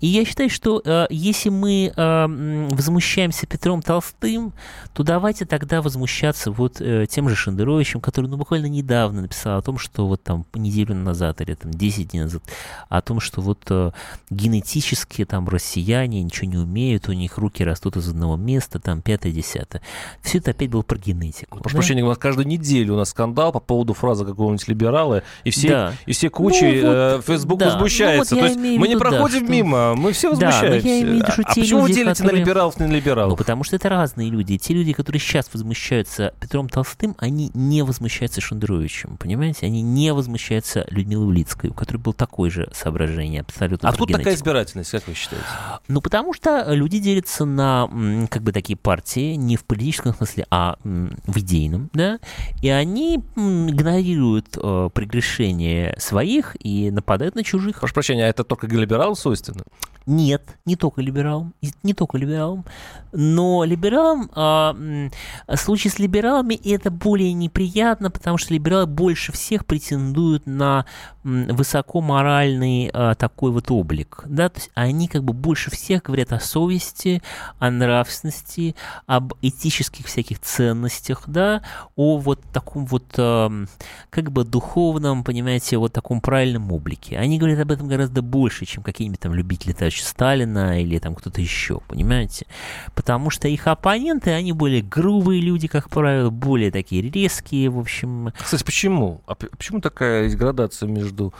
И 0.00 0.06
я 0.06 0.24
считаю, 0.24 0.50
что 0.50 0.82
э, 0.84 1.06
если 1.10 1.48
мы 1.48 1.92
возмущаемся 1.94 3.46
Петром 3.46 3.82
Толстым, 3.82 4.52
то 4.92 5.02
давайте 5.02 5.44
тогда 5.44 5.82
возмущаться 5.82 6.50
вот 6.50 6.80
э, 6.80 7.06
тем 7.08 7.28
же 7.28 7.36
Шендеровичем, 7.36 8.00
который 8.00 8.26
ну, 8.26 8.36
буквально 8.36 8.66
недавно 8.66 9.22
написал 9.22 9.58
о 9.58 9.62
том, 9.62 9.78
что 9.78 10.06
вот 10.06 10.22
там 10.22 10.44
неделю 10.54 10.94
назад 10.94 11.40
или 11.40 11.54
там 11.54 11.70
10 11.70 12.10
дней 12.10 12.20
назад, 12.22 12.42
о 12.88 13.00
том, 13.02 13.20
что 13.20 13.40
вот 13.40 13.60
э, 13.70 13.90
генетически 14.30 15.24
там 15.24 15.48
россияне 15.48 16.22
ничего 16.22 16.48
не 16.50 16.56
умеют, 16.58 17.08
у 17.08 17.12
них 17.12 17.38
руки 17.38 17.64
растут 17.64 17.96
из 17.96 18.08
одного 18.08 18.36
места, 18.36 18.78
там 18.78 19.02
пятое-десятое. 19.02 19.82
Все 20.22 20.38
это 20.38 20.52
опять 20.52 20.70
было 20.70 20.82
про 20.82 20.96
генетику. 20.98 21.58
Прошу 21.58 21.76
да? 21.76 21.80
прощения, 21.80 22.04
у 22.04 22.08
нас 22.08 22.18
каждую 22.18 22.46
неделю 22.46 22.94
у 22.94 22.96
нас 22.96 23.10
скандал 23.10 23.52
по 23.52 23.60
поводу 23.60 23.94
фразы 23.94 24.24
какого-нибудь 24.24 24.66
либерала, 24.68 25.22
и 25.44 25.50
все, 25.50 25.68
Да. 25.68 25.92
и 26.06 26.12
все 26.12 26.30
кучи 26.30 26.64
Ну, 26.82 26.88
вот, 26.88 26.96
э, 26.96 27.22
Facebook 27.26 27.58
да. 27.58 27.66
возмущается. 27.70 28.34
Ну, 28.34 28.40
вот 28.40 28.48
То 28.48 28.54
я 28.54 28.60
есть 28.60 28.78
мы 28.78 28.86
не 28.88 28.94
виду, 28.94 29.00
да, 29.04 29.10
проходим 29.10 29.38
что- 29.44 29.50
мимо, 29.52 29.94
мы 29.94 30.12
все 30.12 30.34
Да, 30.34 30.46
я 30.46 30.52
возмущаемся. 30.52 30.88
имею 30.88 31.06
в 31.06 31.14
виду, 31.16 31.32
что 31.32 31.42
а 31.44 31.54
те 31.54 31.60
почему 31.60 31.80
вы 31.80 31.88
люди, 31.88 32.00
делите 32.00 32.14
которые- 32.22 32.32
на 32.32 32.44
либералов, 32.44 32.78
на 32.78 32.86
либералов? 32.86 33.30
Ну, 33.30 33.36
потому 33.36 33.64
что 33.64 33.76
это 33.76 33.88
разные 33.88 34.30
люди. 34.30 34.58
Те 34.58 34.74
люди, 34.74 34.92
которые 34.92 35.20
сейчас 35.20 35.48
возмущаются 35.52 36.34
Петром 36.40 36.68
Толстым, 36.68 37.14
они 37.18 37.50
не 37.54 37.82
возмущаются 37.82 38.40
Шендеровичем, 38.40 39.16
понимаете? 39.18 39.66
Они 39.66 39.82
не 39.82 40.12
возмущаются 40.12 40.86
Людмилой 40.90 41.26
Улицкой, 41.26 41.70
у 41.70 41.74
которой 41.74 41.98
было 41.98 42.14
такое 42.14 42.50
же 42.50 42.70
соображение 42.74 43.40
абсолютно. 43.42 43.88
про 43.88 43.88
Откуда 43.90 44.14
такая 44.14 44.23
генетику. 44.24 44.40
избирательность, 44.40 44.90
как 44.90 45.06
вы 45.06 45.14
считаете? 45.14 45.46
Ну, 45.88 46.00
потому 46.00 46.32
что 46.32 46.64
люди 46.74 46.98
делятся 46.98 47.44
на, 47.44 47.88
как 48.30 48.42
бы, 48.42 48.52
такие 48.52 48.76
партии, 48.76 49.34
не 49.34 49.56
в 49.56 49.64
политическом 49.64 50.14
смысле, 50.14 50.46
а 50.50 50.76
в 50.82 51.38
идейном, 51.38 51.90
да, 51.92 52.18
и 52.62 52.68
они 52.68 53.16
игнорируют 53.36 54.56
э, 54.56 54.90
прегрешения 54.92 55.96
своих 55.98 56.56
и 56.64 56.90
нападают 56.90 57.34
на 57.34 57.44
чужих. 57.44 57.80
Прошу 57.80 57.94
прощения, 57.94 58.24
а 58.24 58.28
это 58.28 58.44
только 58.44 58.66
либералам 58.66 59.14
свойственно? 59.14 59.64
Нет, 60.06 60.42
не 60.66 60.76
только 60.76 61.00
либералам, 61.00 61.54
не 61.82 61.94
только 61.94 62.18
либералам, 62.18 62.66
но 63.12 63.64
либералам, 63.64 64.30
м, 64.34 65.10
в 65.48 65.56
случае 65.56 65.92
с 65.92 65.98
либералами 65.98 66.54
это 66.62 66.90
более 66.90 67.32
неприятно, 67.32 68.10
потому 68.10 68.36
что 68.36 68.52
либералы 68.52 68.84
больше 68.86 69.32
всех 69.32 69.64
претендуют 69.64 70.46
на 70.46 70.84
высокоморальный 71.22 72.90
а, 72.92 73.14
такой 73.14 73.50
вот 73.50 73.70
облик, 73.70 74.03
да, 74.26 74.48
то 74.48 74.58
есть 74.58 74.70
они 74.74 75.08
как 75.08 75.24
бы 75.24 75.32
больше 75.32 75.70
всех 75.70 76.02
говорят 76.02 76.32
о 76.32 76.40
совести, 76.40 77.22
о 77.58 77.70
нравственности, 77.70 78.74
об 79.06 79.34
этических 79.42 80.06
всяких 80.06 80.40
ценностях, 80.40 81.24
да, 81.26 81.62
о 81.96 82.18
вот 82.18 82.40
таком 82.52 82.86
вот 82.86 83.04
ам, 83.18 83.68
как 84.10 84.30
бы 84.30 84.44
духовном, 84.44 85.24
понимаете, 85.24 85.76
вот 85.76 85.92
таком 85.92 86.20
правильном 86.20 86.72
облике. 86.72 87.18
Они 87.18 87.38
говорят 87.38 87.60
об 87.60 87.70
этом 87.70 87.88
гораздо 87.88 88.22
больше, 88.22 88.64
чем 88.64 88.82
какие-нибудь 88.82 89.20
там 89.20 89.34
любители 89.34 89.72
товарища 89.72 90.04
Сталина 90.04 90.80
или 90.80 90.98
там 90.98 91.14
кто-то 91.14 91.40
еще, 91.40 91.80
понимаете? 91.88 92.46
Потому 92.94 93.30
что 93.30 93.48
их 93.48 93.66
оппоненты, 93.66 94.30
они 94.30 94.52
более 94.52 94.82
грубые 94.82 95.40
люди, 95.40 95.68
как 95.68 95.88
правило, 95.90 96.30
более 96.30 96.70
такие 96.70 97.02
резкие, 97.02 97.70
в 97.70 97.78
общем. 97.78 98.32
Кстати, 98.38 98.64
почему? 98.64 99.22
А 99.26 99.34
почему 99.34 99.80
такая 99.80 100.28
градация 100.34 100.88
между... 100.88 101.32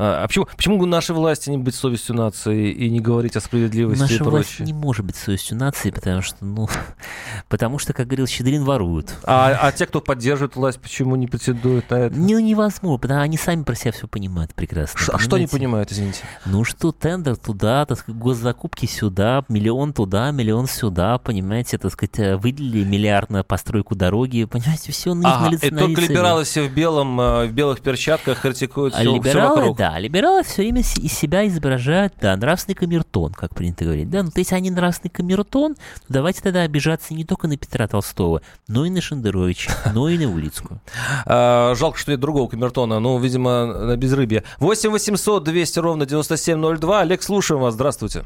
А 0.00 0.22
а 0.22 0.28
почему, 0.28 0.46
почему 0.56 0.86
нашей 0.86 1.14
власти 1.16 1.50
не 1.50 1.58
быть 1.58 1.74
совестью 1.74 2.14
нации 2.14 2.70
и 2.70 2.88
не 2.88 3.00
говорить 3.00 3.34
о 3.36 3.40
справедливости 3.40 3.98
и 3.98 4.02
Наша 4.02 4.22
власть 4.24 4.48
прочее? 4.50 4.66
не 4.66 4.72
может 4.72 5.04
быть 5.04 5.16
совестью 5.16 5.56
нации, 5.56 5.90
потому 5.90 6.22
что, 6.22 6.36
ну, 6.44 6.68
потому 7.48 7.78
что, 7.80 7.92
как 7.92 8.06
говорил 8.06 8.26
Щедрин, 8.28 8.64
воруют. 8.64 9.12
А, 9.24 9.58
а 9.60 9.72
те, 9.72 9.86
кто 9.86 10.00
поддерживает 10.00 10.54
власть, 10.56 10.80
почему 10.80 11.16
не 11.16 11.26
претендуют 11.26 11.90
на 11.90 11.94
это? 11.96 12.16
Ну, 12.16 12.38
невозможно, 12.38 12.98
потому 12.98 13.18
что 13.18 13.22
они 13.24 13.36
сами 13.36 13.62
про 13.64 13.74
себя 13.74 13.90
все 13.92 14.06
понимают 14.06 14.54
прекрасно. 14.54 15.00
Ш- 15.00 15.12
а 15.14 15.18
что 15.18 15.34
они 15.36 15.46
понимаете? 15.46 15.58
понимают, 15.58 15.92
извините? 15.92 16.20
Ну 16.46 16.62
что, 16.62 16.92
тендер 16.92 17.36
туда, 17.36 17.84
так 17.84 17.98
сказать, 17.98 18.20
госзакупки 18.20 18.86
сюда, 18.86 19.44
миллион 19.48 19.92
туда, 19.92 20.30
миллион 20.30 20.68
сюда, 20.68 21.18
понимаете, 21.18 21.76
так 21.76 21.92
сказать, 21.92 22.18
э, 22.20 22.36
выделили 22.36 22.84
миллиард 22.84 23.30
на 23.30 23.42
постройку 23.42 23.96
дороги, 23.96 24.44
понимаете, 24.44 24.92
все 24.92 25.14
на 25.14 25.28
Ага, 25.34 25.44
на 25.44 25.48
и 25.48 25.52
лице. 25.54 25.70
на 25.70 25.80
только 25.80 26.00
лице 26.02 26.12
либералы 26.12 26.44
все 26.44 26.68
в 26.68 26.72
белом, 26.72 27.20
э, 27.20 27.46
в 27.46 27.52
белых 27.52 27.80
перчатках 27.80 28.40
критикуют 28.40 28.94
А 28.94 28.98
все, 29.00 29.12
либералы, 29.14 29.56
вокруг. 29.56 29.76
да, 29.78 29.87
либералы 29.98 30.42
все 30.42 30.62
время 30.62 30.80
из 30.80 31.12
себя 31.12 31.46
изображают, 31.46 32.14
да, 32.20 32.36
нравственный 32.36 32.74
камертон, 32.74 33.32
как 33.32 33.54
принято 33.54 33.84
говорить, 33.84 34.10
да, 34.10 34.22
ну, 34.24 34.30
то 34.30 34.40
есть 34.40 34.52
они 34.52 34.70
нравственный 34.70 35.10
камертон, 35.10 35.74
то 35.76 35.80
давайте 36.08 36.42
тогда 36.42 36.62
обижаться 36.62 37.14
не 37.14 37.24
только 37.24 37.46
на 37.46 37.56
Петра 37.56 37.86
Толстого, 37.86 38.42
но 38.66 38.84
и 38.84 38.90
на 38.90 39.00
Шендеровича, 39.00 39.70
но 39.94 40.08
и 40.08 40.18
на 40.18 40.30
Улицкую. 40.32 40.80
А, 41.26 41.74
жалко, 41.76 41.98
что 41.98 42.10
нет 42.10 42.20
другого 42.20 42.48
камертона, 42.48 42.98
ну, 43.00 43.18
видимо, 43.18 43.66
на 43.66 43.96
безрыбье. 43.96 44.42
8 44.60 44.90
800 44.90 45.44
200 45.44 45.78
ровно 45.78 46.06
9702. 46.06 47.00
Олег, 47.00 47.22
слушаем 47.22 47.60
вас, 47.60 47.74
здравствуйте. 47.74 48.24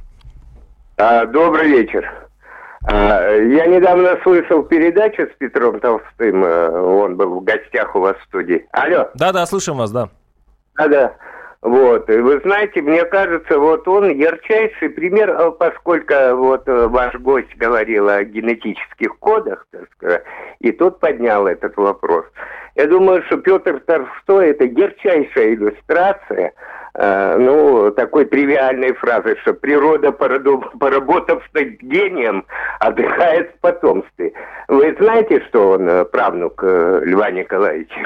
А, 0.96 1.26
Добрый 1.26 1.68
вечер. 1.68 2.10
А, 2.84 3.30
Я 3.36 3.66
недавно 3.66 4.18
слышал 4.22 4.62
передачу 4.62 5.22
с 5.22 5.36
Петром 5.38 5.80
Толстым. 5.80 6.44
э, 6.44 6.68
Он 6.80 7.16
был 7.16 7.40
в 7.40 7.44
гостях 7.44 7.94
у 7.94 8.00
вас 8.00 8.16
в 8.16 8.24
студии. 8.24 8.66
Алло, 8.72 9.08
Да-да, 9.14 9.44
слышим 9.46 9.76
вас, 9.76 9.90
да. 9.90 10.08
да-да. 10.76 11.12
Вот, 11.62 12.10
и 12.10 12.16
вы 12.16 12.40
знаете, 12.40 12.82
мне 12.82 13.04
кажется, 13.04 13.56
вот 13.56 13.86
он 13.86 14.10
ярчайший 14.10 14.90
пример, 14.90 15.30
э, 15.30 15.52
поскольку 15.52 16.12
вот 16.34 16.68
э, 16.68 16.88
ваш 16.88 17.14
гость 17.14 17.56
говорил 17.56 18.08
о 18.08 18.24
генетических 18.24 19.16
кодах, 19.20 19.64
так 19.70 19.88
сказать, 19.92 20.24
и 20.58 20.72
тот 20.72 20.98
поднял 20.98 21.46
этот 21.46 21.76
вопрос. 21.76 22.24
Я 22.74 22.86
думаю, 22.88 23.22
что 23.24 23.36
Петр 23.36 23.78
Толстой 23.78 24.50
это 24.50 24.64
ярчайшая 24.64 25.54
иллюстрация, 25.54 26.52
э, 26.94 27.36
ну, 27.38 27.92
такой 27.92 28.24
тривиальной 28.24 28.94
фразы, 28.94 29.36
что 29.42 29.54
природа, 29.54 30.10
поработав 30.80 31.44
гением, 31.54 32.44
отдыхает 32.80 33.52
в 33.54 33.60
потомстве. 33.60 34.32
Вы 34.66 34.96
знаете, 34.98 35.40
что 35.48 35.70
он 35.72 35.88
э, 35.88 36.04
правнук 36.06 36.60
э, 36.64 37.02
Льва 37.04 37.30
Николаевича? 37.30 38.00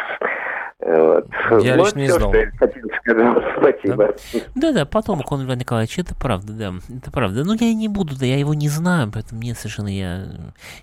Вот. 0.87 1.27
Я 1.65 1.77
вот 1.77 1.87
лично 1.87 1.99
не 1.99 2.07
всё, 2.07 2.19
знал. 2.19 2.31
что 2.31 2.39
я 2.39 2.51
хотел 2.53 2.83
сказать. 3.01 3.45
Спасибо. 3.59 4.15
Да-да, 4.55 4.85
потом 4.85 5.23
он 5.29 5.43
Льва 5.43 5.57
Николаевич, 5.57 5.99
это 5.99 6.15
правда, 6.15 6.53
да, 6.53 6.75
это 6.95 7.11
правда. 7.11 7.43
Но 7.43 7.55
я 7.55 7.67
и 7.67 7.75
не 7.75 7.89
буду, 7.89 8.17
да, 8.17 8.25
я 8.25 8.39
его 8.39 8.55
не 8.55 8.69
знаю, 8.69 9.11
поэтому 9.13 9.41
мне 9.41 9.57
совершенно 9.57 9.89
я 9.89 10.27
э, 10.27 10.37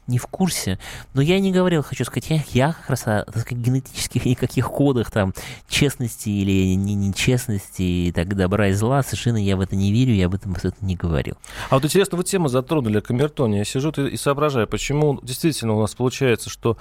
не 0.07 0.17
в 0.17 0.27
курсе. 0.27 0.77
Но 1.13 1.21
я 1.21 1.39
не 1.39 1.53
говорил, 1.53 1.83
хочу 1.83 2.03
сказать, 2.03 2.29
я, 2.29 2.39
я 2.49 2.73
как 2.73 2.89
раз 2.89 3.07
о 3.07 3.23
так 3.23 3.37
сказать, 3.37 3.63
генетических 3.63 4.25
никаких 4.25 4.67
кодах 4.67 5.09
там 5.09 5.33
честности 5.69 6.29
или 6.29 6.75
не- 6.75 6.95
нечестности 6.95 7.81
и 7.81 8.11
так 8.11 8.35
добра 8.35 8.67
и 8.67 8.73
зла, 8.73 9.03
совершенно 9.03 9.37
я 9.37 9.55
в 9.55 9.61
это 9.61 9.77
не 9.77 9.93
верю, 9.93 10.13
я 10.13 10.25
об 10.25 10.35
этом 10.35 10.51
абсолютно 10.51 10.85
не 10.85 10.97
говорил. 10.97 11.35
А 11.69 11.75
вот 11.75 11.85
интересно, 11.85 12.17
вы 12.17 12.25
тему 12.25 12.49
затронули 12.49 12.97
о 12.97 13.01
камертоне. 13.01 13.59
Я 13.59 13.63
сижу 13.63 13.91
и, 13.91 14.09
и 14.09 14.17
соображаю, 14.17 14.67
почему 14.67 15.19
действительно 15.23 15.75
у 15.75 15.81
нас 15.81 15.95
получается, 15.95 16.49
что 16.49 16.77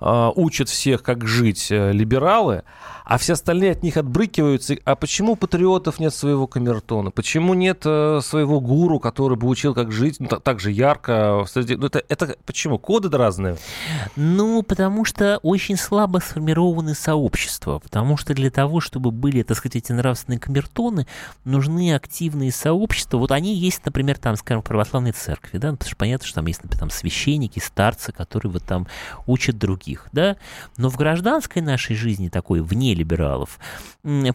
а, 0.00 0.32
учат 0.34 0.68
всех, 0.68 1.02
как 1.04 1.26
жить 1.26 1.68
э, 1.70 1.92
либералы, 1.92 2.63
uh, 2.66 2.93
а 3.04 3.18
все 3.18 3.34
остальные 3.34 3.72
от 3.72 3.82
них 3.82 3.96
отбрыкиваются. 3.98 4.76
А 4.84 4.96
почему 4.96 5.32
у 5.32 5.36
патриотов 5.36 6.00
нет 6.00 6.14
своего 6.14 6.46
камертона? 6.46 7.10
Почему 7.10 7.52
нет 7.54 7.82
э, 7.84 8.20
своего 8.22 8.60
гуру, 8.60 8.98
который 8.98 9.36
бы 9.36 9.46
учил, 9.46 9.74
как 9.74 9.92
жить 9.92 10.16
ну, 10.20 10.26
та- 10.26 10.40
так 10.40 10.58
же 10.58 10.70
ярко? 10.70 11.44
среди- 11.46 11.76
Ну, 11.76 11.86
это, 11.86 12.02
это 12.08 12.36
почему? 12.46 12.78
Коды 12.78 13.14
разные? 13.14 13.56
Ну, 14.16 14.62
потому 14.62 15.04
что 15.04 15.38
очень 15.42 15.76
слабо 15.76 16.18
сформированы 16.20 16.94
сообщества. 16.94 17.78
Потому 17.78 18.16
что 18.16 18.32
для 18.32 18.50
того, 18.50 18.80
чтобы 18.80 19.10
были, 19.10 19.42
так 19.42 19.58
сказать, 19.58 19.76
эти 19.76 19.92
нравственные 19.92 20.38
камертоны, 20.38 21.06
нужны 21.44 21.94
активные 21.94 22.52
сообщества. 22.52 23.18
Вот 23.18 23.32
они 23.32 23.54
есть, 23.54 23.84
например, 23.84 24.16
там, 24.16 24.36
скажем, 24.36 24.62
в 24.62 24.64
православной 24.64 25.12
церкви, 25.12 25.58
да, 25.58 25.72
потому 25.72 25.86
что 25.88 25.96
понятно, 25.96 26.26
что 26.26 26.36
там 26.36 26.46
есть, 26.46 26.62
например, 26.62 26.80
там 26.80 26.90
священники, 26.90 27.58
старцы, 27.58 28.12
которые 28.12 28.50
вот 28.52 28.64
там 28.64 28.86
учат 29.26 29.58
других, 29.58 30.08
да. 30.12 30.36
Но 30.78 30.88
в 30.88 30.96
гражданской 30.96 31.60
нашей 31.60 31.96
жизни 31.96 32.28
такой, 32.30 32.60
вне 32.62 32.93
либералов, 32.94 33.58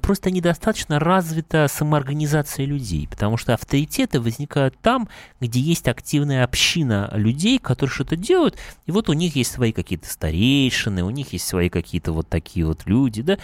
просто 0.02 0.32
недостаточно 0.32 1.00
развита 1.00 1.68
самоорганизация 1.70 2.66
людей, 2.66 3.08
потому 3.08 3.38
что 3.38 3.54
авторитеты 3.54 4.20
возникают 4.20 4.78
там, 4.80 5.08
где 5.40 5.60
есть 5.60 5.88
активная 5.88 6.44
община 6.44 7.10
людей, 7.14 7.60
которые 7.60 7.94
что-то 7.94 8.16
делают, 8.16 8.58
и 8.86 8.92
вот 8.92 9.10
у 9.10 9.14
них 9.14 9.36
есть 9.36 9.52
свои 9.52 9.72
какие-то 9.72 10.08
старейшины, 10.10 11.04
у 11.04 11.10
них 11.10 11.34
есть 11.34 11.48
свои 11.48 11.70
какие-то 11.70 12.12
вот 12.12 12.30
такие 12.30 12.66
вот 12.66 12.86
люди, 12.86 13.22
да. 13.22 13.38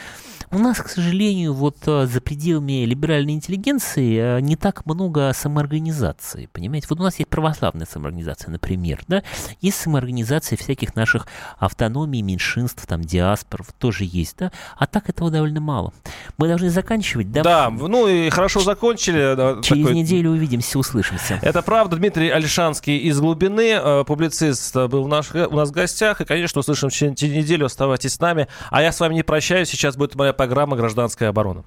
У 0.51 0.57
нас, 0.57 0.77
к 0.79 0.87
сожалению, 0.87 1.53
вот 1.53 1.77
э, 1.87 2.05
за 2.05 2.21
пределами 2.21 2.85
либеральной 2.85 3.33
интеллигенции 3.33 4.37
э, 4.37 4.39
не 4.41 4.55
так 4.55 4.85
много 4.85 5.31
самоорганизации, 5.33 6.49
понимаете? 6.51 6.87
Вот 6.89 6.99
у 6.99 7.03
нас 7.03 7.19
есть 7.19 7.29
православная 7.29 7.85
самоорганизация, 7.85 8.51
например, 8.51 9.03
да, 9.07 9.23
есть 9.61 9.77
самоорганизация 9.77 10.57
всяких 10.57 10.95
наших 10.95 11.27
автономий, 11.57 12.21
меньшинств, 12.21 12.85
там, 12.87 13.01
диаспор, 13.01 13.65
тоже 13.79 14.05
есть, 14.05 14.37
да, 14.37 14.51
а 14.77 14.87
так 14.87 15.04
этого 15.09 15.31
довольно 15.31 15.61
мало. 15.61 15.93
Мы 16.37 16.47
должны 16.47 16.69
заканчивать, 16.69 17.31
да? 17.31 17.43
Да, 17.43 17.69
ну 17.69 18.07
и 18.07 18.29
хорошо 18.29 18.59
закончили. 18.59 19.61
Через 19.61 19.85
такой... 19.85 19.95
неделю 19.95 20.31
увидимся, 20.31 20.79
услышимся. 20.79 21.39
Это 21.41 21.61
правда. 21.61 21.95
Дмитрий 21.97 22.29
Альшанский 22.29 22.97
из 22.97 23.19
глубины, 23.19 23.79
э, 23.81 24.03
публицист, 24.05 24.75
был 24.75 25.05
у 25.05 25.07
нас, 25.07 25.31
у 25.33 25.55
нас 25.55 25.69
в 25.69 25.71
гостях. 25.71 26.21
И, 26.21 26.25
конечно, 26.25 26.59
услышим 26.59 26.89
через 26.89 27.21
неделю. 27.21 27.65
Оставайтесь 27.65 28.13
с 28.13 28.19
нами. 28.19 28.47
А 28.69 28.81
я 28.81 28.91
с 28.91 28.99
вами 28.99 29.15
не 29.15 29.23
прощаюсь. 29.23 29.69
Сейчас 29.69 29.95
будет 29.95 30.15
моя 30.15 30.33
программа 30.33 30.75
«Гражданская 30.77 31.29
оборона». 31.29 31.63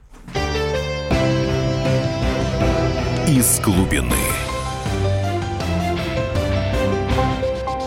Из 3.27 3.61
глубины. 3.61 4.17